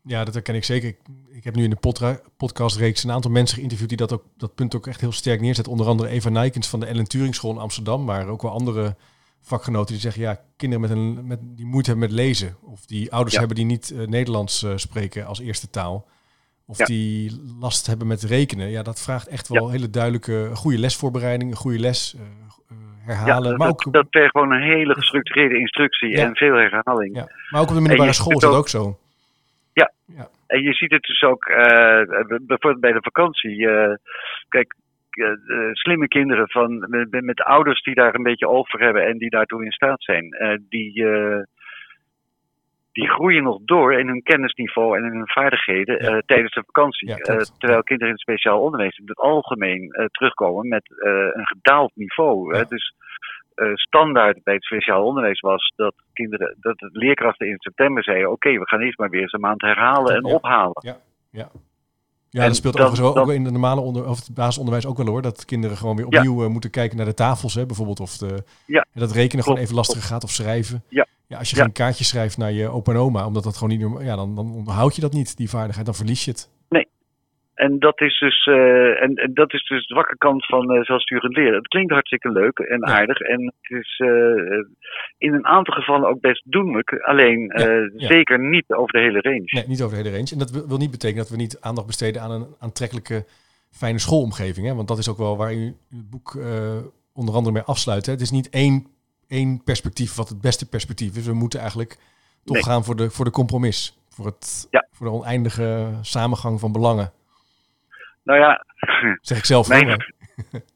Ja, 0.05 0.23
dat 0.23 0.33
herken 0.33 0.55
ik 0.55 0.63
zeker. 0.63 0.87
Ik, 0.87 0.97
ik 1.31 1.43
heb 1.43 1.55
nu 1.55 1.63
in 1.63 1.69
de 1.69 2.19
podcastreeks 2.37 3.03
een 3.03 3.11
aantal 3.11 3.31
mensen 3.31 3.57
geïnterviewd 3.57 3.89
die 3.89 3.97
dat, 3.97 4.13
ook, 4.13 4.23
dat 4.37 4.55
punt 4.55 4.75
ook 4.75 4.87
echt 4.87 5.01
heel 5.01 5.11
sterk 5.11 5.41
neerzet. 5.41 5.67
Onder 5.67 5.87
andere 5.87 6.09
Eva 6.09 6.29
Nijkens 6.29 6.67
van 6.69 6.79
de 6.79 6.85
Ellen 6.85 7.07
Turing 7.07 7.35
School 7.35 7.51
in 7.51 7.57
Amsterdam, 7.57 8.03
maar 8.03 8.27
ook 8.27 8.41
wel 8.41 8.51
andere 8.51 8.95
vakgenoten 9.41 9.91
die 9.91 10.01
zeggen, 10.01 10.21
ja, 10.21 10.39
kinderen 10.57 10.81
met 10.81 10.97
een, 10.97 11.27
met, 11.27 11.39
die 11.41 11.65
moeite 11.65 11.89
hebben 11.89 12.09
met 12.09 12.17
lezen. 12.17 12.55
Of 12.61 12.85
die 12.85 13.11
ouders 13.11 13.37
hebben 13.37 13.55
die 13.55 13.65
niet 13.65 13.89
uh, 13.89 14.07
Nederlands 14.07 14.63
uh, 14.63 14.71
spreken 14.75 15.25
als 15.25 15.39
eerste 15.39 15.69
taal. 15.69 16.07
Of 16.65 16.77
ja. 16.77 16.85
die 16.85 17.41
last 17.59 17.87
hebben 17.87 18.07
met 18.07 18.23
rekenen. 18.23 18.69
Ja, 18.69 18.83
dat 18.83 19.01
vraagt 19.01 19.27
echt 19.27 19.47
wel 19.47 19.65
ja. 19.65 19.71
hele 19.71 19.89
duidelijke, 19.89 20.49
goede 20.53 20.77
lesvoorbereiding, 20.77 21.51
een 21.51 21.57
goede 21.57 21.79
les 21.79 22.15
uh, 22.15 22.21
herhalen. 23.05 23.57
Maar 23.57 23.67
dat, 23.67 23.85
ook, 23.85 23.93
dat 23.93 24.05
vergt 24.09 24.31
gewoon 24.31 24.51
een 24.51 24.61
hele 24.61 24.93
gestructureerde 24.93 25.59
instructie 25.59 26.17
en 26.17 26.35
veel 26.35 26.53
herhaling. 26.53 27.15
Ja. 27.15 27.27
Maar 27.49 27.61
ook 27.61 27.69
op 27.69 27.75
de 27.75 27.81
middelbare 27.81 28.13
school 28.13 28.33
is 28.33 28.39
dat 28.39 28.55
ook 28.55 28.69
zo. 28.69 28.97
Ja. 29.73 29.91
ja. 30.05 30.27
En 30.47 30.61
je 30.61 30.73
ziet 30.73 30.91
het 30.91 31.03
dus 31.03 31.21
ook 31.21 31.47
uh, 31.47 32.01
bijvoorbeeld 32.27 32.79
bij 32.79 32.91
de 32.91 33.01
vakantie. 33.01 33.57
Uh, 33.57 33.93
kijk, 34.49 34.75
uh, 35.11 35.69
slimme 35.71 36.07
kinderen 36.07 36.49
van, 36.49 36.85
met, 36.89 37.23
met, 37.23 37.41
ouders 37.41 37.81
die 37.81 37.95
daar 37.95 38.15
een 38.15 38.23
beetje 38.23 38.47
voor 38.47 38.79
hebben 38.79 39.05
en 39.05 39.17
die 39.17 39.29
daartoe 39.29 39.65
in 39.65 39.71
staat 39.71 40.03
zijn, 40.03 40.27
die, 40.69 41.05
die 42.91 43.09
groeien 43.09 43.43
nog 43.43 43.59
door 43.65 43.93
in 43.93 44.07
hun 44.07 44.23
kennisniveau 44.23 44.97
en 44.97 45.03
in 45.03 45.11
hun 45.11 45.29
vaardigheden 45.29 46.03
ja. 46.03 46.21
tijdens 46.25 46.53
de 46.53 46.63
vakantie. 46.65 47.07
Ja, 47.07 47.15
terwijl 47.57 47.83
kinderen 47.83 48.07
in 48.07 48.13
het 48.13 48.21
speciaal 48.21 48.61
onderwijs 48.61 48.97
in 48.97 49.07
het 49.07 49.17
algemeen 49.17 50.07
terugkomen 50.11 50.67
met 50.67 50.83
een 51.33 51.47
gedaald 51.47 51.91
niveau. 51.95 52.57
Ja. 52.57 52.63
Dus 52.63 52.93
standaard 53.73 54.43
bij 54.43 54.53
het 54.53 54.63
speciaal 54.63 55.05
onderwijs 55.05 55.39
was 55.39 55.73
dat 55.75 55.95
kinderen, 56.13 56.55
dat 56.59 56.77
de 56.77 56.89
leerkrachten 56.91 57.47
in 57.47 57.59
september 57.59 58.03
zeiden: 58.03 58.31
oké, 58.31 58.47
okay, 58.47 58.59
we 58.59 58.67
gaan 58.67 58.81
eerst 58.81 58.97
maar 58.97 59.09
weer 59.09 59.21
eens 59.21 59.33
een 59.33 59.39
maand 59.39 59.61
herhalen 59.61 60.15
en 60.15 60.27
ja. 60.27 60.33
ophalen. 60.33 60.81
Ja, 60.81 60.97
ja. 61.29 61.49
Ja, 62.29 62.41
en 62.41 62.47
dat 62.47 62.55
speelt 62.55 62.77
dan, 62.77 62.85
overigens 62.85 63.17
ook 63.17 63.31
in 63.31 63.43
het 63.43 63.51
normale 63.51 63.81
onder, 63.81 64.09
of 64.09 64.19
het 64.19 64.33
basisonderwijs 64.33 64.85
ook 64.85 64.97
wel 64.97 65.05
hoor. 65.05 65.21
Dat 65.21 65.45
kinderen 65.45 65.77
gewoon 65.77 65.95
weer 65.95 66.05
opnieuw 66.05 66.39
ja. 66.39 66.45
uh, 66.45 66.51
moeten 66.51 66.69
kijken 66.69 66.97
naar 66.97 67.05
de 67.05 67.13
tafels, 67.13 67.53
hè, 67.53 67.65
bijvoorbeeld. 67.65 67.99
Of 67.99 68.17
de, 68.17 68.43
ja. 68.65 68.85
dat 68.93 69.11
rekenen 69.11 69.29
Klopt. 69.29 69.43
gewoon 69.43 69.59
even 69.59 69.75
lastiger 69.75 70.03
gaat 70.03 70.23
of 70.23 70.29
schrijven. 70.29 70.83
Ja. 70.89 71.07
Ja, 71.27 71.37
als 71.37 71.49
je 71.49 71.55
geen 71.55 71.71
kaartje 71.71 72.03
schrijft 72.03 72.37
naar 72.37 72.51
je 72.51 72.69
opa 72.69 72.91
en 72.91 72.97
oma, 72.97 73.25
omdat 73.25 73.43
dat 73.43 73.57
gewoon 73.57 73.77
niet 73.77 74.05
ja, 74.05 74.15
dan, 74.15 74.35
dan 74.35 74.51
onthoud 74.51 74.95
je 74.95 75.01
dat 75.01 75.13
niet, 75.13 75.37
die 75.37 75.49
vaardigheid. 75.49 75.85
Dan 75.85 75.95
verlies 75.95 76.25
je 76.25 76.31
het. 76.31 76.49
En 77.53 77.79
dat 77.79 78.01
is 78.01 78.19
dus, 78.19 78.45
uh, 78.45 79.01
en, 79.01 79.15
en, 79.15 79.33
dat 79.33 79.53
is 79.53 79.67
dus 79.67 79.87
de 79.87 79.93
zwakke 79.93 80.17
kant 80.17 80.45
van 80.45 80.71
uh, 80.71 80.83
zelfsturend 80.83 81.35
leren. 81.35 81.53
Het 81.53 81.67
klinkt 81.67 81.91
hartstikke 81.91 82.31
leuk 82.31 82.59
en 82.59 82.79
ja. 82.79 82.85
aardig. 82.85 83.19
En 83.19 83.53
het 83.61 83.79
is 83.79 83.99
uh, 83.99 84.09
in 85.17 85.33
een 85.33 85.45
aantal 85.45 85.73
gevallen 85.73 86.09
ook 86.09 86.19
best 86.19 86.43
doenlijk. 86.45 86.93
Alleen 86.93 87.51
ja, 87.55 87.71
ja. 87.71 88.07
zeker 88.07 88.39
niet 88.39 88.65
over 88.67 88.93
de 88.93 88.99
hele 88.99 89.21
range. 89.21 89.43
Nee, 89.45 89.67
niet 89.67 89.81
over 89.81 89.97
de 89.97 90.03
hele 90.03 90.15
range. 90.15 90.31
En 90.31 90.37
dat 90.37 90.67
wil 90.67 90.77
niet 90.77 90.91
betekenen 90.91 91.21
dat 91.21 91.31
we 91.31 91.37
niet 91.37 91.57
aandacht 91.61 91.87
besteden 91.87 92.21
aan 92.21 92.31
een 92.31 92.47
aantrekkelijke, 92.59 93.25
fijne 93.71 93.99
schoolomgeving. 93.99 94.67
Hè? 94.67 94.75
Want 94.75 94.87
dat 94.87 94.97
is 94.97 95.09
ook 95.09 95.17
wel 95.17 95.37
waar 95.37 95.53
u 95.53 95.75
het 95.89 96.09
boek 96.09 96.37
onder 97.13 97.35
andere 97.35 97.53
mee 97.53 97.63
afsluit. 97.63 98.05
Hè? 98.05 98.11
Het 98.11 98.21
is 98.21 98.31
niet 98.31 98.49
één, 98.49 98.87
één 99.27 99.63
perspectief 99.63 100.15
wat 100.15 100.29
het 100.29 100.41
beste 100.41 100.69
perspectief 100.69 101.17
is. 101.17 101.25
We 101.25 101.33
moeten 101.33 101.59
eigenlijk 101.59 101.97
toch 102.43 102.55
nee. 102.55 102.63
gaan 102.63 102.83
voor 102.83 102.95
de, 102.95 103.09
voor 103.09 103.25
de 103.25 103.31
compromis. 103.31 103.97
Voor, 104.09 104.25
het, 104.25 104.67
voor 104.91 105.05
de 105.05 105.13
oneindige 105.13 105.87
samengang 106.01 106.59
van 106.59 106.71
belangen. 106.71 107.11
Nou 108.23 108.39
ja. 108.39 108.65
Zeg 109.21 109.37
ik 109.37 109.45
zelf. 109.45 109.67
Mijn, 109.67 109.87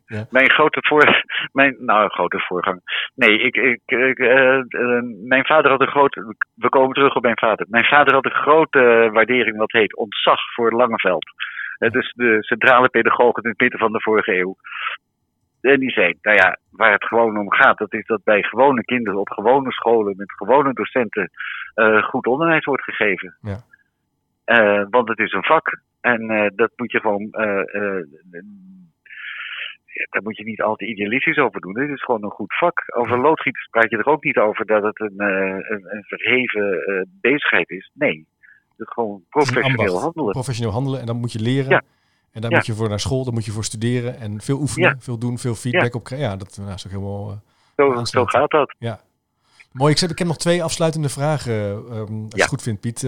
ja. 0.05 0.25
mijn 0.29 0.49
grote 0.49 0.79
voor. 0.81 1.23
Mijn, 1.51 1.75
nou, 1.79 2.09
grote 2.09 2.39
voorgang. 2.39 2.81
Nee, 3.15 3.39
ik, 3.39 3.55
ik, 3.55 3.81
ik 3.85 4.19
uh, 4.19 4.61
uh, 4.69 5.01
mijn 5.23 5.45
vader 5.45 5.71
had 5.71 5.81
een 5.81 5.87
grote. 5.87 6.35
We 6.53 6.69
komen 6.69 6.93
terug 6.93 7.15
op 7.15 7.23
mijn 7.23 7.37
vader. 7.37 7.65
Mijn 7.69 7.85
vader 7.85 8.13
had 8.13 8.25
een 8.25 8.31
grote 8.31 9.09
waardering 9.13 9.57
wat 9.57 9.71
heet 9.71 9.95
ontzag 9.95 10.39
voor 10.53 10.71
Langeveld. 10.71 11.25
Uh, 11.79 11.91
dus 11.91 12.13
de 12.15 12.37
centrale 12.39 12.89
pedagoog 12.89 13.37
in 13.37 13.49
het 13.49 13.59
midden 13.59 13.79
van 13.79 13.91
de 13.91 14.01
vorige 14.01 14.37
eeuw. 14.39 14.55
En 15.61 15.79
die 15.79 15.91
zei, 15.91 16.13
nou 16.21 16.37
ja, 16.37 16.57
waar 16.71 16.91
het 16.91 17.05
gewoon 17.05 17.37
om 17.37 17.51
gaat, 17.51 17.77
dat 17.77 17.93
is 17.93 18.05
dat 18.05 18.23
bij 18.23 18.43
gewone 18.43 18.83
kinderen 18.83 19.19
op 19.19 19.29
gewone 19.29 19.71
scholen 19.71 20.13
met 20.17 20.31
gewone 20.31 20.73
docenten 20.73 21.29
goed 22.03 22.27
onderwijs 22.27 22.65
wordt 22.65 22.83
gegeven. 22.83 23.37
Ja. 23.41 23.59
want 24.89 25.07
het 25.07 25.19
is 25.19 25.33
een 25.33 25.43
vak. 25.43 25.79
En 26.01 26.21
uh, 26.31 26.47
dat 26.55 26.71
moet 26.75 26.91
je 26.91 26.99
gewoon. 26.99 27.27
Uh, 27.31 27.81
uh, 27.81 28.03
daar 30.09 30.23
moet 30.23 30.37
je 30.37 30.43
niet 30.43 30.61
al 30.61 30.75
te 30.75 30.85
idealistisch 30.85 31.37
over 31.37 31.61
doen. 31.61 31.73
Dit 31.73 31.89
is 31.89 32.03
gewoon 32.03 32.23
een 32.23 32.29
goed 32.29 32.53
vak. 32.57 32.83
Over 32.95 33.19
loodgieters 33.19 33.67
praat 33.67 33.89
je 33.89 33.97
er 33.97 34.05
ook 34.05 34.23
niet 34.23 34.37
over 34.37 34.65
dat 34.65 34.83
het 34.83 34.99
een, 34.99 35.21
een, 35.21 35.85
een 35.95 36.03
verheven 36.03 37.09
bezigheid 37.21 37.69
is. 37.69 37.91
Nee. 37.93 38.27
Het 38.77 38.87
is 38.87 38.93
gewoon 38.93 39.23
professioneel 39.29 39.99
handelen. 39.99 40.31
Professioneel 40.31 40.71
handelen 40.73 40.99
en 40.99 41.05
dan 41.05 41.15
moet 41.19 41.31
je 41.31 41.39
leren. 41.39 41.69
Ja. 41.69 41.81
En 42.31 42.41
dan 42.41 42.49
Ja. 42.49 42.55
moet 42.57 42.65
je 42.65 42.73
voor 42.73 42.89
naar 42.89 42.99
school, 42.99 43.23
dan 43.23 43.33
moet 43.33 43.45
je 43.45 43.51
voor 43.51 43.63
studeren 43.63 44.17
en 44.19 44.41
veel 44.41 44.59
oefenen, 44.59 44.89
Ja. 44.89 44.95
veel 44.99 45.17
doen, 45.19 45.37
veel 45.37 45.55
feedback 45.55 45.95
op 45.95 46.03
krijgen. 46.03 46.27
Ja, 46.29 46.35
dat 46.35 46.57
nou, 46.61 46.73
is 46.73 46.85
ook 46.85 46.91
helemaal. 46.91 47.29
eh, 47.29 47.37
Zo, 47.75 48.03
zo 48.05 48.25
gaat 48.25 48.51
dat. 48.51 48.75
Ja. 48.79 48.99
Mooi, 49.77 49.93
ik 49.93 49.99
heb, 49.99 50.09
ik 50.09 50.17
heb 50.17 50.27
nog 50.27 50.37
twee 50.37 50.63
afsluitende 50.63 51.09
vragen, 51.09 51.53
ehm, 51.53 51.99
als 51.99 52.07
je 52.09 52.27
Ja. 52.29 52.43
het 52.43 52.47
goed 52.47 52.61
vindt, 52.61 52.81
Piet. 52.81 53.03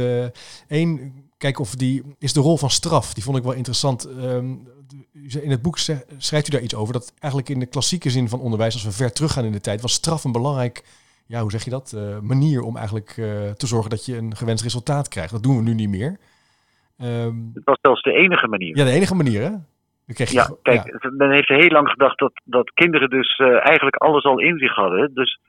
Eén, 0.68 1.14
kijk 1.38 1.60
of 1.60 1.76
die 1.76 2.04
is 2.20 2.34
de 2.34 2.40
rol 2.40 2.58
van 2.58 2.70
straf. 2.70 3.14
Die 3.14 3.24
vond 3.24 3.38
ik 3.38 3.44
wel 3.44 3.54
interessant. 3.54 4.06
Ehm, 4.06 4.46
in 5.42 5.50
het 5.52 5.62
boek 5.62 5.78
schrijft 6.18 6.48
u 6.48 6.52
daar 6.52 6.62
iets 6.62 6.76
over 6.76 6.94
dat 6.94 7.14
eigenlijk 7.20 7.52
in 7.52 7.60
de 7.60 7.66
klassieke 7.66 8.10
zin 8.10 8.30
van 8.30 8.40
onderwijs, 8.40 8.74
als 8.74 8.84
we 8.84 8.92
ver 8.92 9.14
teruggaan 9.14 9.46
in 9.46 9.52
de 9.52 9.62
tijd, 9.62 9.82
was 9.82 9.94
straf 9.94 10.24
een 10.24 10.32
belangrijk, 10.32 10.84
ja, 11.26 11.42
hoe 11.42 11.52
zeg 11.52 11.64
je 11.64 11.70
dat, 11.70 11.94
eh, 11.96 12.20
manier 12.20 12.62
om 12.62 12.76
eigenlijk 12.78 13.10
eh, 13.18 13.52
te 13.52 13.68
zorgen 13.68 13.90
dat 13.90 14.06
je 14.06 14.18
een 14.18 14.36
gewenst 14.36 14.64
resultaat 14.64 15.08
krijgt. 15.08 15.32
Dat 15.32 15.44
doen 15.44 15.56
we 15.58 15.64
nu 15.64 15.74
niet 15.74 15.90
meer. 15.90 16.18
Ehm, 16.98 17.36
Het 17.54 17.64
was 17.64 17.78
zelfs 17.82 18.02
de 18.02 18.14
enige 18.14 18.48
manier. 18.48 18.78
ja, 18.78 18.84
de 18.84 18.92
enige 18.92 19.16
manier, 19.16 19.42
hè? 19.42 19.52
Je 20.16 20.26
Ja, 20.32 20.50
kijk, 20.62 21.12
men 21.18 21.32
heeft 21.32 21.48
heel 21.48 21.70
lang 21.70 21.90
gedacht 21.90 22.20
dat, 22.20 22.32
dat 22.44 22.72
kinderen 22.74 23.10
dus 23.10 23.38
eh, 23.38 23.66
eigenlijk 23.68 23.96
alles 23.96 24.24
al 24.24 24.40
in 24.40 24.58
zich 24.58 24.76
hadden. 24.76 25.14
Dus 25.14 25.40
eh, 25.44 25.49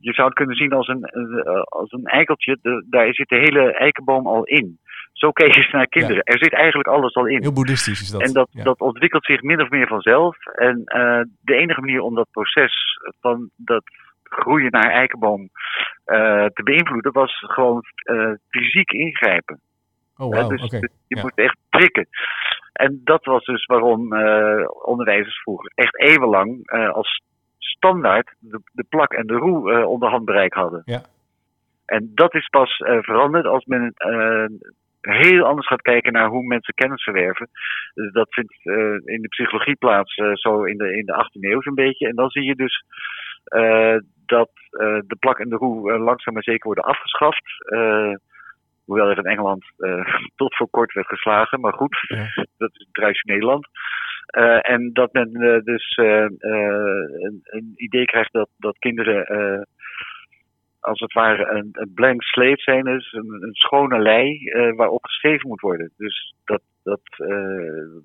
je 0.00 0.12
zou 0.12 0.26
het 0.26 0.36
kunnen 0.36 0.56
zien 0.56 0.72
als 0.72 0.88
een, 0.88 1.02
eh, 1.02 1.62
als 1.62 1.92
een 1.92 2.04
eikeltje. 2.04 2.58
De, 2.62 2.86
daar 2.90 3.14
zit 3.14 3.28
de 3.28 3.36
hele 3.36 3.72
eikenboom 3.72 4.26
al 4.26 4.44
in. 4.44 4.78
Zo 5.12 5.30
keek 5.30 5.54
je 5.54 5.68
naar 5.72 5.86
kinderen. 5.86 6.22
Er 6.22 6.38
zit 6.38 6.52
eigenlijk 6.52 6.88
alles 6.88 7.14
al 7.14 7.26
in. 7.26 7.42
heel 7.42 7.52
boeddhistisch 7.52 8.00
is 8.00 8.10
dat. 8.10 8.22
En 8.22 8.32
dat, 8.32 8.48
ja. 8.50 8.62
dat 8.62 8.80
ontwikkelt 8.80 9.24
zich 9.24 9.42
min 9.42 9.62
of 9.62 9.70
meer 9.70 9.86
vanzelf. 9.86 10.46
En 10.46 10.82
eh, 10.84 11.20
de 11.40 11.54
enige 11.54 11.80
manier 11.80 12.00
om 12.00 12.14
dat 12.14 12.28
proces 12.30 12.74
van 13.20 13.50
dat 13.56 13.82
groeien 14.22 14.70
naar 14.70 14.90
eikenboom 14.90 15.48
eh, 16.04 16.44
te 16.44 16.62
beïnvloeden 16.62 17.12
was 17.12 17.32
gewoon 17.38 17.82
eh, 17.96 18.32
fysiek 18.48 18.90
ingrijpen. 18.90 19.60
oh, 20.16 20.34
wauw, 20.34 20.48
dus 20.48 20.60
dus 20.60 20.80
je 21.06 21.16
ja. 21.16 21.22
moet 21.22 21.34
echt 21.34 21.56
prikken. 21.68 22.08
En 22.72 23.00
dat 23.04 23.24
was 23.24 23.44
dus 23.44 23.66
waarom 23.66 24.12
eh, 24.12 24.64
onderwijzers 24.84 25.40
vroeger 25.40 25.72
echt 25.74 26.00
eeuwenlang 26.00 26.60
eh, 26.64 26.90
als 26.90 27.22
standaard 27.68 28.34
de, 28.38 28.60
de 28.72 28.84
plak 28.88 29.12
en 29.12 29.26
de 29.26 29.34
roe 29.34 29.72
eh, 29.72 29.88
onder 29.88 30.08
handbereik 30.08 30.52
hadden. 30.52 30.82
Ja. 30.84 31.02
En 31.86 32.10
dat 32.14 32.34
is 32.34 32.48
pas 32.48 32.78
eh, 32.78 32.98
veranderd 33.00 33.46
als 33.46 33.64
men 33.64 33.92
eh, 33.96 34.46
heel 35.00 35.44
anders 35.44 35.66
gaat 35.66 35.82
kijken 35.82 36.12
naar 36.12 36.28
hoe 36.28 36.42
mensen 36.42 36.74
kennis 36.74 37.02
verwerven. 37.02 37.48
Dus 37.94 38.12
dat 38.12 38.26
vindt 38.30 38.52
in 39.04 39.22
de 39.22 39.28
psychologie 39.28 39.76
plaats, 39.76 40.14
zo 40.32 40.64
in 40.64 40.76
de, 40.76 40.96
in 40.96 41.04
de 41.04 41.12
18e 41.12 41.50
eeuw 41.50 41.62
zo'n 41.62 41.74
beetje. 41.74 42.08
En 42.08 42.14
dan 42.14 42.30
zie 42.30 42.44
je 42.44 42.54
dus 42.54 42.84
dat 44.26 44.50
de 45.06 45.16
plak 45.18 45.38
en 45.38 45.48
de 45.48 45.56
roe 45.56 45.98
langzaam 45.98 46.34
maar 46.34 46.42
zeker 46.42 46.66
worden 46.66 46.84
afgeschaft. 46.84 47.44
Hoewel 48.84 49.08
er 49.08 49.18
in 49.18 49.24
Engeland 49.24 49.64
tot 50.36 50.56
voor 50.56 50.68
kort 50.70 50.92
werd 50.92 51.06
geslagen, 51.06 51.60
maar 51.60 51.72
goed, 51.72 52.04
Ja. 52.08 52.16
dat 52.58 52.70
is 52.72 52.78
het 52.78 52.88
traditioneel 52.92 53.44
Eh, 54.28 54.70
en 54.70 54.92
dat 54.92 55.12
men 55.12 55.34
eh, 55.34 55.62
dus 55.64 55.94
eh, 55.96 56.26
een, 56.38 57.40
een 57.42 57.72
idee 57.76 58.04
krijgt 58.04 58.32
dat, 58.32 58.48
dat 58.56 58.78
kinderen 58.78 59.66
als 60.80 61.00
het 61.00 61.12
ware 61.12 61.46
een, 61.50 61.68
een 61.72 61.92
blank 61.94 62.22
slate 62.22 62.62
zijn, 62.62 62.84
dus 62.84 63.12
een, 63.12 63.42
een 63.42 63.54
schone 63.54 63.98
lei 63.98 64.50
waarop 64.76 65.04
geschreven 65.04 65.48
moet 65.48 65.60
worden. 65.60 65.92
Dus 65.96 66.34
dat, 66.44 66.62
dat 66.82 67.00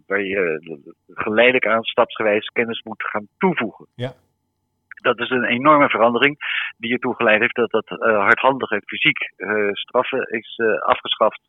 waar 0.07 0.21
je 0.21 0.59
geleidelijk 1.07 1.67
aan 1.67 1.83
stapsgewijs 1.83 2.47
kennis 2.47 2.81
moet 2.81 3.03
gaan 3.03 3.27
toevoegen. 3.37 3.87
Ja. 3.95 4.13
Dat 5.01 5.19
is 5.19 5.29
een 5.29 5.43
enorme 5.43 5.89
verandering 5.89 6.37
die 6.77 6.93
ertoe 6.93 7.15
geleid 7.15 7.39
heeft 7.39 7.55
dat 7.55 7.71
dat 7.71 7.89
hardhandig 7.99 8.71
en 8.71 8.81
fysiek 8.85 9.33
straffen 9.71 10.27
is 10.29 10.59
afgeschaft. 10.79 11.41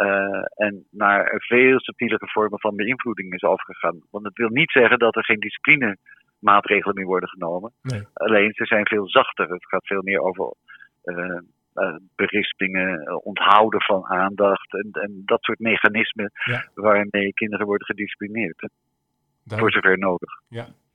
Eh, 0.00 0.44
en 0.66 0.84
naar 0.90 1.34
veel 1.36 1.80
subtielere 1.80 2.26
vormen 2.26 2.60
van 2.60 2.76
beïnvloeding 2.76 3.34
is 3.34 3.42
overgegaan. 3.42 4.00
Want 4.10 4.24
het 4.24 4.36
wil 4.36 4.48
niet 4.48 4.70
zeggen 4.70 4.98
dat 4.98 5.16
er 5.16 5.24
geen 5.24 5.40
disciplinemaatregelen 5.40 6.94
meer 6.94 7.06
worden 7.06 7.28
genomen. 7.28 7.72
Nee. 7.82 8.02
Alleen 8.12 8.52
ze 8.52 8.66
zijn 8.66 8.86
veel 8.86 9.08
zachter. 9.08 9.50
Het 9.50 9.66
gaat 9.66 9.86
veel 9.86 10.02
meer 10.02 10.20
over 10.20 10.54
eh, 11.02 11.94
berispingen, 12.14 13.24
onthouden 13.24 13.82
van 13.82 14.06
aandacht 14.06 14.72
en, 14.74 14.88
en 14.92 15.22
dat 15.24 15.42
soort 15.42 15.58
mechanismen 15.58 16.32
Ja. 16.44 16.68
waarmee 16.74 17.34
kinderen 17.34 17.66
worden 17.66 17.86
gedisciplineerd. 17.86 18.68
Voor 19.46 19.72
zover 19.72 19.98
nodig. 19.98 20.30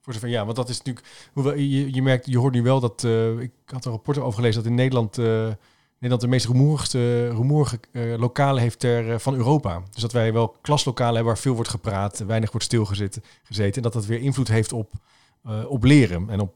Voor 0.02 0.14
zover, 0.14 0.30
ja, 0.30 0.44
want 0.44 0.56
dat 0.56 0.70
is 0.70 0.78
natuurlijk. 0.78 1.06
Hoewel, 1.34 1.54
je, 1.54 1.94
je 1.94 2.02
merkt, 2.02 2.26
je 2.26 2.38
hoort 2.38 2.54
nu 2.54 2.62
wel 2.62 2.80
dat. 2.80 3.04
ik 3.40 3.52
had 3.66 3.86
een 3.86 3.92
rapport 3.92 4.20
over 4.20 4.34
gelezen 4.34 4.62
dat 4.62 4.72
in 4.72 4.78
Nederland. 4.78 5.18
Nederland 6.06 6.22
de 6.22 6.28
meest 6.38 6.46
rumoerigste, 6.46 7.30
rumoerige 7.30 7.80
eh, 7.92 8.18
lokalen 8.18 8.62
heeft 8.62 8.80
ter, 8.80 9.12
eh, 9.12 9.20
van 9.20 9.36
Europa. 9.36 9.82
Dus 9.92 10.02
dat 10.02 10.12
wij 10.12 10.34
wel 10.34 10.56
klaslokalen 10.62 11.14
hebben 11.16 11.34
waar 11.34 11.42
veel 11.42 11.54
wordt 11.56 11.70
gepraat, 11.70 12.20
weinig 12.20 12.52
wordt 12.52 12.66
stilgezeten. 12.66 13.24
Gezeten, 13.44 13.76
en 13.76 13.82
dat 13.82 13.94
dat 13.94 14.06
weer 14.06 14.20
invloed 14.20 14.48
heeft 14.48 14.74
op, 14.74 14.92
eh, 15.44 15.66
op 15.70 15.84
leren. 15.84 16.30
En 16.30 16.40
op, 16.40 16.54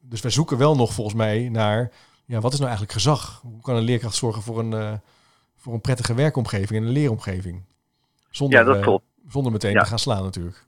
dus 0.00 0.20
wij 0.20 0.30
zoeken 0.30 0.58
wel 0.58 0.76
nog 0.76 0.92
volgens 0.92 1.16
mij 1.16 1.48
naar. 1.48 1.90
Ja, 2.24 2.40
wat 2.40 2.52
is 2.52 2.58
nou 2.58 2.70
eigenlijk 2.70 2.92
gezag? 2.98 3.40
Hoe 3.42 3.60
kan 3.60 3.76
een 3.76 3.82
leerkracht 3.82 4.14
zorgen 4.14 4.42
voor 4.42 4.58
een, 4.58 5.00
voor 5.56 5.72
een 5.72 5.80
prettige 5.80 6.14
werkomgeving 6.14 6.80
en 6.80 6.86
een 6.86 6.92
leeromgeving? 6.92 7.62
Zonder, 8.30 8.58
Ja, 8.58 8.64
dat 8.64 8.80
klopt. 8.80 9.04
zonder 9.28 9.52
meteen 9.52 9.72
Ja. 9.72 9.80
te 9.82 9.86
gaan 9.88 9.98
slaan 9.98 10.22
natuurlijk. 10.22 10.66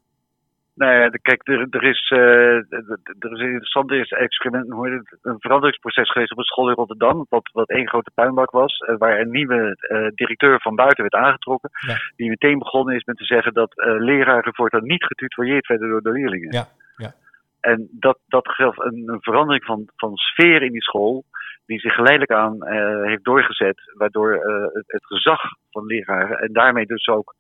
Nou 0.75 0.93
ja, 0.93 1.09
kijk, 1.09 1.49
er, 1.49 1.67
er, 1.71 1.83
is, 1.83 2.11
eh, 2.11 2.73
er 3.19 3.33
is 3.33 3.41
een 3.41 3.53
interessant 3.53 3.91
experiment, 4.11 4.71
hoe 4.71 4.91
het, 4.91 5.19
een 5.23 5.41
veranderingsproces 5.41 6.11
geweest 6.11 6.33
op 6.33 6.39
een 6.39 6.45
school 6.45 6.69
in 6.69 6.75
Rotterdam, 6.75 7.27
wat, 7.29 7.51
wat 7.53 7.69
één 7.69 7.89
grote 7.89 8.11
puinbak 8.15 8.51
was, 8.51 8.79
eh, 8.79 8.97
waar 8.99 9.21
een 9.21 9.31
nieuwe 9.31 9.77
eh, 9.77 10.07
directeur 10.15 10.61
van 10.61 10.75
buiten 10.75 11.03
werd 11.03 11.25
aangetrokken, 11.25 11.71
Ja. 11.87 11.97
die 12.17 12.29
meteen 12.29 12.59
begonnen 12.59 12.95
is 12.95 13.05
met 13.05 13.17
te 13.17 13.25
zeggen 13.25 13.53
dat 13.53 13.73
leraren 13.99 14.55
voortaan 14.55 14.87
niet 14.87 15.05
getutoieerd 15.05 15.67
werden 15.67 15.89
door 15.89 16.03
de 16.03 16.13
leerlingen. 16.13 16.53
Ja, 16.53 16.67
ja. 16.97 17.13
En 17.61 17.89
dat, 17.91 18.19
dat 18.27 18.49
gaf 18.49 18.77
een, 18.77 19.03
een 19.07 19.23
verandering 19.23 19.65
van, 19.65 19.89
van 19.97 20.17
sfeer 20.17 20.63
in 20.63 20.73
die 20.73 20.83
school, 20.83 21.25
die 21.67 21.81
zich 21.81 21.95
geleidelijk 21.95 22.33
aan 22.33 22.67
heeft 23.07 23.25
doorgezet, 23.25 23.93
waardoor 23.95 24.33
het, 24.73 24.85
het 24.87 25.07
gezag 25.07 25.41
van 25.71 25.87
leraren 25.87 26.39
en 26.39 26.53
daarmee 26.53 26.87
dus 26.87 27.07
ook 27.07 27.35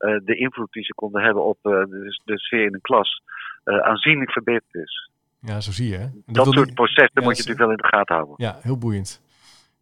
de 0.00 0.36
invloed 0.36 0.72
die 0.72 0.84
ze 0.84 0.94
konden 0.94 1.22
hebben 1.22 1.44
op 1.44 1.58
eh, 1.62 1.72
de, 1.72 2.20
de 2.24 2.38
sfeer 2.38 2.64
in 2.64 2.72
de 2.72 2.80
klas 2.80 3.22
eh, 3.64 3.78
aanzienlijk 3.78 4.30
verbeterd 4.30 4.74
is. 4.74 5.10
Ja, 5.40 5.60
zo 5.60 5.70
zie 5.70 5.88
je. 5.88 5.96
Hè? 5.96 6.06
Dat, 6.26 6.46
soort 6.46 6.74
processen 6.74 7.20
Ja, 7.20 7.22
moet 7.22 7.36
je 7.36 7.42
natuurlijk 7.42 7.58
wel 7.58 7.70
in 7.70 7.76
de 7.76 7.96
gaten 7.96 8.14
houden. 8.14 8.34
Ja, 8.36 8.58
heel 8.62 8.78
boeiend. 8.78 9.22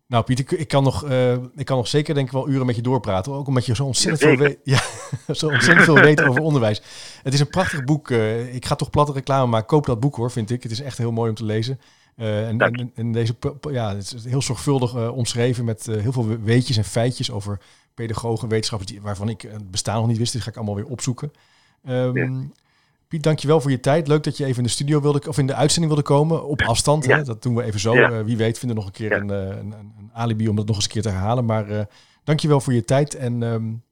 Nou, 0.09 0.25
Piet, 0.25 0.53
ik, 0.53 0.69
kan 0.69 0.85
nog, 0.85 1.05
eh, 1.05 1.33
ik 1.33 1.65
kan 1.65 1.77
nog 1.77 1.89
zeker 1.89 2.15
denk 2.15 2.27
ik 2.27 2.33
wel 2.33 2.49
uren 2.49 2.67
met 2.67 2.77
je 2.77 2.83
doorpraten. 2.83 3.33
Ook 3.33 3.47
omdat 3.47 3.67
je 3.67 3.75
zo 3.75 3.85
ontzettend, 3.85 4.39
veel, 4.39 4.47
weet, 4.47 4.59
ja, 4.75 4.81
zo 5.35 5.49
ontzettend 5.49 5.85
veel 5.85 6.01
weet 6.01 6.23
over 6.23 6.43
onderwijs. 6.43 6.83
Het 7.23 7.35
is 7.35 7.41
een 7.41 7.49
prachtig 7.49 7.85
boek. 7.85 8.11
eh, 8.11 8.55
ik 8.55 8.67
ga 8.67 8.75
toch 8.75 8.91
platte 8.91 9.13
reclame 9.13 9.47
maken. 9.47 9.67
Koop 9.67 9.87
dat 9.87 10.01
boek 10.01 10.17
hoor, 10.17 10.31
vind 10.31 10.51
ik. 10.51 10.63
Het 10.63 10.73
is 10.73 10.81
echt 10.81 10.99
heel 10.99 11.13
mooi 11.13 11.29
om 11.29 11.35
te 11.35 11.45
lezen. 11.45 11.81
En, 12.19 12.59
en, 12.59 12.93
en, 12.95 13.13
deze, 13.13 13.37
ja, 13.71 13.95
het 13.95 14.13
is 14.15 14.25
heel 14.25 14.43
zorgvuldig 14.43 15.11
omschreven 15.11 15.65
met 15.65 15.87
heel 15.87 16.13
veel 16.13 16.41
weetjes 16.41 16.77
en 16.77 16.85
feitjes 16.85 17.31
over 17.31 17.59
pedagogen, 17.95 18.49
wetenschappers, 18.49 18.91
die, 18.91 19.01
waarvan 19.01 19.29
ik 19.29 19.41
het 19.41 19.71
bestaan 19.71 19.97
nog 19.97 20.07
niet 20.07 20.19
wist. 20.19 20.33
Die 20.33 20.41
ga 20.41 20.51
ik 20.51 20.57
allemaal 20.57 20.75
weer 20.75 20.87
opzoeken. 20.87 21.33
Um, 21.89 22.17
ja. 22.17 22.31
Piet, 23.09 23.23
dankjewel 23.23 23.61
voor 23.61 23.71
je 23.71 23.81
tijd. 23.81 24.09
Leuk 24.09 24.25
dat 24.25 24.37
je 24.37 24.45
even 24.45 24.57
in 24.57 24.63
de 24.63 24.69
studio 24.69 25.01
wilde, 25.01 25.29
of 25.29 25.39
in 25.39 25.47
de 25.47 25.55
uitzending 25.55 25.95
wilde 25.95 26.09
komen. 26.09 26.45
Op 26.45 26.63
afstand. 26.63 27.07
Hè? 27.07 27.23
Dat 27.23 27.43
doen 27.43 27.55
we 27.55 27.63
even 27.63 27.81
zo. 27.81 28.25
Wie 28.25 28.37
weet 28.37 28.59
vinden 28.59 28.77
we 28.77 28.83
nog 28.83 28.87
een 28.87 28.99
keer 28.99 29.13
een, 29.13 29.29
een, 29.29 29.73
een, 29.73 30.11
alibi 30.13 30.49
om 30.49 30.57
dat 30.57 30.67
nog 30.67 30.77
eens 30.77 30.85
een 30.85 30.91
keer 30.91 31.03
te 31.03 31.09
herhalen. 31.09 31.45
Maar 31.45 31.87
dankjewel 32.25 32.61
voor 32.61 32.73
je 32.73 32.85
tijd. 32.85 33.15
En 33.15 33.43
um, 33.43 33.83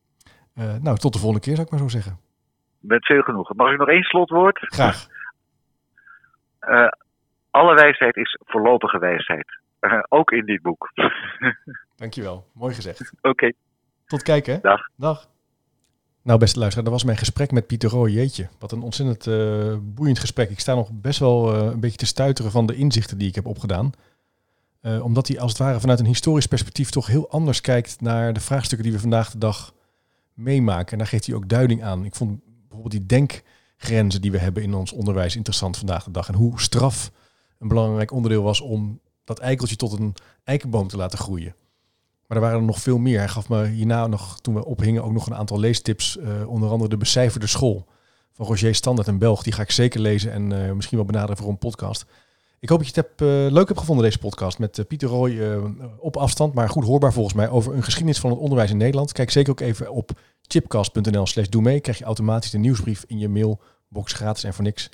uh, 0.55 0.75
nou, 0.81 0.97
tot 0.97 1.13
de 1.13 1.19
volgende 1.19 1.45
keer, 1.45 1.55
zou 1.55 1.67
ik 1.67 1.73
maar 1.73 1.81
zo 1.81 1.89
zeggen. 1.89 2.19
Met 2.81 3.07
veel 3.07 3.23
genoegen. 3.23 3.57
Mag 3.57 3.73
ik 3.73 3.79
nog 3.79 3.89
één 3.89 4.03
slotwoord? 4.03 4.59
Graag. 4.59 5.07
Alle 7.57 7.75
wijsheid 7.75 8.17
is 8.17 8.39
voorlopige 8.45 8.99
wijsheid. 8.99 9.47
ook 10.09 10.31
in 10.31 10.47
dit 10.47 10.63
boek. 10.63 10.93
dankjewel. 12.03 12.47
Mooi 12.55 12.75
gezegd. 12.75 13.13
Oké. 13.21 13.53
Tot 14.07 14.23
kijken. 14.23 14.61
Dag. 14.63 14.89
Dag. 14.97 15.29
Nou, 16.23 16.39
beste 16.39 16.59
luisteraar, 16.59 16.85
dat 16.85 16.95
was 16.95 17.05
mijn 17.05 17.17
gesprek 17.17 17.51
met 17.51 17.67
Pieter 17.67 17.91
Roy. 17.91 18.11
Jeetje, 18.11 18.49
wat 18.59 18.73
een 18.73 18.83
ontzettend 18.83 19.27
uh, 19.27 19.77
boeiend 19.81 20.19
gesprek. 20.19 20.51
Ik 20.51 20.61
sta 20.61 20.75
nog 20.75 20.91
best 20.93 21.19
wel 21.19 21.55
uh, 21.55 21.73
een 21.73 21.81
beetje 21.81 21.97
te 21.97 22.07
stuiteren 22.07 22.51
van 22.51 22.67
de 22.67 22.75
inzichten 22.75 23.19
die 23.19 23.29
ik 23.29 23.35
heb 23.35 23.47
opgedaan. 23.47 23.93
Uh, 24.83 25.05
omdat 25.05 25.29
hij 25.29 25.41
als 25.41 25.51
het 25.51 25.61
ware 25.61 25.81
vanuit 25.81 26.01
een 26.01 26.07
historisch 26.07 26.47
perspectief 26.47 26.91
toch 26.91 27.07
heel 27.07 27.31
anders 27.31 27.61
kijkt 27.61 28.01
naar 28.01 28.33
de 28.33 28.41
vraagstukken 28.41 28.83
die 28.83 28.97
we 28.97 29.01
vandaag 29.01 29.31
de 29.31 29.39
dag 29.39 29.73
meemaken. 30.35 30.93
En 30.93 30.99
daar 30.99 31.07
geeft 31.07 31.27
hij 31.27 31.35
ook 31.35 31.49
duiding 31.49 31.83
aan. 31.85 32.05
Ik 32.05 32.15
vond 32.15 32.41
bijvoorbeeld 32.69 32.91
die 32.91 33.07
denkgrenzen 33.07 34.21
die 34.21 34.31
we 34.31 34.39
hebben 34.39 34.63
in 34.63 34.75
ons 34.75 34.93
onderwijs 34.93 35.37
interessant 35.37 35.79
vandaag 35.79 36.05
de 36.05 36.11
dag. 36.11 36.29
En 36.29 36.35
hoe 36.35 36.61
straf 36.61 37.11
een 37.59 37.69
belangrijk 37.69 38.11
onderdeel 38.11 38.43
was 38.43 38.61
om 38.61 39.01
dat 39.25 39.39
eikeltje 39.39 39.77
tot 39.77 39.93
een 39.93 40.15
eikenboom 40.45 40.89
te 40.89 40.97
laten 40.97 41.19
groeien. 41.19 41.55
Maar 42.27 42.37
er 42.37 42.43
waren 42.43 42.59
er 42.59 42.67
nog 42.67 42.81
veel 42.81 42.99
meer. 42.99 43.19
Hij 43.19 43.29
gaf 43.29 43.49
me 43.49 43.67
hierna 43.67 44.07
nog, 44.07 44.41
toen 44.41 44.55
we 44.55 44.65
ophingen, 44.65 45.05
ook 45.05 45.13
nog 45.13 45.27
een 45.27 45.35
aantal 45.35 45.59
leestips. 45.59 46.17
Uh, 46.17 46.49
onder 46.49 46.71
andere 46.71 46.91
de 46.91 46.97
Becijferde 46.97 47.47
School 47.47 47.87
van 48.33 48.47
Roger 48.47 48.75
Standard 48.75 49.09
en 49.09 49.19
Belg. 49.19 49.43
Die 49.43 49.53
ga 49.53 49.63
ik 49.63 49.71
zeker 49.71 50.01
lezen 50.01 50.33
en 50.33 50.51
uh, 50.51 50.73
misschien 50.73 50.97
wel 50.97 51.07
benaderen 51.07 51.37
voor 51.37 51.49
een 51.49 51.59
podcast. 51.59 52.07
Ik 52.61 52.69
hoop 52.69 52.79
dat 52.79 52.89
je 52.89 53.01
het 53.01 53.07
hebt, 53.09 53.21
uh, 53.21 53.53
leuk 53.53 53.67
hebt 53.67 53.79
gevonden, 53.79 54.05
deze 54.05 54.19
podcast. 54.19 54.59
Met 54.59 54.85
Pieter 54.89 55.09
Roy 55.09 55.61
op 55.99 56.17
afstand, 56.17 56.55
maar 56.55 56.69
goed 56.69 56.85
hoorbaar 56.85 57.13
volgens 57.13 57.35
mij. 57.35 57.49
Over 57.49 57.75
een 57.75 57.83
geschiedenis 57.83 58.21
van 58.21 58.31
het 58.31 58.39
onderwijs 58.39 58.71
in 58.71 58.77
Nederland. 58.77 59.13
Kijk 59.13 59.31
zeker 59.31 59.51
ook 59.51 59.61
even 59.61 59.91
op 59.91 60.11
chipcast.nl 60.43 61.27
slash 61.27 61.49
doe 61.49 61.63
mee. 61.63 61.81
Krijg 61.81 61.99
je 61.99 62.05
automatisch 62.05 62.51
de 62.51 62.59
nieuwsbrief 62.59 63.05
in 63.07 63.19
je 63.19 63.29
mailbox 63.29 64.13
gratis 64.13 64.45
en 64.45 64.55
voor 64.55 64.65
niks. 64.65 64.91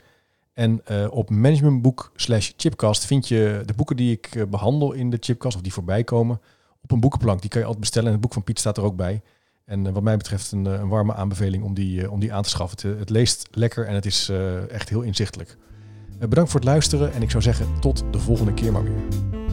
En 0.52 0.82
op 1.10 1.30
managementboek 1.30 2.12
slash 2.14 2.52
chipcast 2.56 3.04
vind 3.04 3.28
je 3.28 3.62
de 3.64 3.74
boeken 3.74 3.96
die 3.96 4.12
ik 4.12 4.46
behandel 4.50 4.92
in 4.92 5.10
de 5.10 5.16
chipcast. 5.20 5.56
Of 5.56 5.62
die 5.62 5.72
voorbij 5.72 6.04
komen 6.04 6.40
op 6.82 6.90
een 6.90 7.00
boekenplank. 7.00 7.40
Die 7.40 7.50
kan 7.50 7.60
je 7.60 7.66
altijd 7.66 7.84
bestellen. 7.84 8.06
En 8.06 8.12
het 8.12 8.22
boek 8.22 8.32
van 8.32 8.44
Piet 8.44 8.58
staat 8.58 8.76
er 8.76 8.82
ook 8.82 8.96
bij. 8.96 9.22
En 9.64 9.84
uh, 9.84 9.92
wat 9.92 10.02
mij 10.02 10.16
betreft 10.16 10.52
een, 10.52 10.64
een, 10.64 10.88
warme 10.88 11.14
aanbeveling 11.14 11.64
om 11.64 11.74
die, 11.74 12.10
om 12.10 12.20
die 12.20 12.32
aan 12.32 12.42
te 12.42 12.48
schaffen. 12.48 12.98
Het, 12.98 13.10
leest 13.10 13.48
lekker 13.50 13.86
en 13.86 13.94
het 13.94 14.06
is 14.06 14.28
echt 14.68 14.88
heel 14.88 15.02
inzichtelijk. 15.02 15.56
bedankt 16.18 16.50
voor 16.50 16.60
het 16.60 16.68
luisteren 16.68 17.12
en 17.12 17.22
ik 17.22 17.30
zou 17.30 17.42
zeggen 17.42 17.66
tot 17.80 18.04
de 18.10 18.18
volgende 18.18 18.54
keer 18.54 18.72
maar 18.72 18.84
weer. 18.84 19.51